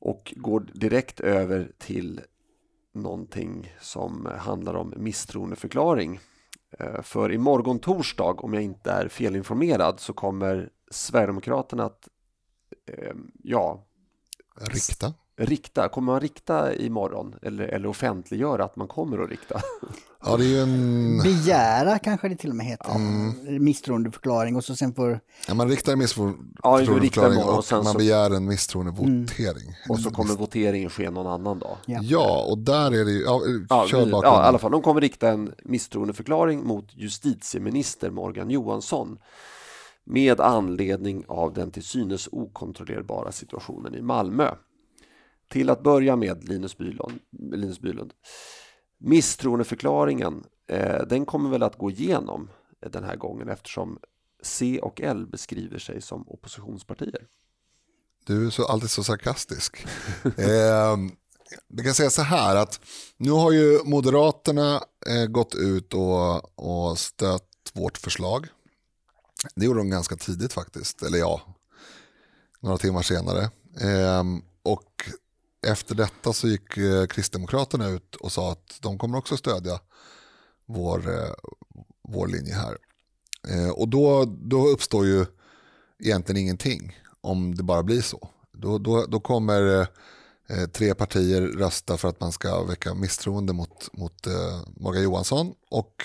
[0.06, 2.20] och går direkt över till
[2.94, 6.20] någonting som handlar om misstroendeförklaring.
[6.78, 12.08] Eh, för imorgon torsdag, om jag inte är felinformerad, så kommer Sverigedemokraterna att
[12.86, 13.86] eh, ja,
[14.60, 19.60] rikta rikta, kommer man rikta imorgon eller, eller offentliggöra att man kommer att rikta?
[20.24, 21.18] Ja, det är ju en...
[21.22, 22.94] Begära kanske det till och med heter.
[22.94, 23.64] Mm.
[23.64, 25.20] Misstroendeförklaring och så sen får...
[25.48, 27.98] Ja, man riktar en misstroendeförklaring ja, och, och man så...
[27.98, 29.62] begär en misstroendevotering.
[29.62, 29.74] Mm.
[29.88, 31.76] Och så kommer voteringen ske någon annan dag.
[31.86, 33.22] Ja, ja och där är det ju...
[33.68, 34.72] Ja, kör vi, ja, i alla fall.
[34.72, 39.18] De kommer rikta en misstroendeförklaring mot justitieminister Morgan Johansson
[40.04, 44.50] med anledning av den till synes okontrollerbara situationen i Malmö.
[45.48, 47.20] Till att börja med Linus Bylund.
[47.52, 48.12] Linus Bylund.
[48.98, 52.50] Misstroendeförklaringen, eh, den kommer väl att gå igenom
[52.90, 53.98] den här gången eftersom
[54.42, 57.26] C och L beskriver sig som oppositionspartier.
[58.26, 59.86] Du är så, alltid så sarkastisk.
[60.24, 60.96] eh,
[61.68, 62.80] vi kan säga så här att
[63.16, 68.46] nu har ju Moderaterna eh, gått ut och, och stött vårt förslag.
[69.54, 71.40] Det gjorde de ganska tidigt faktiskt, eller ja,
[72.60, 73.42] några timmar senare.
[73.80, 74.24] Eh,
[74.62, 75.10] och
[75.66, 79.80] efter detta så gick eh, Kristdemokraterna ut och sa att de kommer också stödja
[80.66, 81.34] vår, eh,
[82.08, 82.78] vår linje här.
[83.48, 85.26] Eh, och då, då uppstår ju
[85.98, 88.28] egentligen ingenting om det bara blir så.
[88.52, 89.86] Då, då, då kommer eh,
[90.48, 95.54] eh tre partier rösta för att man ska väcka misstroende mot, mot eh, Morgan Johansson
[95.70, 96.04] och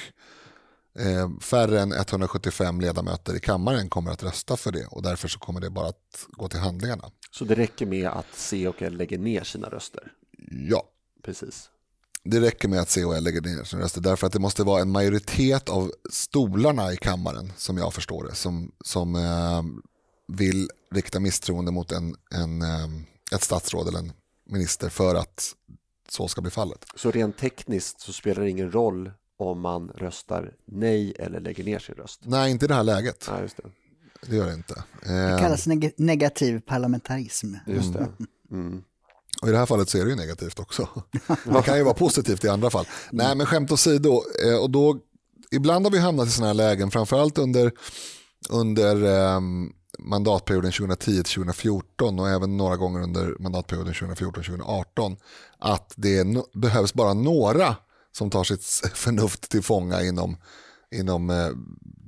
[0.99, 5.39] eh, färre än 175 ledamöter i kammaren kommer att rösta för det och därför så
[5.39, 7.11] kommer det bara att gå till handlingarna.
[7.31, 10.11] Så det räcker med att C och L lägger ner sina röster?
[10.69, 10.83] Ja.
[11.23, 11.69] Precis.
[12.23, 14.63] Det räcker med att C och L lägger ner sina röster därför att det måste
[14.63, 19.63] vara en majoritet av stolarna i kammaren som jag förstår det som, som eh,
[20.27, 22.87] vill rikta misstroende mot en, en, eh,
[23.35, 24.13] ett statsråd eller en
[24.49, 25.55] minister för att
[26.09, 26.85] så ska bli fallet.
[26.95, 29.11] Så rent tekniskt så spelar det ingen roll
[29.41, 32.19] om man röstar nej eller lägger ner sin röst?
[32.23, 33.27] Nej, inte i det här läget.
[33.31, 33.63] Nej, just det.
[34.29, 34.83] Det gör det inte.
[35.05, 37.55] Det Eh, kallas neg negativ parlamentarism.
[37.67, 38.07] Just det.
[38.51, 38.83] Mm.
[39.41, 40.89] och i det här fallet så är det ju negativt också.
[41.45, 42.85] Det kan ju vara positivt i andra fall.
[43.11, 44.23] Nej, men skämt åsido.
[44.47, 44.97] eh, Och då,
[45.51, 47.71] ibland har vi hamnat i sådana här lägen, framförallt under,
[48.49, 55.17] under ehm, mandatperioden 2010-2014 och även några gånger under mandatperioden 2014-2018
[55.59, 57.75] att det no behövs bara några
[58.11, 60.37] som tar sitt förnuft till fånga inom,
[60.95, 61.49] inom eh,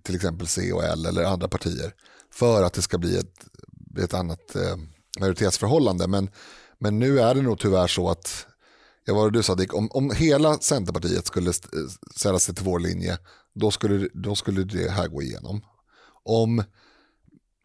[0.04, 1.94] till exempel C och L eller andra partier
[2.34, 3.46] för att det ska bli ett,
[4.00, 4.78] ett annat eh,
[5.20, 6.08] majoritetsförhållande.
[6.08, 6.30] Men,
[6.80, 8.46] men nu är det nog tyvärr så att,
[9.06, 12.56] jag var det du sa Dick, om, om hela Centerpartiet skulle eh, sälla ställa sig
[12.56, 13.18] till vår linje,
[13.56, 15.62] då skulle, då skulle det här gå igenom.
[16.24, 16.64] Om,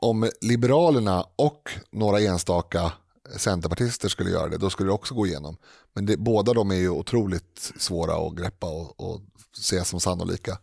[0.01, 2.93] om Liberalerna och några enstaka
[3.37, 5.57] centerpartister skulle göra det, då skulle det också gå igenom.
[5.95, 9.21] Men det, båda de är ju otroligt svåra att greppa och, och
[9.59, 10.59] se som sannolika.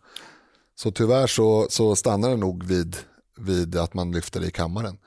[0.74, 2.96] Så tyvärr så, så stannar det nog vid,
[3.38, 4.98] vid att man lyfter det i kammaren.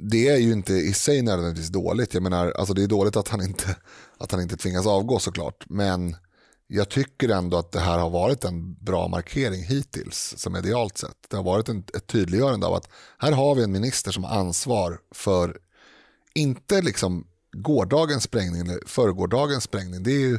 [0.00, 2.14] Det är ju inte i sig nödvändigtvis dåligt.
[2.14, 3.76] Jag menar, alltså det är dåligt att han, inte,
[4.18, 5.64] att han inte tvingas avgå såklart.
[5.68, 6.16] Men
[6.66, 11.16] jag tycker ändå att det här har varit en bra markering hittills, som medialt sett.
[11.28, 12.88] Det har varit en, ett tydliggörande av att
[13.18, 15.58] här har vi en minister som har ansvar för,
[16.36, 20.02] inte liksom gårdagens sprängning eller förrgårdagens sprängning.
[20.02, 20.38] Det är ju,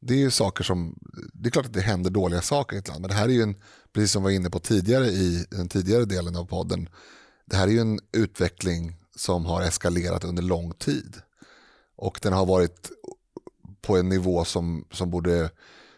[0.00, 0.98] det är ju saker som,
[1.32, 3.32] det är klart att det händer dåliga saker i ett land, men det här är
[3.32, 3.54] ju en,
[3.92, 6.88] precis som vi var inne på tidigare i den tidigare delen av podden,
[7.44, 11.16] det här är ju en utveckling som har eskalerat under lång tid.
[11.96, 12.90] Och den har varit
[13.82, 15.50] på en nivå som, som borde,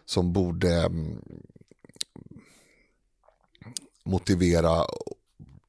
[0.05, 1.19] som borde mm,
[4.05, 4.87] motivera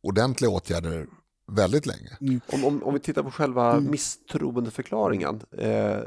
[0.02, 1.08] ordentliga åtgärder
[1.48, 2.40] väldigt länge.
[2.48, 5.42] Om, om, om vi tittar på själva misstroendeförklaringen.
[5.58, 5.98] Eh,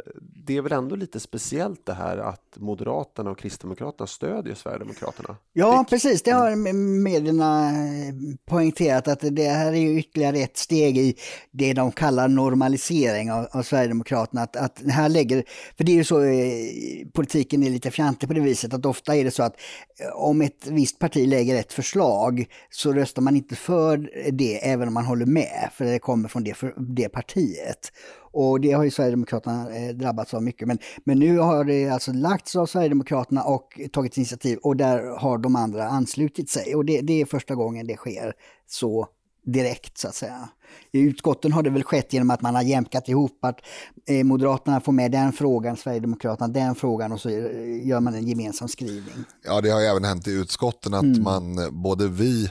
[0.46, 5.36] det är väl ändå lite speciellt det här att Moderaterna och Kristdemokraterna stödjer Sverigedemokraterna?
[5.52, 5.88] Ja, Dick?
[5.88, 6.22] precis.
[6.22, 6.56] Det har
[7.02, 8.14] medierna eh,
[8.48, 11.14] poängterat att det här är ju ytterligare ett steg i
[11.50, 14.42] det de kallar normalisering av, av Sverigedemokraterna.
[14.42, 15.44] Att, att här lägger,
[15.76, 19.16] för det är ju så, eh, politiken är lite fjantig på det viset att ofta
[19.16, 19.54] är det så att
[20.00, 24.88] eh, om ett visst parti lägger ett förslag så röstar man inte för det även
[24.88, 27.92] om man håller med, för det kommer från det, det partiet.
[28.32, 30.68] Och det har ju Sverigedemokraterna eh, drabbats av mycket.
[30.68, 35.38] Men, men nu har det alltså lagts av Sverigedemokraterna och tagit initiativ och där har
[35.38, 36.74] de andra anslutit sig.
[36.74, 38.32] Och det, det är första gången det sker
[38.66, 39.08] så
[39.46, 40.48] direkt så att säga.
[40.92, 43.60] I utskotten har det väl skett genom att man har jämkat ihop att
[44.08, 48.68] eh, Moderaterna får med den frågan, Sverigedemokraterna den frågan och så gör man en gemensam
[48.68, 49.24] skrivning.
[49.44, 52.50] Ja, det har ju även hänt i utskotten att man, eh, både vi,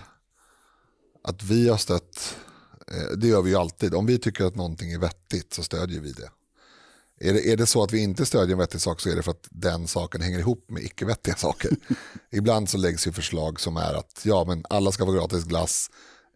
[1.24, 2.38] att vi har stött,
[3.18, 3.94] det gör vi ju alltid.
[3.94, 6.30] Om vi tycker att någonting är vettigt så stödjer vi det.
[7.20, 9.24] Är det, är det så att vi inte stödjer en vettig sak så är det
[9.24, 11.72] för att den saken hänger ihop med icke-vettiga saker.
[12.32, 15.90] Ibland så läggs ju förslag som är att ja, men alla ska få gratis glass.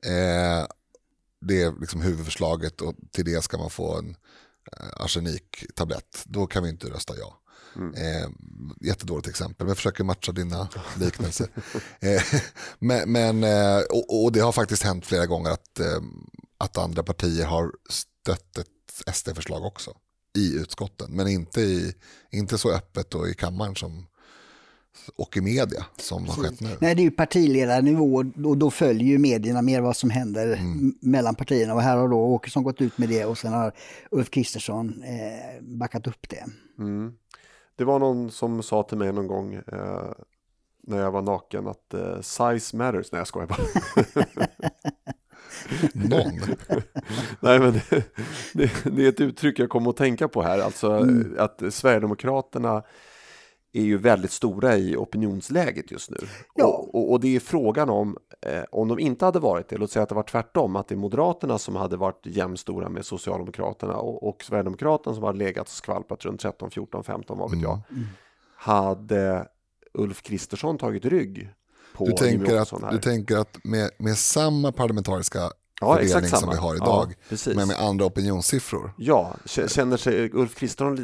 [0.06, 0.68] Eh,
[1.42, 4.16] det är liksom huvudförslaget och till det ska man få en
[4.72, 6.24] eh, arseniktablett.
[6.26, 7.40] Då kan vi inte rösta ja.
[7.96, 8.30] Eh,
[8.82, 10.70] jättedåligt exempel, men jag försöker matcha dina
[11.00, 11.48] liknelser.
[12.00, 12.24] eh,
[12.80, 16.02] men, men, eh, och, och det har faktiskt hänt flera gånger att, eh,
[16.60, 19.92] att andra partier har stött ett SD-förslag också
[20.38, 21.94] i utskotten, men inte, i,
[22.30, 24.06] inte så öppet och i kammaren som,
[25.16, 26.78] och i media som har skett nu.
[26.82, 30.94] Nej, det är ju partiledarnivå och då följer ju medierna mer vad som händer m-
[31.02, 31.74] mellan partierna.
[31.74, 33.74] Och här har då Åkesson gått ut med det och sen har
[34.12, 36.46] Ulf Kristersson eh, backat upp det.
[36.80, 37.14] Mm.
[37.76, 40.12] Det var någon som sa till mig någon gång eh,
[40.84, 43.12] när jag var naken att eh, size matters.
[43.12, 43.58] Nej, jag skojar bara.
[45.94, 46.40] Någon.
[47.40, 48.04] Nej, men det,
[48.54, 50.60] det, det är ett uttryck jag kom att tänka på här.
[50.60, 51.06] Alltså
[51.38, 52.84] att Sverigedemokraterna
[53.74, 56.18] är ju väldigt stora i opinionsläget just nu.
[56.56, 56.66] Ja.
[56.66, 59.92] Och, och, och det är frågan om eh, om de inte hade varit det, låt
[59.92, 63.96] säga att det var tvärtom, att det är Moderaterna som hade varit jämnstora med Socialdemokraterna
[63.96, 67.80] och, och Sverigedemokraterna som hade legat och skvalpat runt 13, 14, 15, vad vet jag,
[67.92, 68.04] Mm.
[68.56, 69.48] hade
[69.94, 71.50] Ulf Kristersson tagit rygg
[72.06, 72.92] på Du tänker att, här.
[72.92, 75.40] du tänker att med, med samma parlamentariska
[75.82, 77.56] ja, fördelning exakt som vi har Ja, idag, precis.
[77.56, 78.94] men med andra opinionssiffror.
[78.98, 80.96] Ja, känner sig Ulf Kristersson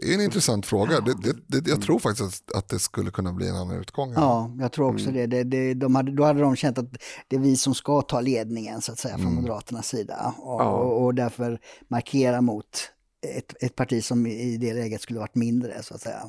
[0.00, 1.00] Det är en intressant fråga.
[1.00, 4.14] Det, det, det, jag tror faktiskt att, att det skulle kunna bli en annan utgång.
[4.14, 4.22] här.
[4.22, 4.96] Ja, jag tror Mm.
[4.96, 5.26] också det.
[5.26, 6.86] det, det de hade, då hade de känt att
[7.28, 9.34] det är vi som ska ta ledningen så att säga från Mm.
[9.42, 10.64] Moderaternas sida och, Ja.
[10.70, 11.58] och, och därför
[11.90, 12.90] markera mot
[13.26, 16.22] ett, ett parti som i det läget skulle varit mindre så att säga.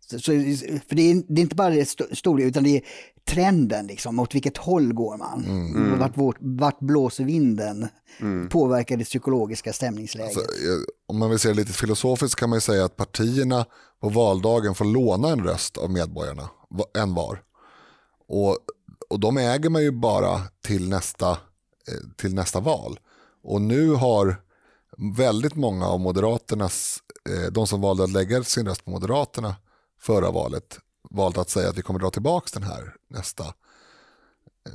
[0.00, 0.32] Så, så,
[0.88, 2.82] för det är, det är inte bara det st- stora utan det är
[3.24, 5.44] trenden liksom, åt vilket håll går man?
[5.44, 5.98] Mm.
[5.98, 7.88] Vart, vart, vart blåser vinden?
[8.50, 10.36] Påverkar det psykologiska stämningsläget?
[10.36, 10.52] Alltså,
[11.08, 13.66] om man vill se det lite filosofiskt kan man ju säga att partierna
[14.00, 16.50] på valdagen får låna en röst av medborgarna,
[16.98, 17.42] en var.
[18.28, 18.58] Och,
[19.10, 23.00] och de äger man ju bara till nästa, eh, till nästa val.
[23.42, 24.36] Och nu har
[25.16, 26.98] väldigt många av Moderaternas,
[27.28, 29.56] eh, de som valde att lägga sin röst på Moderaterna
[30.00, 30.78] förra valet,
[31.10, 33.44] valt att säga att vi kommer dra tillbaka den här nästa,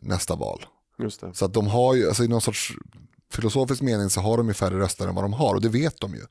[0.02, 0.66] nästa val.
[1.34, 2.74] Så att de har ju, alltså i någon sorts
[3.32, 6.02] filosofisk mening så har de ju färre röster än vad de har och det vet
[6.02, 6.22] de ju.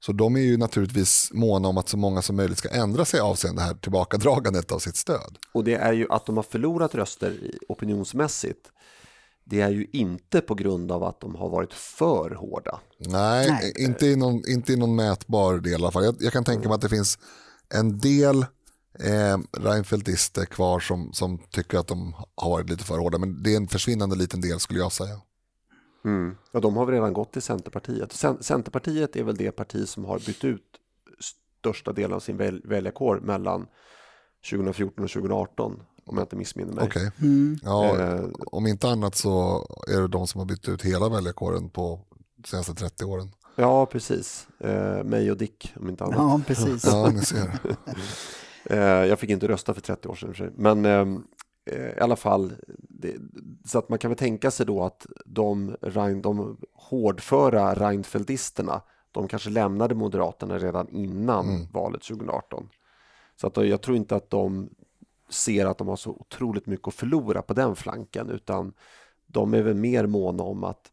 [0.00, 3.20] Så de är ju naturligtvis måna om att så många som möjligt ska ändra sig
[3.20, 5.38] avseende det här tillbakadragandet av sitt stöd.
[5.54, 8.70] Och det är ju att de har förlorat röster i- opinionsmässigt.
[9.48, 12.80] Det är ju inte på grund av att de har varit för hårda.
[12.98, 13.72] Nej, Nej.
[13.78, 16.04] Inte, i någon, inte i någon mätbar del i alla fall.
[16.04, 17.18] Jag, jag kan tänka mig att det finns
[17.74, 18.42] en del
[18.98, 23.18] eh, Reinfeldtister kvar som, som tycker att de har varit lite för hårda.
[23.18, 25.20] Men det är en försvinnande liten del skulle jag säga.
[26.52, 28.12] Ja, de har väl redan gått till Centerpartiet.
[28.12, 30.62] Cen- Centerpartiet är väl det parti som har bytt ut
[31.60, 33.66] största delen av sin väl- väljarkår mellan
[34.50, 36.84] 2014 och 2018, om jag inte missminner mig.
[36.84, 37.10] Okej.
[37.22, 37.58] Mm.
[37.62, 38.24] Ja, Eh.
[38.46, 42.00] om inte annat så är det de som har bytt ut hela väljarkåren på
[42.36, 43.28] de senaste 30 åren.
[43.56, 44.48] Ja, precis.
[44.60, 46.16] Eh, mig och Dick, om inte annat.
[46.18, 46.84] Ja, precis.
[46.86, 47.50] Ja, ni ser.
[48.70, 50.52] Eh, jag fick inte rösta för 30 år sedan.
[50.56, 51.22] Men ehm,
[51.70, 53.14] eh, i alla fall, det,
[53.66, 58.82] så att man kan väl tänka sig då att de, Rein- de hårdföra Reinfeldtisterna,
[59.12, 62.68] de kanske lämnade Moderaterna redan innan valet 2018.
[63.40, 64.68] Så att jag tror inte att de
[65.28, 68.72] ser att de har så otroligt mycket att förlora på den flanken, utan
[69.26, 70.92] de är väl mer måna om att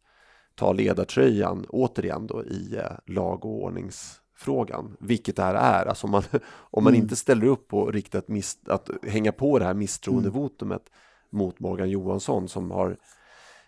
[0.54, 5.86] ta ledartröjan återigen då i eh, lag och ordningsfrågan, vilket det här är.
[5.86, 6.22] Alltså om man,
[6.54, 10.82] om man inte ställer upp på riktigt miss, att hänga på det här misstroendevotumet
[11.30, 12.96] mot Morgan Johansson som har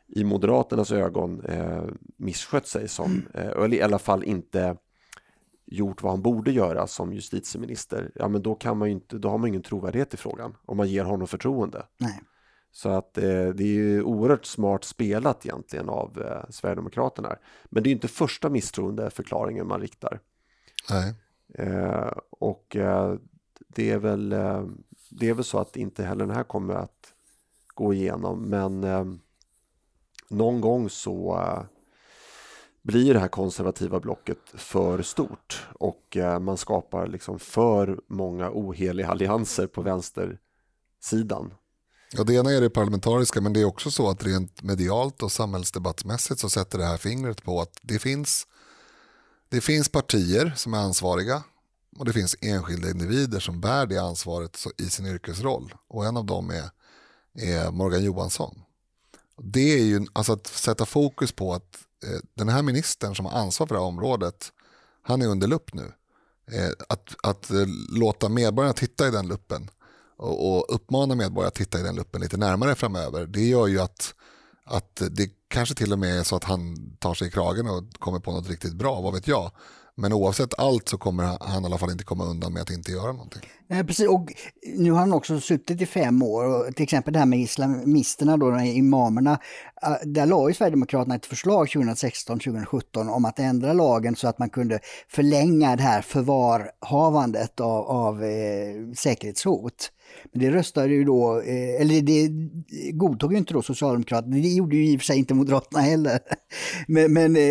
[0.08, 1.84] i Moderaternas ögon eh,
[2.16, 4.76] misskött sig som, eh, eller i alla fall inte
[5.66, 9.28] gjort vad han borde göra som justitieminister, ja men då, kan man ju inte, då
[9.28, 11.86] har man ingen trovärdighet i frågan om man ger honom förtroende.
[11.98, 12.20] Nej.
[12.72, 17.36] Så att eh, det är ju oerhört smart spelat egentligen av eh, Sverigedemokraterna.
[17.64, 20.20] Men det är ju inte första misstroendeförklaringen man riktar.
[20.90, 21.14] Nej.
[21.54, 23.14] Eh, och eh,
[23.68, 24.64] det, är väl, eh,
[25.10, 27.14] det är väl så att inte heller den här kommer att
[27.74, 28.42] gå igenom.
[28.42, 29.04] Men eh,
[30.28, 31.62] någon gång så eh,
[32.86, 39.08] blir det här konservativa blocket för stort och eh, man skapar liksom för många oheliga
[39.08, 41.54] allianser på vänstersidan.
[42.12, 45.32] Ja, det ena är det parlamentariska men det är också så att rent medialt och
[45.32, 48.46] samhällsdebattmässigt så sätter det här fingret på att det finns,
[49.48, 51.42] det finns partier som är ansvariga
[51.98, 56.24] och det finns enskilda individer som bär det ansvaret i sin yrkesroll och en av
[56.24, 56.70] dem är,
[57.34, 58.62] är Morgan Johansson.
[59.38, 63.32] Det är ju alltså att sätta fokus på att Eh, den här ministern som har
[63.32, 64.52] ansvar för det här området
[65.02, 65.92] han är under lupp nu.
[66.52, 69.70] Eh, att att eh, låta medborgarna titta i den luppen
[70.16, 73.26] och, och uppmana medborgarna att titta i den luppen lite närmare framöver.
[73.26, 74.14] Det gör ju att,
[74.64, 77.84] att det kanske till och med är så att han tar sig i kragen och
[77.98, 79.50] kommer på något riktigt bra, vad vet jag.
[79.98, 82.92] Men oavsett allt så kommer han, i alla fall inte komma undan med att inte
[82.92, 83.42] göra någonting.
[83.68, 84.08] Nej, precis.
[84.08, 84.32] Och
[84.76, 86.44] nu har han också suttit i fem år.
[86.44, 89.38] Och till exempel det här med islamisterna, då, de här imamerna.
[89.82, 94.50] Ah, där la ju Sverigedemokraterna ett förslag 2016-2017 om att ändra lagen så att man
[94.50, 99.90] kunde förlänga det här förvarhavandet av, av eh, säkerhetshot.
[100.32, 102.30] Men det röstade ju då, eh, eller det
[102.92, 106.18] godtog ju inte då Socialdemokraterna, det gjorde ju i och för sig inte Moderaterna heller.
[106.88, 107.42] Men, men eh,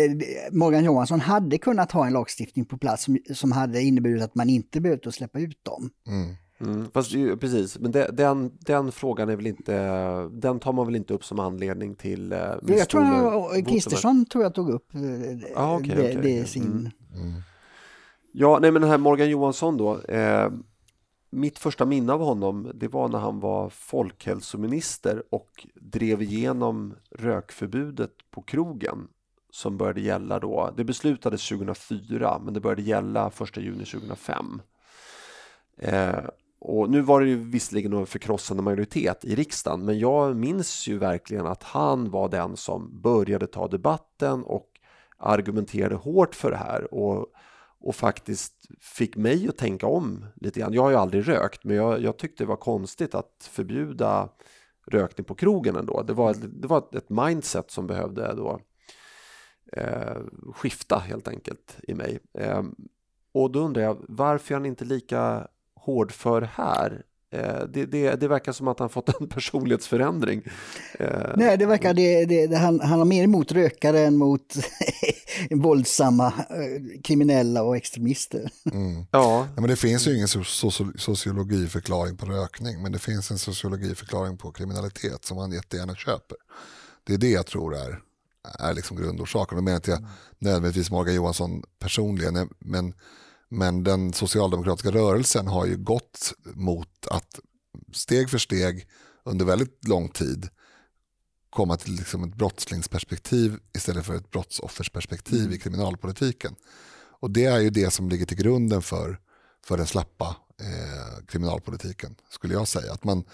[0.52, 4.48] Morgan Johansson hade kunnat ha en lagstiftning på plats som, som hade inneburit att man
[4.48, 5.90] inte behövde släppa ut dem.
[6.08, 6.36] Mm.
[6.60, 9.72] Mm, fast ju, precis, men det, den, den frågan är väl inte,
[10.28, 14.44] den tar man väl inte upp som anledning till eh, Jag tror att Kristersson tror
[14.44, 15.00] jag tog upp eh,
[15.54, 16.46] Ah, okej, det, okej, det okej.
[16.46, 16.90] sin...
[17.14, 17.42] Mm.
[18.32, 20.00] Ja, nej men den här Morgan Johansson då.
[20.00, 20.50] Eh,
[21.36, 28.12] mitt första minne av honom det var när han var folkhälsominister och drev igenom rökförbudet
[28.30, 29.08] på krogen
[29.50, 30.70] som började gälla då.
[30.76, 34.62] Det beslutades 2004 men det började gälla 1 juni 2005.
[35.78, 36.24] Eh,
[36.58, 40.98] och nu var det ju visserligen en förkrossande majoritet i riksdagen men jag minns ju
[40.98, 44.68] verkligen att han var den som började ta debatten och
[45.18, 47.26] argumenterade hårt för det här och,
[47.80, 50.72] och faktiskt fick mig att tänka om lite grann.
[50.72, 54.28] Jag har ju aldrig rökt men jag, jag tyckte det var konstigt att förbjuda
[54.86, 56.02] rökning på krogen ändå.
[56.02, 58.60] Det var, det var ett mindset som behövde då
[59.72, 60.16] eh,
[60.54, 62.18] skifta helt enkelt i mig.
[62.38, 62.62] Eh,
[63.32, 67.02] och då undrar jag varför är han inte lika hårdför här?
[67.30, 70.42] Eh, det, det, det, verkar som att han fått en personlighetsförändring.
[70.98, 74.54] Eh, Nej, det verkar det, det, han, han har mer emot rökare än mot
[75.50, 78.50] våldsamma eh, kriminella och extremister.
[78.72, 78.94] Mm.
[78.96, 79.06] Ja.
[79.10, 79.60] ja.
[79.60, 80.28] men det finns ju ingen
[80.98, 86.36] sociologiförklaring på rökning, men det finns en sociologiförklaring på kriminalitet som man jättegärna köper.
[87.04, 88.00] Det är det jag tror är,
[88.58, 89.56] är liksom grundorsaken.
[89.56, 90.06] Jag menar inte jag
[90.38, 92.94] nödvändigtvis Morgan Johansson personligen, men
[93.48, 97.40] men den socialdemokratiska rörelsen har ju gått mot att
[97.92, 98.88] steg för steg
[99.24, 100.48] under väldigt lång tid
[101.50, 105.52] komma till liksom ett brottslingsperspektiv istället för ett brottsoffersperspektiv mm.
[105.52, 106.54] i kriminalpolitiken.
[107.20, 109.20] Och det är ju det som ligger till grunden för,
[109.64, 112.92] för den slappa eh, kriminalpolitiken, skulle jag säga.
[112.92, 113.24] Att man,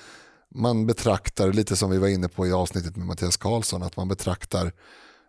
[0.49, 4.09] man betraktar, lite som vi var inne på i avsnittet med Mattias Karlsson, att man
[4.09, 4.73] betraktar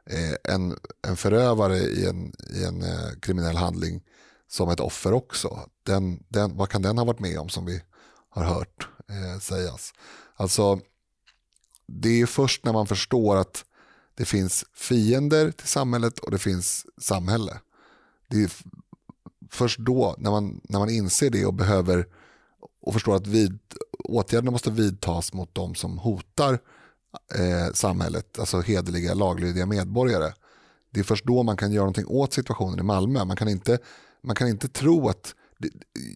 [0.10, 0.78] eh, en,
[1.08, 4.04] en förövare i en, i en eh, kriminell handling
[4.48, 5.70] som ett offer också.
[5.84, 7.82] Den, den, vad kan den ha varit med om som vi
[8.30, 9.94] har hört eh, sägas?
[10.36, 10.80] Alltså,
[11.88, 13.66] det är först när man förstår att
[14.16, 17.60] det finns fiender till samhället och det finns samhälle.
[18.28, 18.52] Det är
[19.50, 22.08] först då, när man, när man inser det och behöver
[22.82, 23.60] och förstår att vid,
[24.04, 26.60] åtgärderna måste vidtas mot de som hotar
[27.36, 30.34] eh, samhället, alltså hederliga, laglydiga medborgare.
[30.92, 33.26] Det är först då man kan göra någonting åt situationen i Malmö.
[33.26, 33.80] Man kan inte
[34.24, 35.36] man kan inte tro att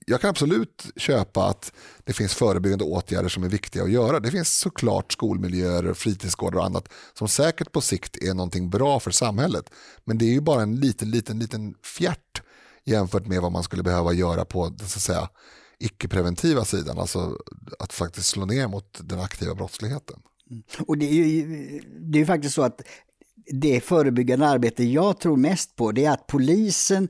[0.06, 1.74] jag kan absolut köpa att
[2.04, 4.20] det finns förebyggande åtgärder som är viktiga att göra.
[4.20, 9.12] Det finns såklart skolmiljöer, fritidsgårdar och annat som säkert på sikt är någonting bra för
[9.12, 9.70] samhället.
[10.06, 12.42] Men det är ju bara en liten, liten, liten fjärt
[12.86, 15.30] jämfört med vad man skulle behöva göra på så att säga,
[15.80, 17.00] icke-preventiva sidan.
[17.00, 17.38] Alltså
[17.80, 20.20] att faktiskt slå ner mot den aktiva brottsligheten.
[20.50, 20.64] Mm.
[20.88, 22.82] Och det är ju det är faktiskt så att
[23.52, 27.10] det förebyggande arbete jag tror mest på det är att polisen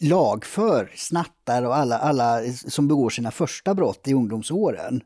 [0.00, 5.02] lagför snattare och alla, alla som begår sina första brott i ungdomsåren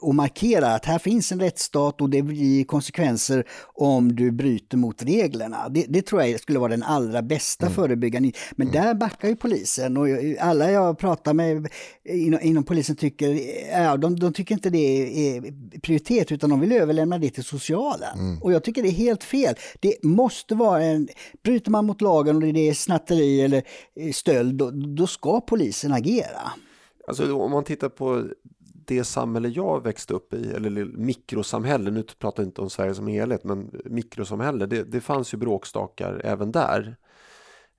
[0.00, 3.44] och markerar att här finns en rättsstat och det blir konsekvenser
[3.74, 5.68] om du bryter mot reglerna.
[5.68, 7.74] Det, det tror jag skulle vara den allra bästa mm.
[7.74, 8.32] förebyggande.
[8.52, 8.82] Men mm.
[8.82, 10.06] där backar ju polisen och
[10.40, 11.68] alla jag pratar med
[12.04, 13.40] inom, inom polisen tycker,
[13.72, 15.42] ja, de, de, tycker inte det är
[15.80, 18.18] prioritet utan de vill överlämna det till socialen.
[18.18, 18.42] Mm.
[18.42, 19.54] Och jag tycker det är helt fel.
[19.80, 21.08] Det måste vara en,
[21.44, 23.62] bryter man mot lagen och det är snatteri eller
[24.12, 26.52] stöld, då, då ska polisen agera.
[27.08, 28.24] Alltså om man tittar på
[28.88, 33.06] det samhälle jag växte upp i, eller mikrosamhälle, nu pratar jag inte om Sverige som
[33.06, 36.96] helhet, men mikrosamhälle, det, det fanns ju bråkstakar även där.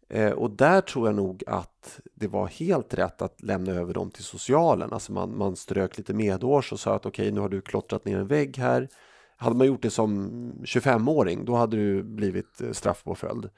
[0.09, 4.11] Eh, och där tror jag nog att det var helt rätt att lämna över dem
[4.11, 4.93] till socialen.
[4.93, 8.05] Alltså man, man strök lite medårs och sa att okej, okay, nu har du klottrat
[8.05, 8.89] ner en vägg här.
[9.37, 10.29] Hade man gjort det som
[10.63, 13.49] 25-åring, då hade du blivit eh, straffpåföljd.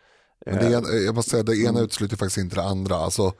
[0.45, 1.83] Men det, eh, jag måste säga, det ena mm.
[1.83, 2.95] utesluter faktiskt inte det andra.
[2.95, 3.33] Alltså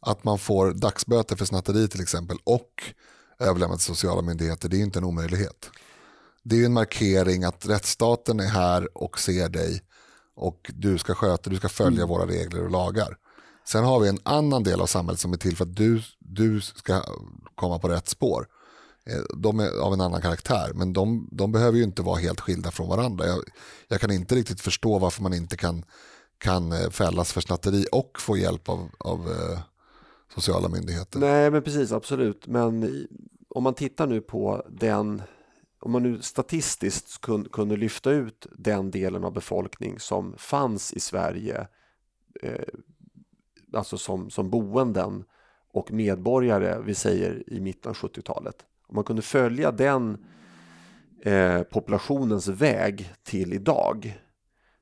[0.00, 2.94] att man får dagsböter för snatteri till exempel och
[3.38, 5.70] överlämnat till sociala myndigheter, det är inte en omöjlighet.
[6.42, 9.82] Det är en markering att rättsstaten är här och ser dig
[10.36, 12.08] och du ska sköta, du ska följa mm.
[12.08, 13.16] våra regler och lagar.
[13.68, 16.60] Sen har vi en annan del av samhället som är till för att du, du
[16.60, 17.02] ska
[17.54, 18.46] komma på rätt spår.
[19.06, 22.40] Eh, de är av en annan karaktär, men de, de behöver ju inte vara helt
[22.40, 23.26] skilda från varandra.
[23.26, 23.38] Jag,
[23.88, 25.84] jag, kan inte riktigt förstå varför man inte kan,
[26.38, 29.58] kan eh, fällas för snatteri och få hjälp av, av eh,
[30.34, 31.18] sociala myndigheter.
[31.18, 32.46] Nej, men precis, absolut.
[32.46, 33.06] Men
[33.48, 35.22] om man tittar nu på den,
[35.80, 37.20] om man nu statistiskt
[37.52, 41.66] kunde lyfta ut den delen av befolkning som fanns i Sverige,
[42.42, 42.66] eh,
[43.72, 45.24] alltså som, som boenden
[45.72, 48.64] och medborgare, vi säger i mitten av 70-talet.
[48.86, 50.24] Om man kunde följa den
[51.22, 54.20] eh, populationens väg till idag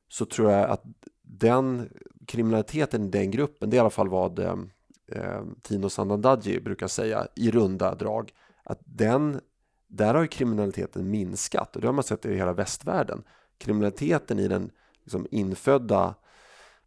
[0.08, 0.82] så tror jag att
[1.22, 1.88] den
[2.26, 4.56] kriminaliteten i den gruppen, det är i alla fall vad eh,
[5.12, 8.32] eh, Tino Sanandaji brukar säga i runda drag,
[8.62, 9.40] att den,
[9.86, 13.22] där har ju kriminaliteten minskat och det har man sett i hela västvärlden.
[13.58, 14.70] Kriminaliteten i den
[15.02, 16.14] liksom, infödda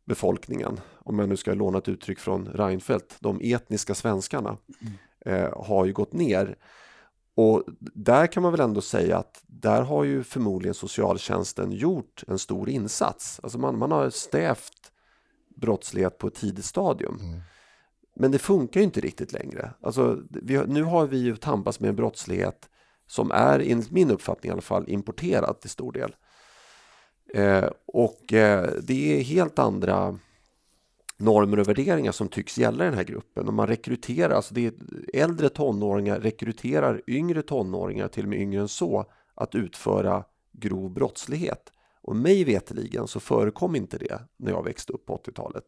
[0.06, 5.44] befolkningen, om jag nu ska låna ett uttryck från Reinfeldt, de etniska svenskarna, mm.
[5.44, 6.58] eh, har ju gått ner.
[7.36, 12.40] Och där kan man väl ändå säga att där har ju förmodligen socialtjänsten gjort en
[12.40, 13.40] stor insats.
[13.44, 14.92] Alltså man, man har stävt
[15.56, 17.20] brottslighet på ett tidigt stadium.
[17.22, 17.42] Mm.
[18.20, 19.74] Men det funkar ju inte riktigt längre.
[19.82, 22.70] Alltså, vi, nu har vi ju tampats med en brottslighet
[23.08, 26.16] som är, enligt min uppfattning i alla fall, importerad till stor del.
[27.34, 30.20] Eh, och eh, det är helt andra
[31.18, 33.48] normer och värderingar som tycks gälla i den här gruppen.
[33.48, 34.74] Och man rekryterar, alltså det är
[35.14, 39.06] äldre tonåringar rekryterar yngre tonåringar, till och med yngre än så,
[39.36, 41.72] att utföra grov brottslighet.
[42.02, 45.64] Och mig veteligen så förekom inte det när jag växte upp på 80-talet.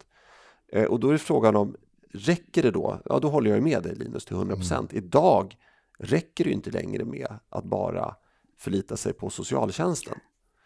[0.72, 1.76] Eh, och då är frågan om,
[2.14, 3.02] räcker det då?
[3.06, 4.92] Ja, då håller jag med dig Linus till 100 procent.
[4.92, 5.06] Mm.
[5.06, 5.58] Idag
[6.00, 8.16] räcker det inte längre med att bara
[8.60, 10.18] förlita sig på socialtjänsten.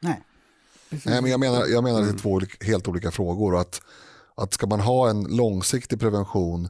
[0.02, 0.24] Nej.
[1.06, 3.54] Nej, men jag menar, jag menar att det är två helt olika frågor.
[3.54, 3.82] Och att,
[4.36, 6.70] att ska man ha en långsiktig prevention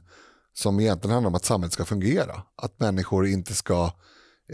[0.52, 3.90] som egentligen handlar om att samhället ska fungera, att människor inte ska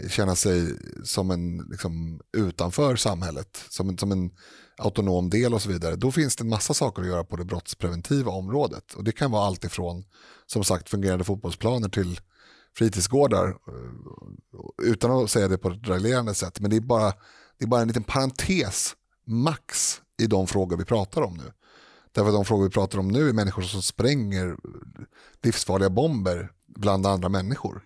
[0.09, 4.31] känna sig som en, liksom, utanför samhället, som en, som en
[4.77, 7.45] autonom del och så vidare, då finns det en massa saker att göra på det
[7.45, 8.93] brottspreventiva området.
[8.93, 10.05] Och det kan vara allt ifrån,
[10.45, 12.19] som sagt, fungerande fotbollsplaner till
[12.77, 17.13] fritidsgårdar, eh, utan att säga det på ett raljerande sätt, men det är bara,
[17.57, 18.95] det är bara en liten parentes
[19.25, 21.51] max i de frågor vi pratar om nu.
[22.11, 24.55] Därför att de frågor vi pratar om nu är människor som spränger
[25.43, 27.83] livsfarliga bomber bland andra människor.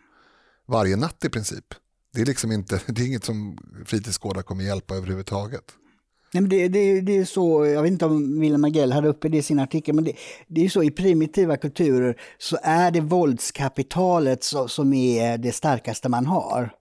[0.67, 1.65] Varje natt i princip.
[2.13, 5.63] Det är liksom inte, det är inget som fritidsgårdar kommer hjälpa överhuvudtaget.
[6.35, 9.29] Nej, men det, det, det är så, jag vet inte om Wilhelm Magell hade uppe
[9.29, 10.13] det i sin artikel, men det,
[10.47, 16.09] det är så i primitiva kulturer så är det våldskapitalet så, som är det starkaste
[16.09, 16.71] man har.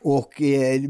[0.00, 0.80] Och, eh,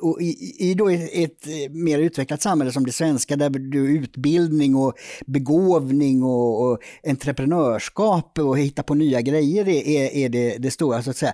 [0.00, 4.94] och i, i då ett mer utvecklat samhälle som det svenska där du utbildning och
[5.26, 11.10] begåvning och, och entreprenörskap och hitta på nya grejer är, är det, det stora så
[11.10, 11.32] att säga.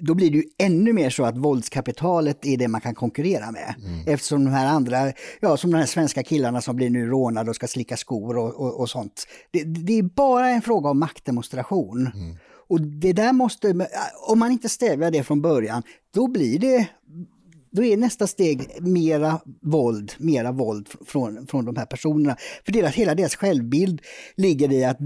[0.00, 3.74] Då blir det ju ännu mer så att våldskapitalet är det man kan konkurrera med.
[3.84, 4.00] Mm.
[4.06, 7.56] Eftersom de här andra, ja som de här svenska killarna som blir nu rånade och
[7.56, 9.26] ska slicka skor och, och, och sånt.
[9.50, 12.10] Det, det, är bara en fråga om maktdemonstration.
[12.14, 12.36] Mm.
[12.68, 13.88] Och det där måste,
[14.26, 15.82] om man inte stävjar det från början,
[16.14, 16.88] då blir det
[17.70, 22.36] då är nästa steg mera våld, mera våld från, från de här personerna.
[22.64, 24.00] För deras, hela deras självbild
[24.36, 24.98] ligger i att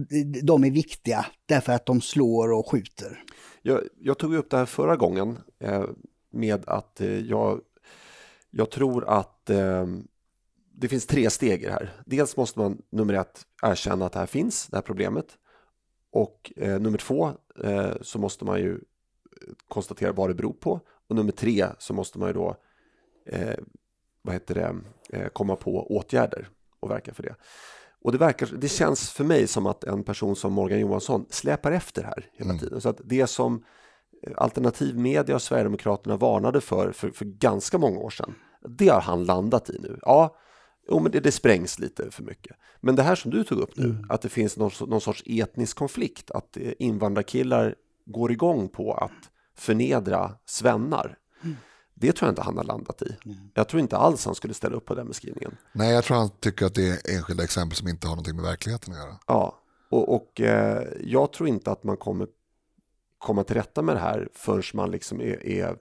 [0.42, 3.24] de är viktiga därför att de slår och skjuter.
[3.62, 5.84] Jag, jag tog upp det här förra gången eh,
[6.32, 7.60] med att eh, jag,
[8.50, 9.86] jag tror att eh,
[10.74, 11.92] det finns tre steg i det här.
[12.06, 15.26] Dels måste man nummer ett erkänna att det här finns, det här problemet.
[16.12, 17.30] Och eh, nummer två
[17.64, 18.80] eh, så måste man ju
[19.68, 20.80] konstatera vad det beror på.
[21.08, 22.56] Och nummer tre så måste man ju då
[23.26, 23.58] eh,
[24.22, 24.76] vad heter det,
[25.18, 26.48] eh, komma på åtgärder
[26.80, 27.34] och verka för det.
[28.04, 31.72] Och det, verkar, det känns för mig som att en person som Morgan Johansson släpar
[31.72, 32.60] efter här hela mm.
[32.60, 32.80] tiden.
[32.80, 33.64] Så att det som
[34.22, 38.34] eh, alternativ media och Sverigedemokraterna varnade för, för för ganska många år sedan,
[38.68, 39.98] det har han landat i nu.
[40.02, 40.36] Ja,
[40.89, 42.57] Jo, men det, det sprängs lite för mycket.
[42.80, 44.07] Men det här som du tog upp nu, mm.
[44.09, 47.74] att det finns någon, någon sorts etnisk konflikt, att eh, invandrarkillar
[48.05, 51.18] går igång på att förnedra svennar.
[51.43, 51.57] Mm.
[51.95, 53.16] Det tror jag inte han har landat i.
[53.24, 53.37] Mm.
[53.55, 55.57] Jag tror inte alls han skulle ställa upp på den beskrivningen.
[55.72, 58.45] Nej, jag tror han tycker att det är enskilda exempel som inte har någonting med
[58.45, 59.18] verkligheten att göra.
[59.26, 59.59] Ja,
[59.91, 62.26] och, och eh, jag tror inte att man kommer
[63.18, 65.76] komma till rätta med det här förrän man liksom är, är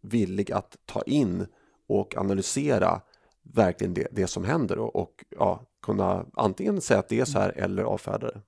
[0.00, 1.46] villig att ta in
[1.88, 3.00] och analysera
[3.42, 7.38] verkligen det, det som händer och, och ja, kunna antingen säga att det är så
[7.38, 8.40] här eller avfärda det.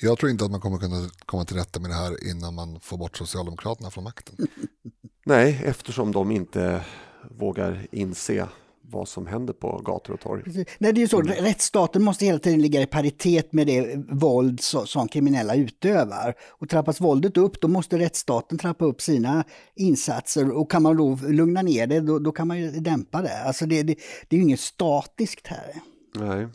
[0.00, 2.80] Jag tror inte att man kommer kunna komma till rätta med det här innan man
[2.80, 4.36] får bort Socialdemokraterna från makten.
[5.26, 6.84] Nej, eftersom de inte
[7.30, 8.48] vågar inse
[8.90, 10.42] vad som händer på gator och torg.
[10.78, 11.34] Nej, det är ju så, mm.
[11.34, 16.34] rättsstaten måste hela tiden ligga i paritet med det våld som kriminella utövar.
[16.48, 19.44] Och trappas våldet upp, då måste rättsstaten trappa upp sina
[19.76, 20.50] insatser.
[20.50, 23.42] Och kan man då lugna ner det, då, då kan man ju dämpa det.
[23.42, 23.94] Alltså det, det,
[24.28, 25.74] det är ju inget statiskt här.
[26.14, 26.48] Nej.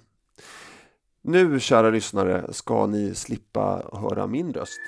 [1.21, 4.79] Nu, kära lyssnare, ska ni slippa höra min röst.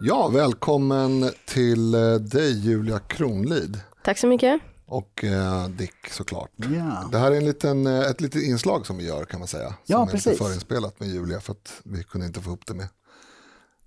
[0.00, 3.80] Ja, välkommen till eh, dig Julia Kronlid.
[4.04, 6.50] Tack så mycket och eh, Dick såklart.
[6.56, 7.08] Ja.
[7.12, 9.74] Det här är en liten, eh, ett litet inslag som vi gör kan man säga.
[9.86, 10.26] Ja, som precis.
[10.26, 12.88] är lite förinspelat med Julia för att vi kunde inte få ihop det med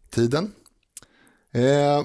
[0.10, 0.52] tiden.
[1.54, 2.04] Eh,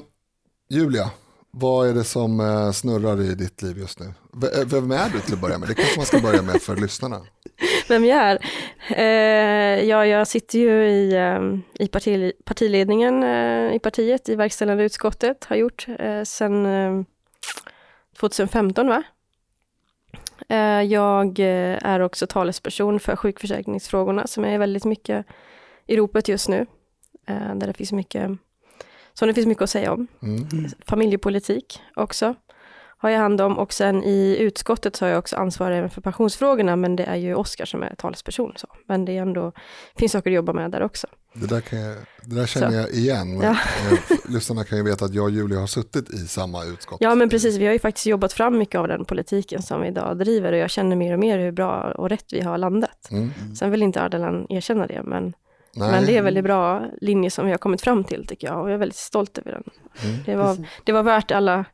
[0.69, 1.11] Julia,
[1.51, 4.13] vad är det som eh, snurrar i ditt liv just nu?
[4.33, 5.69] V eh, vem är du till att börja med?
[5.69, 7.21] Det kanske man ska börja med för lyssnarna.
[7.89, 8.39] Vem jag är?
[8.91, 11.15] Eh, ja, jag sitter ju i,
[11.79, 13.25] i parti, partiledningen
[13.73, 15.87] i partiet, i verkställande utskottet, har gjort
[16.25, 16.67] sen
[18.15, 19.03] 2015 va?
[20.49, 25.27] Eh, jag eh, är också talesperson för sjukförsäkringsfrågorna som är väldigt mycket
[25.87, 26.67] i ropet just nu.
[27.27, 28.31] eh, där det finns mycket,
[29.13, 30.07] som det finns mycket att säga om.
[30.23, 30.47] Mm.
[30.87, 32.35] Familjepolitik också
[33.05, 36.01] har jag hand om och sen i utskottet så har jag också ansvar även för
[36.01, 38.53] pensionsfrågorna, men det är ju Oskar som är talesperson.
[38.57, 38.67] Så.
[38.89, 39.53] Men det är ändå,
[39.97, 41.07] finns saker att jobba med där också.
[41.35, 42.75] Det där, kan jag, det där känner Så.
[42.75, 43.41] jag igen.
[43.41, 43.51] Ja.
[43.51, 43.99] Eh,
[44.29, 46.99] Lyssnarna kan ju veta att jag och Julia har suttit i samma utskott.
[47.01, 47.57] Ja, men precis.
[47.57, 50.59] Vi har ju faktiskt jobbat fram mycket av den politiken som vi idag driver och
[50.59, 53.09] jag känner mer och mer hur bra och rätt vi har landat.
[53.11, 53.31] Mm.
[53.57, 55.33] Sen vill inte Ardalan erkänna det, men,
[55.75, 55.91] Nej.
[55.91, 58.69] men det är väldigt bra linje som vi har kommit fram till tycker jag och
[58.69, 59.65] jag är väldigt stolt över den.
[60.05, 60.23] Mm.
[60.25, 61.65] Det, var, det var värt alla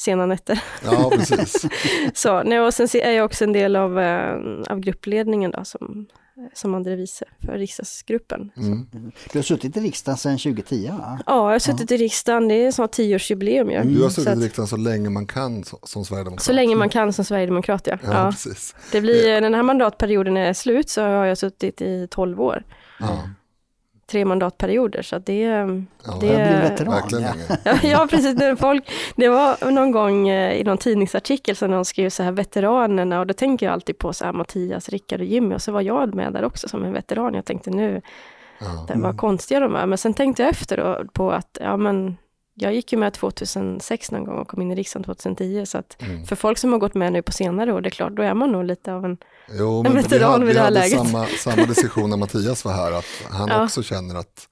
[0.00, 0.62] sena nätter.
[0.84, 1.66] Ja, precis.
[2.14, 4.34] Så, nej, och sen se- är jag också en del av, eh,
[4.70, 6.06] av gruppledningen då, som,
[6.54, 8.50] som andre vice för riksdagsgruppen.
[8.56, 8.86] Mm.
[9.32, 11.18] Du har suttit i riksdagen sedan 2010 va?
[11.26, 13.82] Ja, jag har suttit i riksdagen, det är snart tioårsjubileum ju.
[13.82, 16.44] Du har Så suttit att- i riksdagen så länge man kan som sverigedemokrat.
[16.44, 17.98] Så länge man kan som sverigedemokrat, ja.
[18.04, 18.30] Ja, ja.
[18.30, 18.74] precis.
[18.92, 22.62] Det blir, när den här mandatperioden är slut så har jag suttit i 12 år.
[23.00, 23.28] Ja.
[24.10, 26.92] Tre mandatperioder, så att det, är- Ja, det Jag blir veteran.
[26.94, 27.24] Verkligen
[27.64, 27.78] ja.
[27.82, 28.34] Ja, precis.
[28.36, 32.32] Det, folk, det var någon gång eh, i någon tidningsartikel som någon skrev så här
[32.32, 35.72] veteranerna och då tänker jag alltid på så här Mattias, Rickard och Jimmy och så
[35.72, 37.34] var jag med där också som en veteran.
[37.34, 38.02] Jag tänkte nu,
[38.60, 38.84] Ja.
[38.94, 39.86] det var konstiga de är.
[39.86, 42.16] Men sen tänkte jag efter då på att ja, men
[42.58, 45.66] jag gick ju med 2006 någon gång och kom in i riksdagen 2010.
[45.66, 46.26] Så att Mm.
[46.26, 48.34] för folk som har gått med nu på senare år, det är klart, då är
[48.34, 49.16] man nog lite av en...
[49.58, 50.98] Jo, En men vi veteran hade, vid vi det här hade läget.
[50.98, 53.64] samma, samma diskussion när Mattias var här, att han Ja.
[53.64, 54.48] också känner att,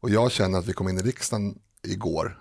[0.00, 1.54] och jag känner att vi kom in i riksdagen
[1.88, 2.38] igår,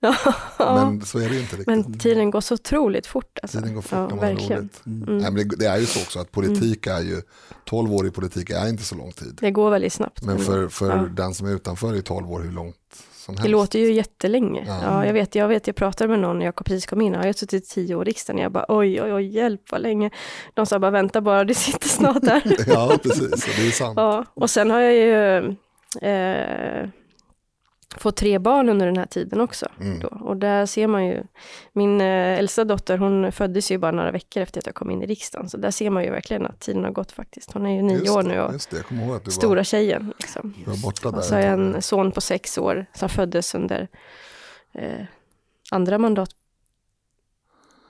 [0.58, 1.66] Ja, men så är det inte riktigt.
[1.66, 3.38] men tiden går så otroligt fort.
[3.42, 3.58] Alltså.
[3.58, 4.58] Tiden går fort ja, när man verkligen.
[4.58, 4.82] roligt.
[4.86, 5.18] Mm.
[5.18, 7.22] Nej, men det, det är ju så också att politik är ju,
[7.64, 9.38] 12 år i politik är inte så lång tid.
[9.40, 10.22] Det går väldigt snabbt.
[10.22, 10.96] Men för, för Ja.
[10.96, 12.76] den som är utanför är 12 år hur långt
[13.28, 13.42] som helst.
[13.44, 14.64] Det låter ju jättelänge.
[14.66, 14.78] Ja.
[14.82, 15.06] Ja.
[15.06, 17.12] jag vet, jag vet, jag pratade med någon när jag precis kom in.
[17.12, 18.42] Jag har suttit tio år i riksdagen.
[18.42, 20.10] Jag bara oj, oj, oj, hjälp vad länge.
[20.54, 22.42] De sa bara vänta bara, du sitter snart där.
[22.66, 23.94] Ja, precis, det är sant.
[23.96, 25.36] ja, och sen har jag ju
[26.08, 26.88] eh,
[27.96, 29.66] fått tre barn under den här tiden också.
[29.80, 30.00] Mm.
[30.00, 30.08] Då.
[30.08, 31.22] Och där ser man ju,
[31.72, 35.02] min eh, äldsta dotter hon föddes ju bara några veckor efter att jag kom in
[35.02, 35.48] i riksdagen.
[35.48, 37.52] Så där ser man ju verkligen att tiden har gått faktiskt.
[37.52, 38.62] Hon är ju nio Just år nu och
[39.32, 40.12] stora var, tjejen.
[40.18, 40.54] Liksom.
[40.66, 41.18] var.
[41.18, 43.88] Och så har jag en son på sex år som föddes under
[44.72, 45.04] eh,
[45.70, 46.30] andra mandat...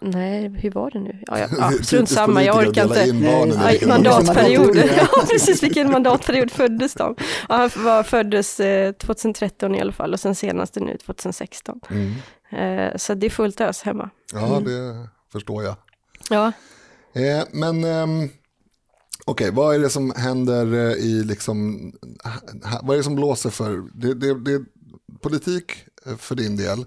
[0.00, 1.22] Nej, hur var det nu?
[1.26, 3.12] Ja, ja, strunt samma, jag orkar inte.
[3.12, 5.62] Nej, olika Ja, precis.
[5.62, 7.14] Vilken mandatperiod föddes de?
[7.48, 11.80] Ja, han var, föddes eh, 2013 i alla fall och sen senaste nu 2016.
[11.90, 12.14] Mm.
[12.50, 14.10] Eh, så det är fullt ös hemma.
[14.32, 15.76] Ja, det förstår jag.
[16.30, 16.52] Ja,
[17.18, 18.28] Eh, men ehm,
[19.24, 21.92] okej, vad är det som händer eh, i liksom,
[22.82, 24.64] vad är det som blåser för, det, det, det,
[25.20, 25.72] politik
[26.06, 26.86] eh, för din del,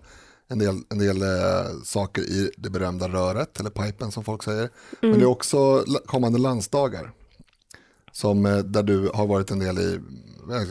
[0.51, 4.69] en del, en del eh, saker i det berömda röret, eller pipen som folk säger,
[4.99, 7.11] men det är också kommande landsdagar.
[8.11, 9.99] Som, eh, där du har varit en del i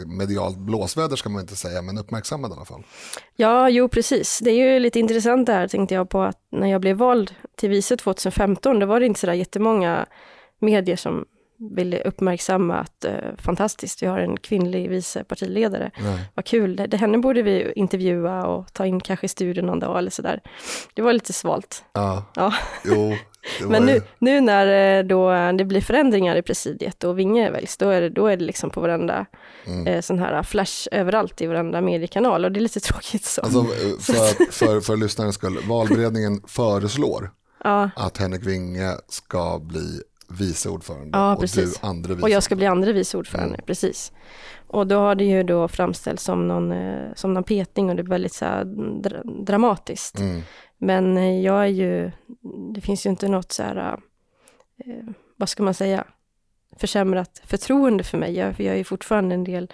[0.06, 2.82] medialt blåsväder ska man inte säga, men uppmärksammad i alla fall.
[3.36, 4.38] Ja, jo precis.
[4.38, 7.34] Det är ju lite intressant det här tänkte jag på att när jag blev vald
[7.56, 10.06] till vice 2015, då var det inte sådär jättemånga
[10.58, 11.24] medier som
[11.76, 15.90] ville uppmärksamma att eh, fantastiskt, vi har en kvinnlig vice partiledare.
[16.02, 16.18] Nej.
[16.34, 19.78] Vad kul, det, det, henne borde vi intervjua och ta in kanske i studion någon
[19.80, 20.40] dag eller sådär.
[20.94, 21.84] Det var lite svalt.
[21.92, 22.52] Ja, Ja.
[22.84, 23.14] jo.
[23.68, 27.76] Men ju- nu, nu när eh, då det blir förändringar i presidiet och Vinge väljs,
[27.76, 29.26] då är det, då är det liksom på varenda
[29.66, 29.86] Mm.
[29.86, 33.40] eh, sån här flash överallt i varenda mediekanal och det är lite tråkigt så.
[33.42, 33.64] Alltså, eh,
[34.00, 37.30] för, för, för lyssnarens skull, valberedningen föreslår
[37.64, 37.90] ja.
[37.96, 41.80] att Henrik Winge ska bli vice ordförande Ja, och precis.
[41.80, 42.22] du andre vice.
[42.24, 43.66] Och jag ska bli andre vice ordförande, Mm.
[43.66, 44.12] precis.
[44.66, 48.02] Och då har det ju då framställts som någon, eh, som någon petning och det
[48.02, 48.64] är väldigt så här
[49.02, 50.18] dra dramatiskt.
[50.18, 50.42] Mm.
[50.78, 52.10] Men eh, jag är ju,
[52.74, 53.98] det finns ju inte något så här,
[54.86, 54.94] eh,
[55.36, 56.04] vad ska man säga,
[56.76, 58.36] försämrat förtroende för mig.
[58.36, 59.70] Jag, jag är ju fortfarande en del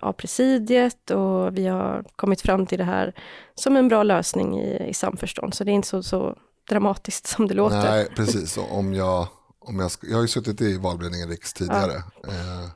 [0.00, 3.14] av presidiet och vi har kommit fram till det här
[3.54, 5.54] som en bra lösning i, i samförstånd.
[5.54, 6.36] Så det är inte så, så
[6.68, 7.82] dramatiskt som det låter.
[7.90, 8.56] Nej, precis.
[8.58, 9.28] Och om jag,
[9.68, 11.94] om jag, jag har ju suttit i valberedningen Riks tidigare.
[12.28, 12.68] Eh,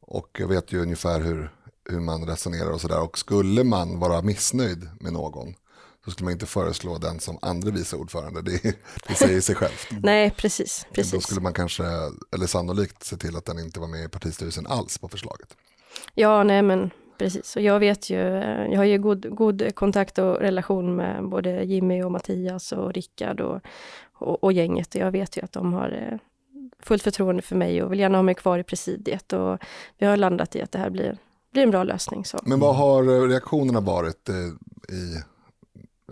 [0.00, 1.50] och jag vet ju ungefär hur,
[1.90, 3.00] hur man resonerar och sådär.
[3.00, 5.54] Och skulle man vara missnöjd med någon
[6.04, 8.42] så skulle man inte föreslå den som andre vice ordförande.
[8.42, 8.76] Det,
[9.08, 9.88] det säger sig självt.
[10.02, 10.86] Nej, precis.
[10.88, 11.22] Då precis.
[11.22, 11.84] skulle man kanske,
[12.34, 15.56] eller sannolikt, se till att den inte var med i partistyrelsen alls på förslaget.
[16.14, 17.56] Ja, nej men precis.
[17.56, 21.64] Och jag vet ju, eh, jag har ju god, god kontakt och relation med både
[21.64, 23.60] Jimmy och Mattias och Rickard och,
[24.18, 24.94] och, och gänget.
[24.94, 26.18] Och jag vet ju att de har eh,
[26.80, 29.32] fullt förtroende för mig och vill gärna ha mig kvar i presidiet.
[29.32, 29.58] Och
[29.98, 31.18] vi har landat i att det här blir,
[31.52, 32.24] blir en bra lösning.
[32.24, 32.38] Så.
[32.42, 34.34] Men vad har eh, reaktionerna varit eh,
[34.96, 35.22] i,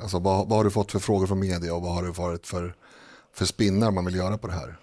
[0.01, 2.47] alltså vad, vad har du fått för frågor från media och vad har det varit
[2.47, 2.75] för,
[3.35, 4.77] för spinnar man vill göra på det här?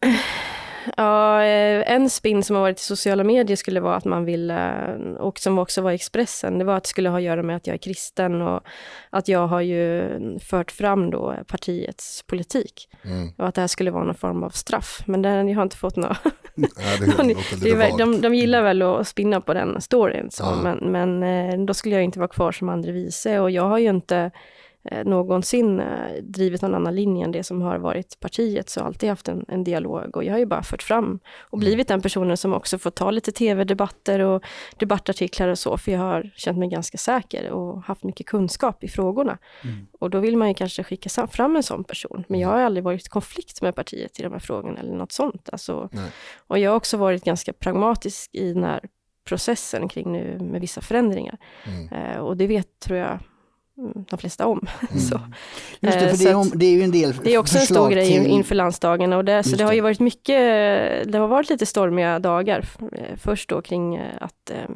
[0.96, 4.86] Ja, eh, en spin som har varit i sociala medier skulle vara att man ville,
[5.18, 7.56] och som också var i Expressen, det var att det skulle ha att göra med
[7.56, 8.62] att jag är kristen och
[9.10, 10.08] att jag har ju
[10.38, 12.88] fört fram då partiets politik.
[13.04, 13.28] Mm.
[13.36, 15.02] Och att det här skulle vara någon form av straff.
[15.06, 16.16] Men den, jag har inte fått några...
[16.54, 16.70] Nej,
[17.60, 20.62] det det de, de gillar väl att spinna på den storyn, så, ja.
[20.62, 23.78] men, men eh, då skulle jag inte vara kvar som andre vice och jag har
[23.78, 24.30] ju inte
[25.04, 29.28] någonsin eh, drivit någon annan linje än det som har varit partiet, så alltid haft
[29.28, 31.60] en, en, dialog och jag har ju bara fört fram och mm.
[31.60, 34.42] blivit den personen som också får ta lite tv-debatter och
[34.78, 38.88] debattartiklar och så, för jag har känt mig ganska säker och haft mycket kunskap i
[38.88, 39.38] frågorna.
[39.64, 39.86] Mm.
[39.98, 42.84] Och då vill man ju kanske skicka fram en sån person, men jag har aldrig
[42.84, 45.48] varit i konflikt med partiet i de här frågorna eller något sånt.
[45.52, 45.88] Alltså,
[46.36, 48.80] och jag har också varit ganska pragmatisk i den här
[49.24, 51.38] processen kring nu med vissa förändringar.
[51.66, 51.88] Mm.
[51.88, 53.18] Eh, och det vet, tror jag,
[54.10, 54.66] de flesta om.
[54.90, 55.00] Mm.
[55.00, 55.20] så.
[55.80, 57.66] Just det, för det är, om, det är, ju en del Det är också en
[57.66, 58.26] stor grej till...
[58.26, 60.38] inför landsdagen och det, så det har ju varit mycket,
[61.12, 62.68] det har varit lite stormiga dagar.
[62.92, 64.66] Eh, först då kring eh, att eh,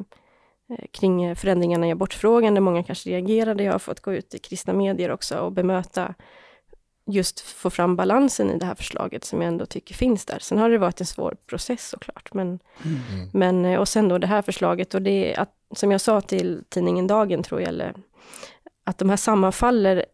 [0.91, 3.63] kring förändringarna i abortfrågan, där många kanske reagerade.
[3.63, 6.13] Jag har fått gå ut i kristna medier också och bemöta
[7.05, 10.39] just få fram balansen i det här förslaget som jag ändå tycker finns där.
[10.39, 12.33] Sen har det varit en svår process såklart.
[12.33, 13.29] Men, mm.
[13.33, 17.07] men, och sen då det här förslaget och det att, som jag sa till tidningen
[17.07, 17.93] Dagen tror jag, eller
[18.83, 20.05] att de här sammanfaller,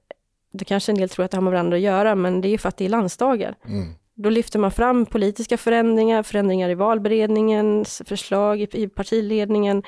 [0.52, 2.50] då kanske en del tror att det har med varandra att göra, men det är
[2.50, 3.56] ju för att det är landsdagar.
[3.66, 3.94] Mm.
[4.16, 9.84] Då lyfter man fram politiska förändringar, förändringar i valberedningens förslag, i, partiledningen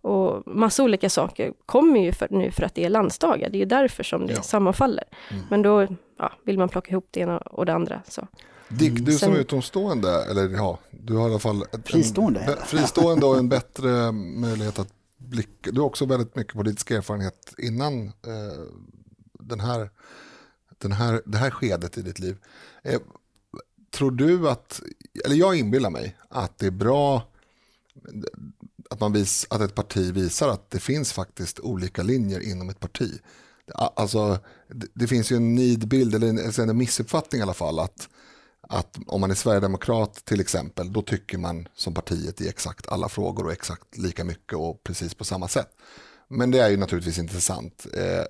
[0.00, 3.50] och massa olika saker kommer ju för, nu för att det är landsdagar.
[3.50, 4.42] Det är ju därför som det ja.
[4.42, 5.04] sammanfaller.
[5.30, 5.42] Mm.
[5.50, 5.86] Men då
[6.18, 8.02] ja, vill man plocka ihop det ena och det andra.
[8.08, 8.28] Så.
[8.68, 12.66] Dick, du som är utomstående, eller ja, du har i alla fall ett, fristående, en,
[12.66, 14.88] fristående och en bättre möjlighet att
[15.28, 18.64] blick, du har också väldigt mycket politisk erfarenhet innan eh,
[19.32, 19.90] den här,
[20.78, 22.36] den här, det här skedet i ditt liv.
[22.82, 23.00] Eh,
[23.90, 24.80] tror du att,
[25.24, 27.28] eller jag inbillar mig att det är bra
[28.90, 32.80] att, man vis, att ett parti visar att det finns faktiskt olika linjer inom ett
[32.80, 33.20] parti.
[33.74, 34.38] Alltså,
[34.68, 38.08] det, det finns ju en nidbild, eller en, en missuppfattning i alla fall, att
[38.72, 43.08] att om man är sverigedemokrat till exempel, då tycker man som partiet i exakt alla
[43.08, 45.68] frågor och exakt lika mycket och precis på samma sätt.
[46.28, 47.86] Men det är ju naturligtvis inte sant.
[47.96, 48.24] Eh,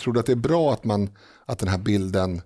[0.00, 1.10] tror du att det är bra att, man,
[1.46, 2.42] att den här bilden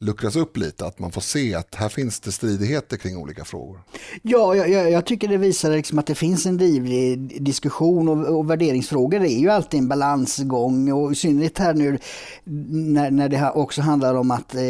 [0.00, 3.80] luckras upp lite, att man får se att här finns det stridigheter kring olika frågor.
[4.22, 8.50] Ja, jag, jag tycker det visar liksom att det finns en livlig diskussion och, och
[8.50, 9.20] värderingsfrågor.
[9.20, 11.98] Är ju alltid en balansgång och i synnerhet här nu
[12.44, 14.60] när, när det också handlar om att eh,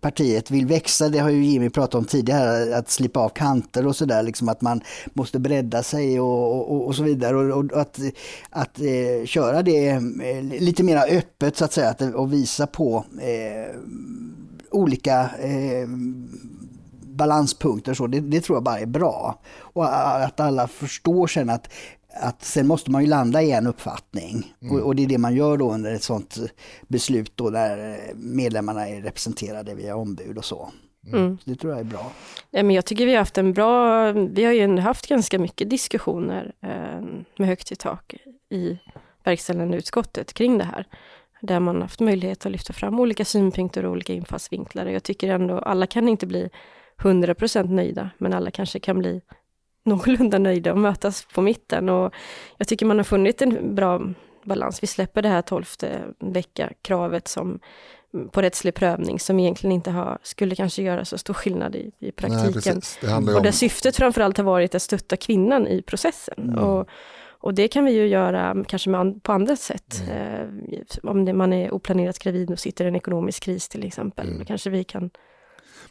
[0.00, 3.96] partiet vill växa, det har ju Jimmy pratat om tidigare, att slippa av kanter och
[3.96, 4.80] sådär, liksom att man
[5.12, 7.36] måste bredda sig och, och, och så vidare.
[7.36, 8.00] Och, och att,
[8.50, 13.04] att eh, köra det eh, lite mer öppet så att säga att, och visa på
[13.20, 13.76] eh,
[14.72, 15.88] olika eh,
[17.12, 17.94] balanspunkter.
[17.94, 19.38] Så det, det, tror jag bara är bra.
[19.54, 19.84] Och
[20.24, 21.72] att alla förstår sen att,
[22.22, 24.54] att sen måste man ju landa i en uppfattning.
[24.62, 24.74] Mm.
[24.74, 26.38] Och, och, det är det man gör då under ett sånt
[26.88, 30.70] beslut då där medlemmarna är representerade via ombud och så.
[31.12, 31.38] Mm.
[31.44, 32.12] Det tror jag är bra.
[32.50, 35.70] Ja, men jag tycker vi har haft en bra, vi har ju haft ganska mycket
[35.70, 37.02] diskussioner eh,
[37.38, 38.14] med högt i tak
[38.50, 38.78] i
[39.24, 40.86] verkställande utskottet kring det här
[41.42, 44.86] där man haft möjlighet att lyfta fram olika synpunkter och olika infallsvinklar.
[44.86, 46.50] Jag tycker ändå, alla kan inte bli
[46.98, 49.20] 100% nöjda, men alla kanske kan bli
[49.84, 51.88] någorlunda nöjda och mötas på mitten.
[51.88, 52.14] Och
[52.58, 54.02] jag tycker man har funnit en bra
[54.44, 54.82] balans.
[54.82, 57.60] Vi släpper det här tolfte vecka-kravet som
[58.32, 62.12] på rättslig prövning som egentligen inte har, skulle kanske göra så stor skillnad i, i
[62.12, 62.80] praktiken.
[63.02, 66.38] Nej, och där syftet framförallt har varit att stötta kvinnan i processen.
[66.38, 66.64] Mm.
[66.64, 66.88] Och,
[67.42, 70.02] och det kan vi ju göra kanske med, på andra sätt.
[70.08, 70.74] Mm.
[70.74, 74.26] Eh, om det, man är oplanerat gravid och sitter i en ekonomisk kris till exempel.
[74.26, 74.38] Mm.
[74.38, 75.10] Då kanske vi kan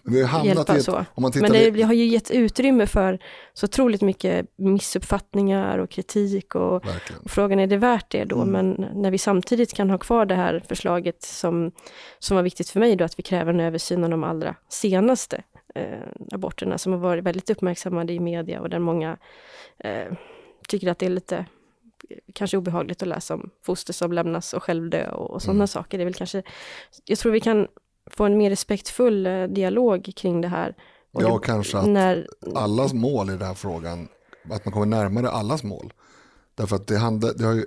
[0.04, 1.06] vi har hjälpa ett, så.
[1.16, 3.20] Men det, det, har ju gett utrymme för
[3.54, 6.56] så otroligt mycket missuppfattningar och kritik.
[6.56, 6.76] Och,
[7.24, 8.42] och frågan är det värt det då?
[8.42, 8.50] Mm.
[8.52, 11.72] Men när vi samtidigt kan ha kvar det här förslaget som,
[12.20, 15.44] som var viktigt för mig då, att vi kräver en översyn av de allra senaste
[15.76, 15.84] eh,
[16.32, 19.18] aborterna som har varit väldigt uppmärksammade i media och där många
[19.80, 20.14] eh,
[20.72, 21.46] tycker att det är lite
[22.34, 25.68] kanske obehagligt att läsa om foster som lämnas och självdö och, och sådana mm.
[25.68, 25.98] saker.
[25.98, 26.44] Det är väl kanske,
[27.06, 27.68] jag tror vi kan
[28.12, 30.76] få en mer respektfull eh, dialog kring det här.
[31.12, 34.08] Ja, det, kanske att när, allas mål i den här frågan,
[34.50, 35.94] att man kommer närmare allas mål.
[36.56, 37.66] Därför att det handlar, det har ju,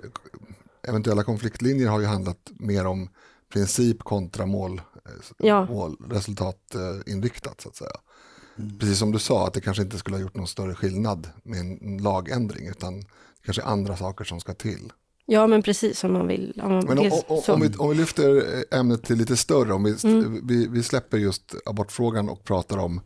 [0.87, 3.09] eventuella konfliktlinjer har ju handlat mer om
[3.53, 5.65] princip kontra mål, eh, ja.
[5.65, 7.97] mål resultatinriktat så att säga.
[8.57, 8.79] Mm.
[8.79, 11.59] Precis som du sa, att det kanske inte skulle ha gjort någon större skillnad med
[11.59, 13.03] en lagändring, utan
[13.45, 14.91] kanske andra saker som ska till.
[15.25, 16.61] Ja, men precis som man vill.
[16.63, 19.83] Om, man, men om, om, om, vi, om vi lyfter ämnet till lite större, om
[19.83, 20.47] vi, mm.
[20.47, 23.01] vi, vi, släpper just abortfrågan och pratar om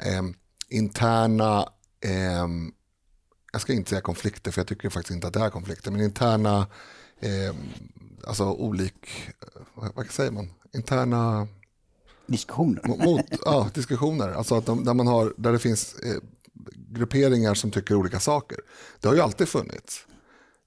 [0.00, 0.22] eh,
[0.68, 1.68] interna,
[2.00, 2.48] eh,
[3.52, 6.00] jag ska inte säga konflikter för jag tycker faktiskt inte att det är konflikter, men
[6.00, 6.66] interna,
[7.20, 7.54] eh,
[8.26, 9.08] alltså olik,
[9.74, 11.48] vad, vad säger man, interna
[12.26, 12.82] diskussioner.
[12.84, 16.16] Mot, ja, diskussioner, alltså att de, där, man har, där det finns eh,
[16.74, 18.58] grupperingar som tycker olika saker.
[19.00, 20.06] Det har ju alltid funnits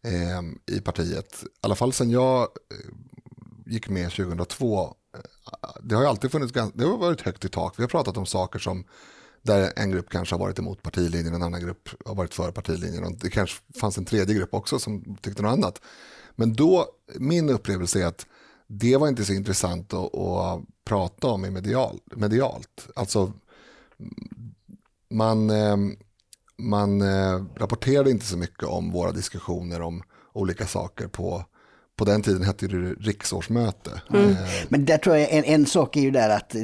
[0.03, 2.93] eh, i partiet, i alla fall sedan jag eh,
[3.65, 4.83] gick med 2002.
[4.83, 4.89] Eh,
[5.83, 7.79] det har ju alltid funnits, det har varit högt i tak.
[7.79, 8.83] Vi har pratat om saker som
[9.41, 13.03] där en grupp kanske har varit emot partilinjen, en annan grupp har varit för partilinjen
[13.03, 15.81] och det kanske fanns en tredje grupp också som tyckte något annat.
[16.35, 18.25] Men då, min upplevelse är att
[18.67, 22.87] det var inte så intressant att, att prata om i medial, medialt.
[22.95, 23.33] Alltså,
[25.09, 25.77] man, eh,
[26.57, 31.45] man eh, rapporterade inte så mycket om våra diskussioner om olika saker på
[31.97, 34.01] på den tiden hette det riksårsmöte.
[34.13, 34.29] Mm.
[34.29, 34.37] Eh,
[34.69, 36.61] Men där tror jag en, en sak är ju där att eh,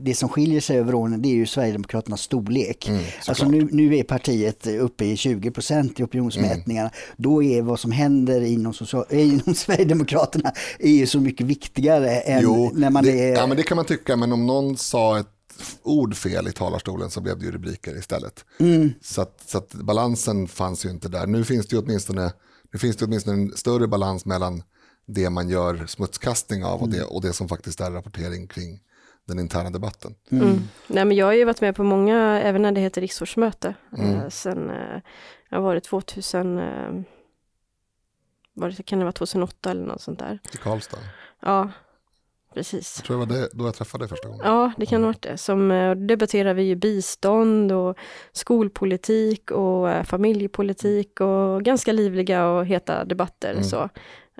[0.00, 2.88] det som skiljer sig över åren det är ju Sverigedemokraternas storlek.
[2.88, 6.88] Mm, alltså nu, nu är partiet uppe i 20 procent i opinionsmätningarna.
[6.88, 7.14] Mm.
[7.16, 12.20] Då är vad som händer inom, social, äh, inom Sverigedemokraterna är ju så mycket viktigare
[12.20, 13.34] än jo, när man det, är...
[13.34, 15.26] Ja men det kan man tycka, men om någon sa ett
[15.82, 18.44] ord fel i talarstolen så blev det ju rubriker istället.
[18.60, 18.90] Mm.
[19.02, 21.26] Så, att, så att balansen fanns ju inte där.
[21.26, 22.32] Nu finns det ju åtminstone
[22.72, 24.62] nu finns det åtminstone en större balans mellan
[25.06, 28.80] det man gör smutskastning av och, det, och det som faktiskt är rapportering kring
[29.26, 30.14] den interna debatten.
[30.30, 30.46] Mm.
[30.46, 30.62] Mm.
[30.86, 34.14] Nej, men jag har ju varit med på många, även när det heter riksårsmöte, mm.
[34.14, 35.00] eh, sen eh,
[35.48, 36.64] jag har varit 2000, eh,
[38.54, 40.38] var det, kan det vara 2008 eller något sånt där.
[40.52, 40.98] I Karlstad?
[41.40, 41.70] Ja,
[42.54, 42.94] precis.
[42.98, 44.42] Jag tror det var det, då jag träffade dig första gången.
[44.44, 45.36] Ja, det kan ha varit det.
[45.36, 47.98] Som eh, debatterar vi ju bistånd och
[48.32, 53.52] skolpolitik och eh, familjepolitik och ganska livliga och heta debatter.
[53.52, 53.64] Mm.
[53.64, 53.88] Så.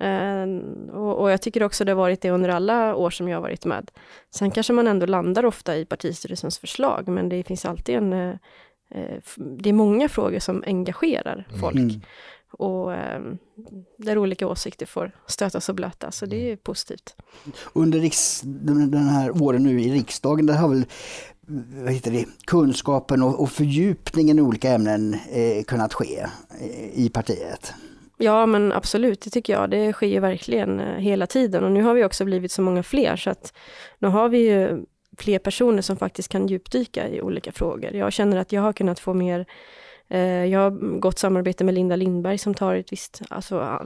[0.03, 0.59] Uh,
[0.95, 3.43] och, och, jag tycker också det har varit det under alla år som jag har
[3.43, 3.91] varit med.
[4.35, 8.39] Sen kanske man ändå landar ofta i partistyrelsens förslag, men det finns alltid en...
[9.37, 11.77] Det är många frågor som engagerar folk.
[11.77, 12.01] Mm
[12.51, 13.21] och eh,
[13.97, 17.17] där olika åsikter får stötas och blötas, så det är positivt.
[17.73, 20.85] Under riks, den här åren nu i riksdagen, där har väl
[21.85, 26.27] vad heter det, kunskapen och, och fördjupningen i olika ämnen eh, kunnat ske
[26.61, 27.73] eh, i partiet?
[28.19, 29.71] Ja men absolut, det tycker jag.
[29.71, 32.83] Det sker ju verkligen eh, hela tiden och nu har vi också blivit så många
[32.83, 33.53] fler så att
[33.99, 34.85] nu har vi ju
[35.19, 37.95] fler personer som faktiskt kan djupdyka i olika frågor.
[37.95, 39.47] Jag känner att jag har kunnat få mer
[40.51, 43.79] jag har gott samarbete med Linda Lindberg som tar ett visst alltså,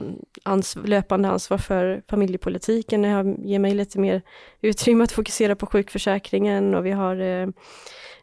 [0.43, 3.03] ans löpande ansvar för familjepolitiken.
[3.03, 4.21] Jag ger mig lite mer
[4.61, 7.47] utrymme att fokusera på sjukförsäkringen och vi har eh,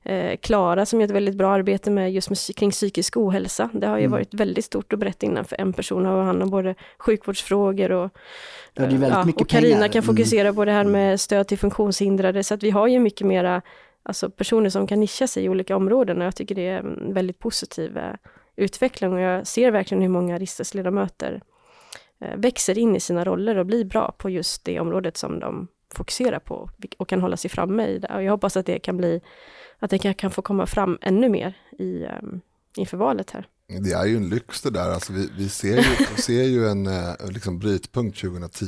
[0.02, 3.70] eh, Klara eh, som gör ett väldigt bra arbete med just med, kring psykisk ohälsa.
[3.72, 4.12] Det har ju mm.
[4.12, 8.10] varit väldigt stort och brett innan för en person har hand om både sjukvårdsfrågor och
[8.74, 10.54] Ja, ja, och Karina kan fokusera mm.
[10.54, 13.62] på det här med stöd till funktionshindrade, så att vi har ju mycket mera
[14.02, 17.14] alltså personer som kan nischa sig i olika områden och jag tycker det är en
[17.14, 18.14] väldigt positiv eh,
[18.56, 21.42] utveckling och jag ser verkligen hur många riksdagsledamöter
[22.20, 25.68] eh, växer in i sina roller och blir bra på just det området som de
[25.94, 28.14] fokuserar på och kan hålla sig framme i det.
[28.14, 29.20] Och jag hoppas att det kan bli,
[29.78, 32.40] att det kan, kan få komma fram ännu mer i, um,
[32.76, 33.48] inför valet här.
[33.66, 36.88] Det är ju en lyx det där, alltså vi, vi ser ju, ser ju en
[37.32, 38.64] liksom brytpunkt 2010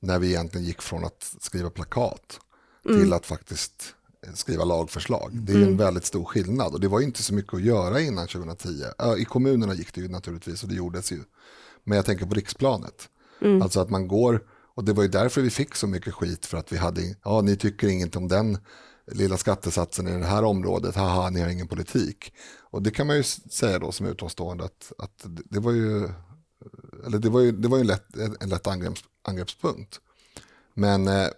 [0.00, 2.40] när vi egentligen gick från att skriva plakat
[2.82, 3.12] till mm.
[3.12, 3.95] att faktiskt
[4.34, 5.30] skriva lagförslag.
[5.32, 5.68] Det är mm.
[5.68, 8.68] en väldigt stor skillnad och det var inte så mycket att göra innan 2010.
[9.18, 11.22] I kommunerna gick det ju naturligtvis och det gjordes ju.
[11.84, 13.08] Men jag tänker på riksplanet.
[13.40, 13.62] Mm.
[13.62, 14.40] Alltså att man går,
[14.74, 17.40] och det var ju därför vi fick så mycket skit för att vi hade, ja
[17.40, 18.58] ni tycker inget om den
[19.12, 22.32] lilla skattesatsen i det här området, haha ni har ingen politik.
[22.70, 26.08] Och det kan man ju säga då som utomstående att, att det var ju,
[27.06, 28.66] eller det var ju, det var ju en lätt, en lätt
[29.22, 30.00] angreppspunkt.
[30.74, 31.28] Men eh,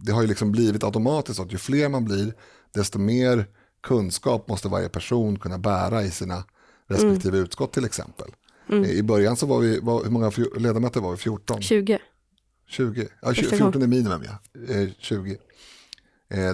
[0.00, 2.34] det har ju liksom blivit automatiskt att ju fler man blir,
[2.74, 3.46] desto mer
[3.82, 6.44] kunskap måste varje person kunna bära i sina
[6.88, 7.44] respektive mm.
[7.44, 8.30] utskott till exempel.
[8.68, 8.84] Mm.
[8.84, 11.16] I början så var vi, var, hur många ledamöter var vi?
[11.16, 11.62] 14?
[11.62, 11.98] 20.
[12.68, 14.64] 20, ja 20, 14 är minimum ja.
[14.74, 15.36] Eh, 20 eh,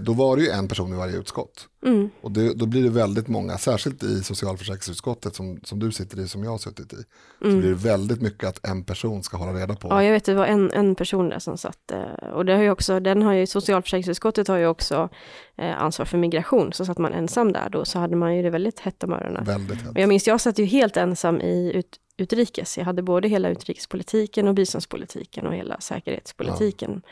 [0.02, 1.68] då var det ju en person i varje utskott.
[1.86, 2.10] Mm.
[2.20, 6.28] Och det, då blir det väldigt många, särskilt i socialförsäkringsutskottet som, som du sitter i,
[6.28, 6.96] som jag har suttit i.
[6.96, 7.52] Mm.
[7.52, 9.88] Så blir det väldigt mycket att en person ska hålla reda på.
[9.88, 12.62] Ja, jag vet, det var en, en person där som satt, eh, och det har
[12.62, 15.08] ju också, den har ju, socialförsäkringsutskottet har ju också
[15.56, 18.50] eh, ansvar för migration, så satt man ensam där då, så hade man ju det
[18.50, 19.44] väldigt hett om öronen.
[19.44, 19.90] Väldigt hett.
[19.90, 22.78] Och jag minns, jag satt ju helt ensam i ut, utrikes.
[22.78, 27.02] Jag hade både hela utrikespolitiken och biståndspolitiken och hela säkerhetspolitiken.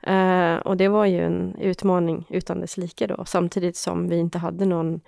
[0.00, 0.54] Ja.
[0.54, 4.38] Uh, och det var ju en utmaning utan dess like då, samtidigt som vi inte
[4.38, 5.00] hade någon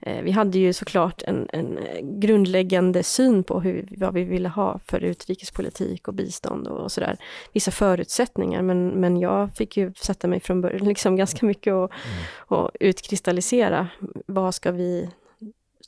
[0.00, 1.78] Eh, vi hade ju såklart en, en
[2.20, 7.16] grundläggande syn på hur, vad vi ville ha för utrikespolitik och bistånd och, och sådär.
[7.52, 11.92] Vissa förutsättningar, men, men jag fick ju sätta mig från början liksom ganska mycket och,
[11.92, 12.24] mm.
[12.36, 13.88] och utkristallisera.
[14.26, 15.08] Vad ska vi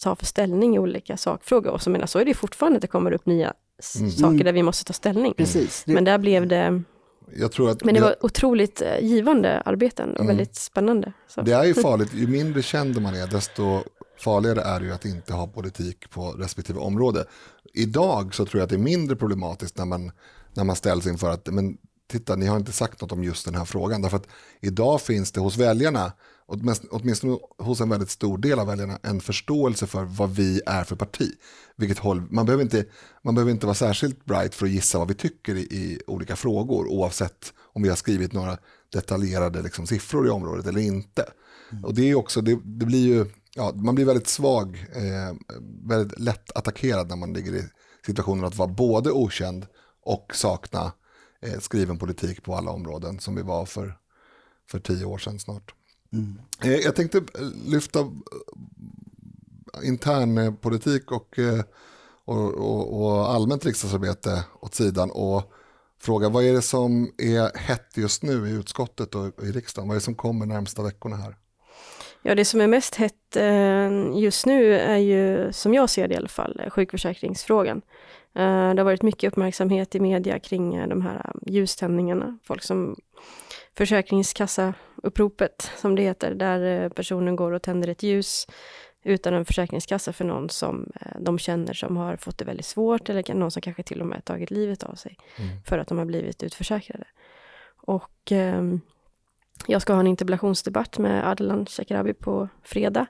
[0.02, 1.70] ta för ställning i olika sakfrågor?
[1.70, 3.52] Och så, menar, så är det fortfarande att det kommer upp nya
[3.98, 4.10] mm.
[4.10, 5.34] saker där vi måste ta ställning.
[5.34, 5.84] Precis.
[5.86, 6.82] Men där blev det
[7.84, 10.26] men det var otroligt eh, givande arbeten och mm.
[10.26, 11.12] väldigt spännande.
[11.28, 11.42] Så.
[11.42, 13.82] Det är ju farligt, ju mindre känd man är, desto
[14.18, 17.24] farligare är det ju att inte ha politik på respektive område.
[17.74, 20.12] Idag så tror jag att det är mindre problematiskt när man,
[20.54, 21.76] när man ställs inför att men,
[22.10, 24.02] titta, ni har inte sagt något om just den här frågan.
[24.02, 24.28] Därför att
[24.60, 26.12] idag finns det hos väljarna,
[26.90, 30.96] åtminstone hos en väldigt stor del av väljarna, en förståelse för vad vi är för
[30.96, 31.30] parti.
[31.76, 32.84] Vilket håll, man, behöver inte,
[33.24, 36.36] man behöver inte vara särskilt bright för att gissa vad vi tycker i, i olika
[36.36, 38.58] frågor, oavsett om vi har skrivit några
[38.92, 41.24] detaljerade liksom, siffror i området eller inte.
[41.72, 41.84] Mm.
[41.84, 45.56] Och det är också, det, det blir ju, ja, man blir väldigt svag, eh,
[45.88, 47.64] väldigt lätt attackerad när man ligger i
[48.06, 49.66] situationen att vara både okänd
[50.02, 50.92] och sakna
[51.42, 53.98] eh, skriven politik på alla områden som vi var för,
[54.70, 55.74] för tio år sedan snart.
[56.12, 56.38] Mm.
[56.64, 57.24] Eh, jag tänkte eh,
[57.66, 58.06] lyfta eh,
[59.88, 61.38] intern politik och,
[62.24, 65.52] och, och, och allmänt riksdagsarbete åt sidan och
[66.00, 69.88] fråga vad är det som är hett just nu i utskottet och i riksdagen?
[69.88, 71.36] Vad är det som kommer närmsta veckorna här?
[72.22, 73.36] Ja, det som är mest hett
[74.16, 77.82] just nu är ju, som jag ser det i alla fall, sjukförsäkringsfrågan.
[78.32, 82.38] Det har varit mycket uppmärksamhet i media kring de här ljuständningarna.
[82.44, 82.96] Folk som
[83.76, 88.46] Försäkringskassauppropet, som det heter, där personen går och tänder ett ljus
[89.02, 93.34] utan en försäkringskassa för någon som de känner som har fått det väldigt svårt eller
[93.34, 95.50] någon som kanske till och med tagit livet av sig mm.
[95.66, 97.04] för att de har blivit utförsäkrade.
[97.76, 98.62] Och eh,
[99.66, 103.06] jag ska ha en interpellationsdebatt med Adlan Shekarabi på fredag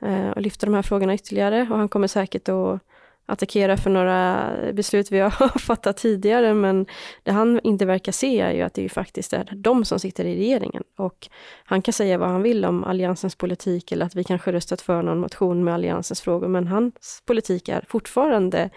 [0.00, 2.80] eh, och lyfta de här frågorna ytterligare och han kommer säkert att
[3.26, 6.86] attackera för några beslut vi har fattat tidigare, men
[7.22, 10.24] det han inte verkar se är ju att det ju faktiskt är de som sitter
[10.24, 10.82] i regeringen.
[10.96, 11.28] Och
[11.64, 15.02] han kan säga vad han vill om Alliansens politik eller att vi kanske röstat för
[15.02, 18.70] någon motion med Alliansens frågor, men hans politik är fortfarande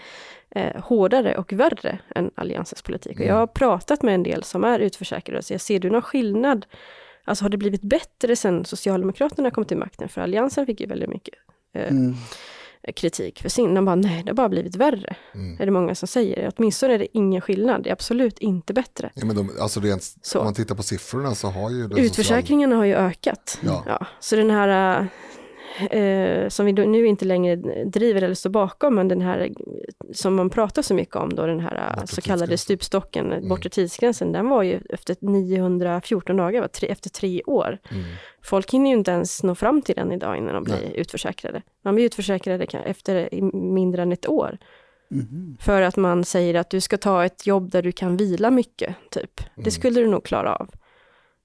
[0.56, 3.20] eh, hårdare och värre än Alliansens politik.
[3.20, 6.02] Och jag har pratat med en del som är utförsäkrade, så jag ser du någon
[6.02, 6.66] skillnad
[7.26, 10.10] Alltså har det blivit bättre sen Socialdemokraterna kom till makten?
[10.10, 11.36] För Alliansen fick ju väldigt mycket
[11.74, 12.16] eh, mm
[12.92, 13.74] kritik för sin.
[13.74, 15.16] De bara, nej, det har bara blivit värre.
[15.34, 15.62] Mm.
[15.62, 16.52] Är det många som säger.
[16.58, 17.84] Åtminstone är det ingen skillnad.
[17.84, 19.12] Det är absolut inte bättre.
[19.14, 20.40] Ja, men de, alltså rent, så.
[20.40, 21.84] Om man tittar på siffrorna så har ju...
[21.98, 22.80] Utförsäkringarna social...
[22.80, 23.60] har ju ökat.
[23.62, 23.84] Ja.
[23.88, 24.08] ja.
[24.20, 25.08] Så den här
[25.90, 27.56] eh, som vi nu inte längre
[27.86, 29.50] driver eller står bakom, men den här
[30.14, 33.50] som man pratar så mycket om då, den här bortre så kallade stupstocken, mm.
[33.50, 37.78] bortre tidsgränsen, den var ju efter 914 dagar, tre, efter tre år.
[37.92, 38.04] Mm.
[38.42, 40.94] Folk hinner ju inte ens nå fram till den idag innan de blir Nej.
[40.96, 41.62] utförsäkrade.
[41.84, 44.58] Man blir utförsäkrade efter mindre än ett år.
[45.12, 45.58] Mm.
[45.60, 48.96] För att man säger att du ska ta ett jobb där du kan vila mycket,
[49.10, 49.38] typ.
[49.56, 49.72] Det mm.
[49.72, 50.70] skulle du nog klara av.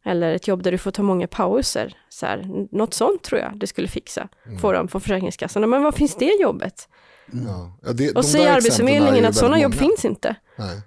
[0.05, 1.97] Eller ett jobb där du får ta många pauser.
[2.09, 4.29] Så här, något sånt tror jag det skulle fixa.
[4.47, 4.59] Mm.
[4.59, 5.71] Få dem på Försäkringskassan.
[5.71, 6.89] Men vad finns det jobbet?
[7.33, 7.47] Mm.
[7.83, 10.37] Ja, det, och säger Arbetsförmedlingen att sådana jobb finns inte.
[10.57, 10.81] Nej.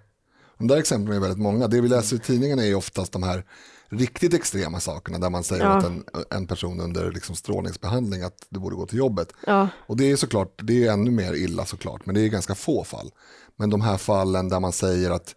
[0.58, 1.68] De där exemplen är väldigt många.
[1.68, 3.44] Det vi läser i tidningarna är oftast de här
[3.90, 5.78] riktigt extrema sakerna där man säger ja.
[5.78, 9.34] att en, en person under liksom strålningsbehandling att du borde gå till jobbet.
[9.46, 9.68] Ja.
[9.88, 12.84] Och det är såklart, det är ännu mer illa såklart, men det är ganska få
[12.84, 13.12] fall.
[13.56, 15.36] Men de här fallen där man säger att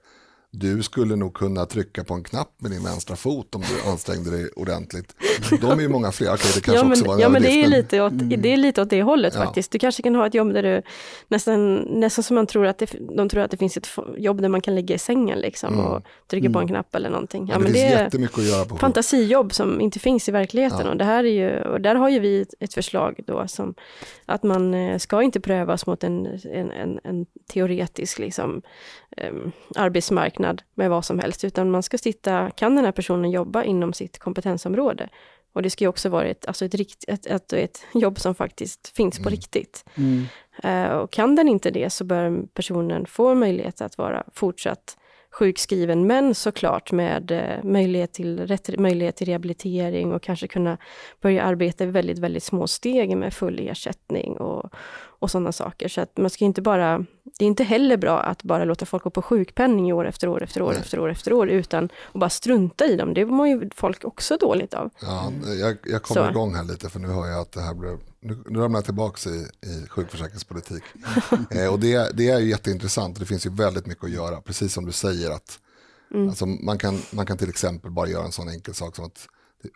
[0.52, 4.30] du skulle nog kunna trycka på en knapp med din vänstra fot om du ansträngde
[4.30, 5.14] dig ordentligt.
[5.60, 7.42] De är ju många fler, okay, det kanske ja, men, också var en Ja men
[7.42, 8.42] det är, lite åt, mm.
[8.42, 9.44] det är lite åt det hållet ja.
[9.44, 9.72] faktiskt.
[9.72, 10.82] Du kanske kan ha ett jobb där du
[11.28, 14.48] nästan, nästan som man tror att det, de tror att det finns ett jobb där
[14.48, 15.86] man kan ligga i sängen liksom mm.
[15.86, 16.52] och trycka mm.
[16.52, 16.74] på en mm.
[16.74, 17.46] knapp eller någonting.
[17.46, 20.32] Ja, ja men det, det är jättemycket att göra på fantasijobb som inte finns i
[20.32, 23.74] verkligheten och det här är ju, och där har ju vi ett förslag då som
[24.26, 28.62] att man eh, ska inte prövas mot en, en, en, en teoretisk liksom,
[29.16, 33.64] um, arbetsmarknad med vad som helst, utan man ska titta, kan den här personen jobba
[33.64, 35.08] inom sitt kompetensområde?
[35.52, 38.34] Och det ska ju också vara ett, alltså ett, rikt, ett, ett, ett jobb som
[38.34, 39.30] faktiskt finns på mm.
[39.30, 39.84] riktigt.
[39.94, 40.26] Mm.
[40.64, 44.96] Uh, och kan den inte det så bör personen få möjlighet att vara fortsatt
[45.30, 50.78] sjukskriven, men såklart med eh, möjlighet, till, rätt, möjlighet till rehabilitering och kanske kunna
[51.20, 54.70] börja arbeta i väldigt, väldigt små steg med full ersättning och,
[55.20, 55.88] och sådana saker.
[55.88, 56.98] Så att man ska inte bara,
[57.38, 60.42] det är inte heller bra att bara låta folk gå på sjukpenning år efter år
[60.42, 60.80] efter år Nej.
[60.80, 63.14] efter år efter år utan att bara strunta i dem.
[63.14, 64.90] Det mår ju folk också dåligt av.
[65.02, 66.30] Ja, jag, jag kommer Så.
[66.30, 68.84] igång här lite för nu hör jag att det här blir, nu, nu ramlar jag
[68.84, 70.82] tillbaka i, i sjukförsäkringspolitik.
[71.50, 74.72] eh, och det, det är ju jätteintressant det finns ju väldigt mycket att göra, precis
[74.72, 75.58] som du säger att
[76.14, 76.28] mm.
[76.28, 79.28] alltså, man, kan, man kan till exempel bara göra en sån enkel sak som att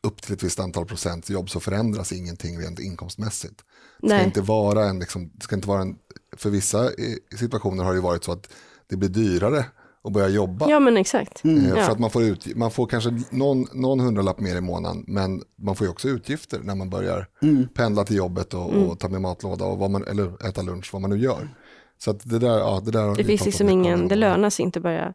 [0.03, 3.65] upp till ett visst antal procent jobb så förändras ingenting rent inkomstmässigt.
[4.01, 4.25] Det ska Nej.
[4.25, 5.99] inte vara en, liksom, det ska inte vara en,
[6.37, 8.53] för vissa eh, situationer har det varit så att
[8.87, 9.65] det blir dyrare
[10.05, 10.71] att börja jobba.
[10.71, 11.45] Ja, men exakt.
[11.45, 11.75] Eh, Ja.
[11.85, 15.43] För att man får, ut, man får kanske någon, någon hundralapp mer i månaden men
[15.59, 17.27] man får ju också utgifter när man börjar
[17.75, 18.89] pendla till jobbet och, Mm.
[18.89, 21.49] och ta med matlåda och vad man, eller äta lunch, vad man nu gör.
[21.99, 24.79] Så att det där, ja, det där Det finns liksom ingen, det lönar sig inte
[24.79, 25.13] att börja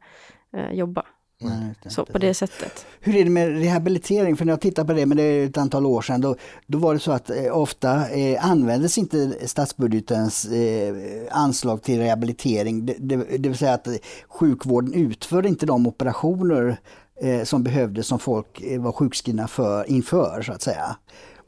[0.57, 1.05] eh, jobba
[1.41, 2.85] Nej, så, på det sättet.
[2.99, 4.37] Hur är det med rehabilitering?
[4.37, 6.35] För när jag tittar på det, men det är ett antal år sedan, då,
[6.67, 10.95] då var det så att eh, ofta eh, användes inte statsbudgetens eh,
[11.31, 12.85] anslag till rehabilitering.
[12.85, 13.93] Det, det, det vill säga att eh,
[14.29, 16.77] sjukvården utförde inte de operationer
[17.21, 20.95] eh, som behövdes som folk eh, var sjukskrivna för inför så att säga.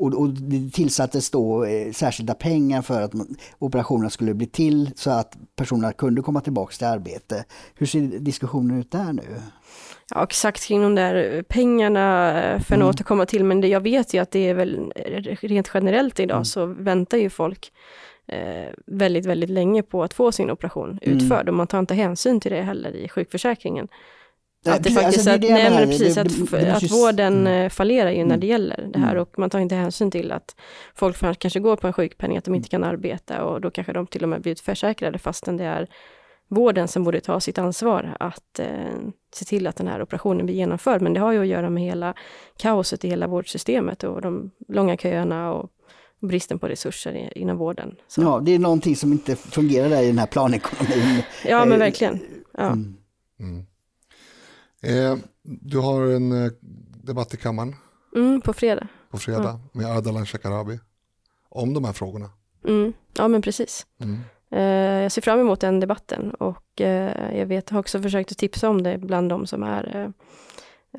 [0.01, 3.11] Och, och det tillsattes då eh, särskilda pengar för att
[3.59, 7.45] operationerna skulle bli till så att personerna kunde komma tillbaka till arbete.
[7.75, 9.23] Hur ser diskussionen ut där nu?
[10.15, 12.87] Ja, exakt kring de där pengarna eh, för att Mm.
[12.87, 16.35] återkomma till, men det, jag vet ju att det är väl eh, rent generellt idag
[16.35, 16.45] Mm.
[16.45, 17.71] så väntar ju folk
[18.27, 21.17] eh, väldigt, väldigt länge på att få sin operation Mm.
[21.17, 23.87] utförd och man tar inte hänsyn till det heller i sjukförsäkringen.
[24.65, 25.91] Att det faktiskt, alltså, att, det är det nej, jag men menar.
[25.91, 27.63] precis, Det- att, det- f- det att måste- vården mm.
[27.65, 28.39] eh, fallerar ju när Mm.
[28.39, 29.21] det gäller det här Mm.
[29.21, 30.55] och man tar inte hänsyn till att
[30.95, 34.07] folk kanske går på en sjukpenning, att de inte kan arbeta och då kanske de
[34.07, 35.87] till och med blir utförsäkrade fastän det är
[36.49, 38.67] vården som borde ta sitt ansvar att eh,
[39.35, 41.01] se till att den här operationen blir genomförd.
[41.01, 42.13] Men det har ju att göra med hela
[42.57, 45.69] kaoset i hela vårdsystemet och de långa köerna och
[46.21, 47.95] bristen på resurser inom vården.
[48.07, 48.25] Så, ja.
[48.25, 51.21] Ja, det är någonting som inte fungerar där i den här planekonomin.
[51.45, 52.19] men Eh, verkligen.
[52.57, 52.67] Ja.
[52.67, 52.95] Mm.
[53.39, 53.65] Mm.
[54.83, 56.51] Eh, du har en eh,
[57.03, 57.75] debatt i kammaren
[58.15, 58.87] Mm, på fredag.
[59.11, 60.79] på fredag med Ardalan Shekarabi
[61.49, 62.29] om de här frågorna.
[62.67, 62.93] Mm.
[63.17, 63.85] Ja men precis.
[64.01, 64.19] Mm.
[64.51, 68.37] Eh, jag ser fram emot den debatten och eh, jag vet, har också försökt att
[68.37, 70.13] tipsa om det bland de som är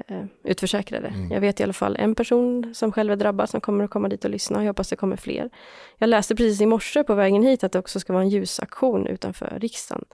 [0.08, 1.08] eh, utförsäkrade.
[1.08, 1.30] Mm.
[1.30, 4.08] Jag vet i alla fall en person som själv är drabbad som kommer att komma
[4.08, 4.62] dit och lyssna.
[4.64, 5.50] Jag hoppas det kommer fler.
[5.98, 9.06] Jag läste precis i morse på vägen hit att det också ska vara en ljusaktion
[9.06, 10.04] utanför riksdagen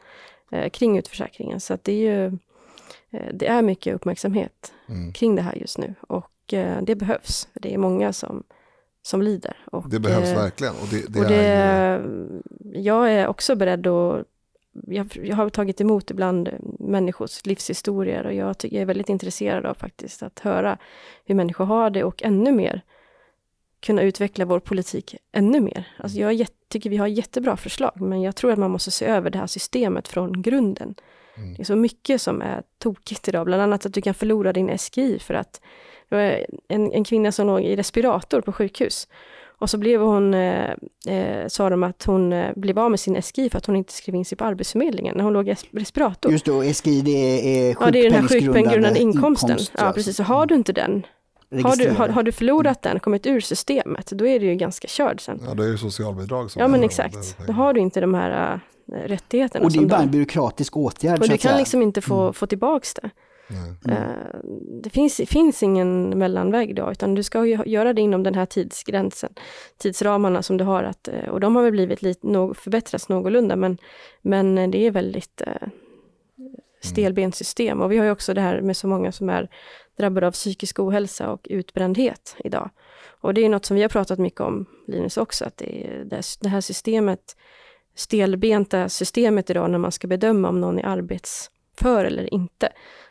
[0.72, 1.60] kring utförsäkringen.
[1.60, 2.38] Så att det är ju
[3.32, 5.12] det är mycket uppmärksamhet Mm.
[5.12, 7.48] kring det här just nu och eh, det behövs.
[7.54, 8.42] Det är många som,
[9.02, 9.56] som lider.
[9.72, 10.74] Och, Det behövs eh, verkligen.
[10.82, 12.40] Och det, det och det, är ju,
[12.80, 14.24] Jag är också beredd att
[14.86, 19.66] jag, jag har tagit emot ibland människors livshistorier och jag, ty- jag är väldigt intresserad
[19.66, 20.78] av faktiskt att höra
[21.24, 22.82] hur människor har det och ännu mer
[23.80, 25.88] kunna utveckla vår politik ännu mer.
[25.98, 28.90] Alltså jag är jätte, tycker vi har jättebra förslag men jag tror att man måste
[28.90, 30.94] se över det här systemet från grunden.
[31.38, 31.54] Mm.
[31.54, 34.78] Det är så mycket som är tokigt idag, bland annat att du kan förlora din
[34.78, 35.60] SGI för att
[36.08, 39.08] det var en, en kvinna som låg i respirator på sjukhus
[39.60, 40.70] och så blev hon, eh,
[41.08, 43.92] eh, sa de att hon eh, blev av med sin SGI för att hon inte
[43.92, 46.32] skrev in sig på Arbetsförmedlingen när hon låg i es- respirator.
[46.32, 49.50] Just då, SGI det är ja, det är den här sjukpenninggrundande sjukpenninggrundande inkomsten.
[49.50, 50.16] inkomst, ja, precis.
[50.16, 51.06] Så har du inte den,
[51.50, 54.88] har du, har, har du förlorat den, kommit ur systemet, då är du ju ganska
[54.88, 55.40] körd sen.
[55.46, 57.38] ja, det är ju socialbidrag som Ja, men exakt.
[57.38, 58.58] det Då har du inte de här äh,
[58.92, 59.64] rättigheterna.
[59.64, 62.32] Och det är ju bara en byråkratisk åtgärd och du kan liksom inte få, Mm.
[62.32, 63.10] få tillbaks det.
[63.88, 64.00] Eh,
[64.82, 68.46] Det finns, finns ingen mellanväg då, utan du ska ju göra det inom den här
[68.46, 69.32] tidsgränsen,
[69.78, 73.56] tidsramarna som du har att, eh, och de har väl blivit lite, no, förbättrats någorlunda,
[73.56, 73.78] men,
[74.22, 75.68] men det är väldigt eh,
[76.80, 77.80] stelbent system.
[77.82, 79.48] Och vi har ju också det här med så många som är
[79.98, 82.70] drabbade av psykisk ohälsa och utbrändhet idag.
[83.20, 86.04] Och det är något som vi har pratat mycket om, Linus också, att det,
[86.40, 87.36] det här systemet,
[87.98, 92.68] stelbenta systemet idag när man ska bedöma om någon är arbetsför eller inte,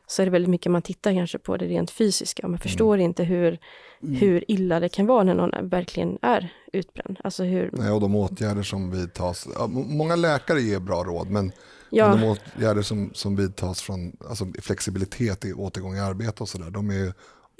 [0.07, 2.47] så är det väldigt mycket man tittar kanske på det rent fysiska.
[2.47, 3.59] Man förstår inte hur,
[4.03, 4.15] Mm.
[4.15, 7.19] hur illa det kan vara när någon verkligen är utbränd.
[7.23, 9.47] Alltså hur, Nej, och de åtgärder som vidtas.
[9.55, 11.51] Ja, många läkare ger bra råd, men,
[11.89, 16.49] ja, men de åtgärder som, som vidtas från alltså flexibilitet i återgång i arbete och
[16.49, 17.13] sådär, de är ju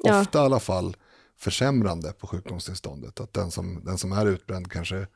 [0.04, 0.22] Ja.
[0.22, 0.96] ofta i alla fall
[1.40, 3.20] försämrande på sjukdomstillståndet.
[3.20, 5.08] Att den som, den som är utbränd kanske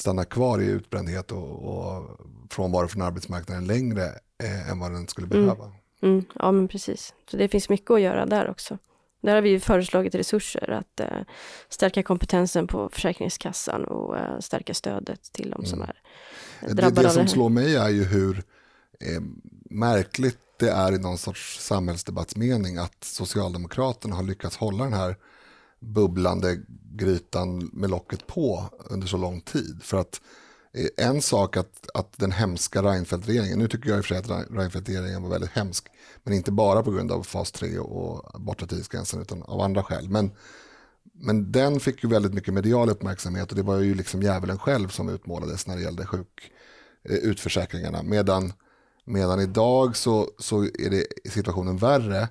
[0.00, 2.20] stannar kvar i utbrändhet och, och
[2.50, 4.04] frånvaro från arbetsmarknaden längre
[4.42, 5.40] eh, än vad den skulle Mm.
[5.42, 5.72] behöva.
[6.02, 7.14] mm, ja men precis.
[7.30, 8.78] Så det finns mycket att göra där också.
[9.22, 11.06] Där har vi föreslagit resurser att eh,
[11.68, 15.88] stärka kompetensen på Försäkringskassan och eh, stärka stödet till de som Mm.
[15.90, 16.02] är
[16.60, 18.36] eh, Det, drabbade det det som slår mig är ju hur
[19.00, 19.22] eh,
[19.70, 25.16] märkligt det är i någon sorts samhällsdebattsmening att Socialdemokraterna har lyckats hålla den här
[25.80, 26.58] bubblande
[26.96, 29.80] grytan med locket på under så lång tid.
[29.82, 30.20] För att
[30.72, 34.18] eh, en sak att, att den hemska Reinfeldt-regeringen, nu tycker jag i och för sig
[34.18, 35.88] att Reinfeldt-regeringen var väldigt hemsk,
[36.22, 40.08] men inte bara på grund av fas 3 och bortre tidsgränsen utan av andra skäl.
[40.08, 40.30] Men,
[41.12, 44.88] men den fick ju väldigt mycket medial uppmärksamhet och det var ju liksom djävulen själv
[44.88, 46.52] som utmålades när det gällde sjuk,
[47.02, 48.02] eh, utförsäkringarna.
[48.02, 48.52] Medan,
[49.04, 52.28] medan idag så, så är det situationen värre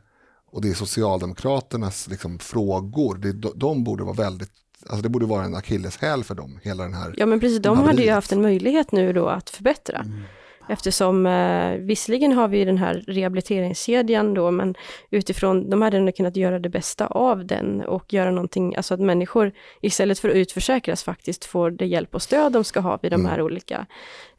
[0.52, 3.16] och det är Socialdemokraternas liksom, frågor.
[3.16, 4.52] Det, de borde vara väldigt
[4.88, 7.78] Alltså det borde vara en akilleshäl för dem, hela den här Ja men precis, de
[7.78, 9.98] hade ju haft en möjlighet nu då att förbättra.
[9.98, 10.24] Mm.
[10.70, 14.76] Eftersom eh, visserligen har vi den här rehabiliteringskedjan då, men
[15.10, 19.00] utifrån, de hade ändå kunnat göra det bästa av den och göra någonting, alltså att
[19.00, 19.52] människor
[19.82, 23.26] istället för att utförsäkras faktiskt får det hjälp och stöd de ska ha vid de
[23.26, 23.46] här mm.
[23.46, 23.86] olika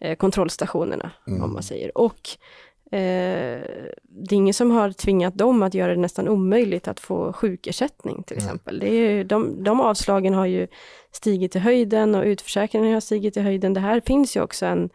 [0.01, 1.43] eh, kontrollstationerna, mm.
[1.43, 1.99] om man säger.
[1.99, 2.29] Och
[2.91, 8.23] det är ingen som har tvingat dem att göra det nästan omöjligt att få sjukersättning
[8.23, 8.79] till exempel.
[8.79, 10.67] Det är, de, de avslagen har ju
[11.13, 13.75] stigit i höjden och utförsäkringen har stigit i höjden.
[13.75, 14.91] Det här finns ju också en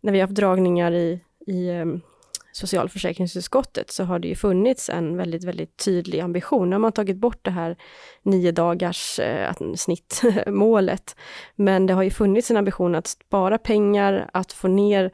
[0.00, 2.00] när vi har haft dragningar i, i um,
[2.52, 6.70] socialförsäkringsutskottet så har det ju funnits en väldigt, väldigt tydlig ambition.
[6.70, 7.76] Nu har man tagit bort det här
[8.22, 11.16] nio dagars eh, snittmålet.
[11.56, 15.10] Men det har ju funnits en ambition att spara pengar, att få ner eh,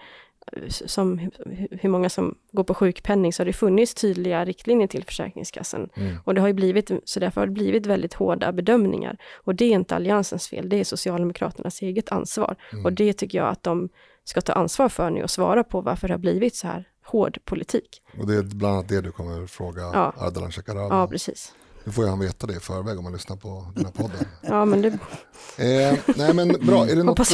[0.68, 1.30] som
[1.70, 5.88] hur många som går på sjukpenning, så har det funnits tydliga riktlinjer till Försäkringskassan.
[5.94, 6.16] Mm.
[6.24, 9.18] Och det har ju blivit, så därför har det blivit väldigt hårda bedömningar.
[9.34, 12.56] Och det är inte Alliansens fel, det är Socialdemokraternas eget ansvar.
[12.72, 12.84] Mm.
[12.84, 13.88] Och det tycker jag att de
[14.24, 17.38] ska ta ansvar för nu och svara på varför det har blivit så här hård
[17.44, 18.02] politik.
[18.18, 20.14] Och det är bland annat det du kommer fråga ja.
[20.18, 21.54] Ardalan Shekarabi Ja, precis.
[21.86, 24.26] Nu får ju han veta det i förväg om man lyssnar på den här podden.
[24.42, 24.88] ja, men det...
[24.88, 26.86] Eh, nej, men bra.
[26.86, 27.26] Är det något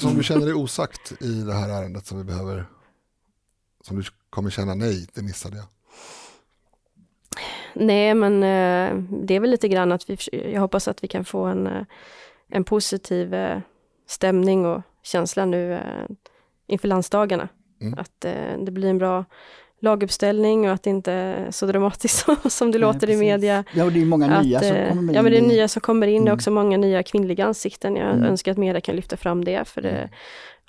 [0.00, 2.66] som du känner dig osagt i det här ärendet som vi behöver,
[3.84, 5.66] som du kommer känna nej, det missade jag?
[7.74, 10.18] Nej, men eh, det är väl lite grann att vi,
[10.52, 11.84] jag hoppas att vi kan få en, eh,
[12.48, 13.58] en positiv eh,
[14.06, 16.06] stämning och känsla nu eh,
[16.66, 17.48] inför landsdagarna.
[17.80, 17.98] Mm.
[17.98, 19.24] Att eh, det blir en bra
[19.84, 23.14] laguppställning och att det inte är så dramatiskt som det Nej, låter precis.
[23.14, 23.64] i media.
[23.72, 25.14] Ja, och det är många att, nya som eh, kommer in.
[25.14, 26.14] Ja, men det är nya som kommer in.
[26.14, 26.24] Mm.
[26.24, 27.96] Det är också många nya kvinnliga ansikten.
[27.96, 28.24] Jag mm.
[28.24, 29.68] önskar att media kan lyfta fram det.
[29.68, 30.08] För det mm.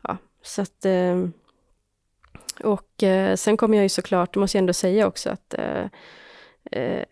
[0.03, 1.27] ja, så att, eh,
[2.63, 5.53] och eh, sen kommer jag ju såklart, det måste jag ändå säga också, att
[6.71, 7.03] eh,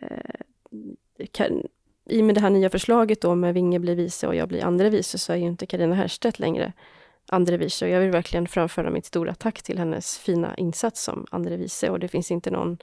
[1.32, 1.62] kan,
[2.10, 4.64] i och med det här nya förslaget då med Vinge blir vice och jag blir
[4.64, 6.74] andre vice så är ju inte Karina Herstedt längre
[7.28, 7.86] andre vice.
[7.86, 11.90] Och jag vill verkligen framföra mitt stora tack till hennes fina insats som andre vice
[11.90, 12.78] och det finns inte någon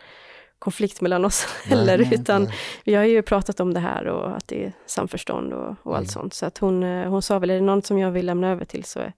[0.58, 2.54] konflikt mellan oss nej, heller, nej, utan nej.
[2.84, 6.06] vi har ju pratat om det här och att det är samförstånd och, och allt
[6.06, 6.08] mm.
[6.08, 6.34] sånt.
[6.34, 8.64] Så att hon, eh, hon sa väl, är det någon som jag vill lämna över
[8.64, 9.12] till så är,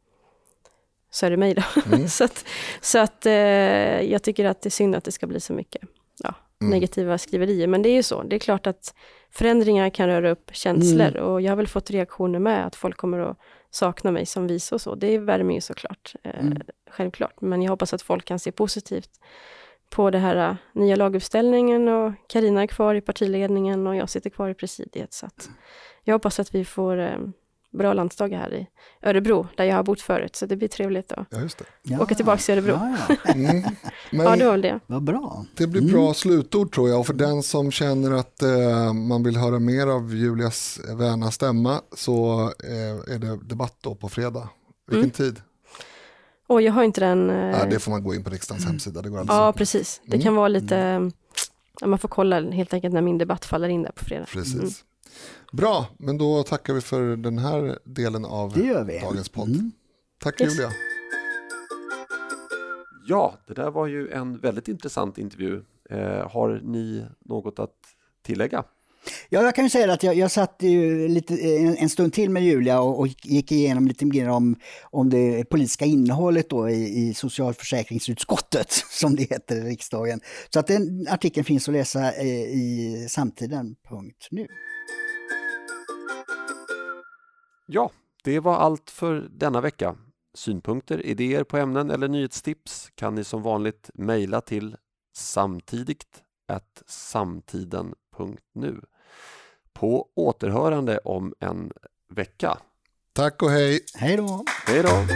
[1.10, 1.62] så är det mig då.
[1.86, 2.08] Mm.
[2.08, 2.44] så att,
[2.80, 3.32] så att eh,
[4.02, 5.82] jag tycker att det är synd att det ska bli så mycket
[6.22, 6.70] ja, mm.
[6.70, 8.22] negativa skriverier, men det är ju så.
[8.22, 8.94] Det är klart att
[9.30, 11.22] förändringar kan röra upp känslor mm.
[11.22, 13.38] och jag har väl fått reaktioner med att folk kommer att
[13.74, 14.94] sakna mig som vice och så.
[14.94, 16.58] Det värmer ju såklart, eh, mm.
[16.90, 17.40] självklart.
[17.40, 19.10] Men jag hoppas att folk kan se positivt
[19.90, 24.30] på det här uh, nya laguppställningen och Karina är kvar i partiledningen och jag sitter
[24.30, 25.12] kvar i presidiet.
[25.12, 25.50] Så att
[26.04, 27.18] jag hoppas att vi får eh,
[27.72, 28.66] bra landsdagar här i
[29.02, 30.36] Örebro, där jag har bott förut.
[30.36, 31.64] Så det blir trevligt att ja, just det.
[31.82, 32.02] Ja.
[32.02, 32.72] åka tillbaka till Örebro.
[32.72, 33.16] Ja, ja.
[34.12, 34.26] Mm.
[34.26, 34.80] ja, det var det.
[34.86, 35.44] Vad bra.
[35.56, 36.14] Det blir bra mm.
[36.14, 37.00] slutord tror jag.
[37.00, 41.80] Och för den som känner att eh, man vill höra mer av Julias väna stämma
[41.96, 44.48] så eh, är det debatt då på fredag.
[44.86, 45.10] Vilken mm.
[45.10, 45.40] tid?
[46.46, 47.30] Och jag har inte den...
[47.30, 47.36] Eh...
[47.36, 49.02] Ja, det får man gå in på riksdagens hemsida.
[49.02, 50.00] Det går ja, precis.
[50.04, 50.34] Det kan mm.
[50.34, 50.76] vara lite...
[50.76, 51.12] Mm.
[51.84, 54.26] Man får kolla helt enkelt när min debatt faller in där på fredag.
[54.32, 54.84] Precis.
[55.52, 58.52] Bra, men då tackar vi för den här delen av
[59.02, 59.48] dagens podd.
[59.48, 59.72] Mm.
[60.20, 60.52] Tack yes.
[60.52, 60.70] Julia.
[63.06, 65.62] Ja, det där var ju en väldigt intressant intervju.
[65.90, 67.76] Eh, har ni något att
[68.22, 68.64] tillägga?
[69.28, 72.30] Ja, jag kan ju säga att jag, jag satt ju lite, en, en stund till
[72.30, 77.08] med Julia och, och, gick igenom lite mer om, om det politiska innehållet då i,
[77.08, 80.20] i socialförsäkringsutskottet, som det heter i riksdagen.
[80.50, 84.46] Så att den artikeln finns att läsa i, i samtiden.nu.
[87.74, 87.90] Ja,
[88.24, 89.96] det var allt för denna vecka.
[90.34, 94.76] Synpunkter, idéer på ämnen eller nyhetstips kan ni som vanligt mejla till
[95.16, 96.22] samtidigt
[96.86, 98.80] samtiden.nu.
[99.72, 101.72] På återhörande om en
[102.08, 102.58] vecka.
[103.12, 103.80] Tack och hej!
[103.94, 104.44] Hej då!
[104.66, 105.06] Hej då!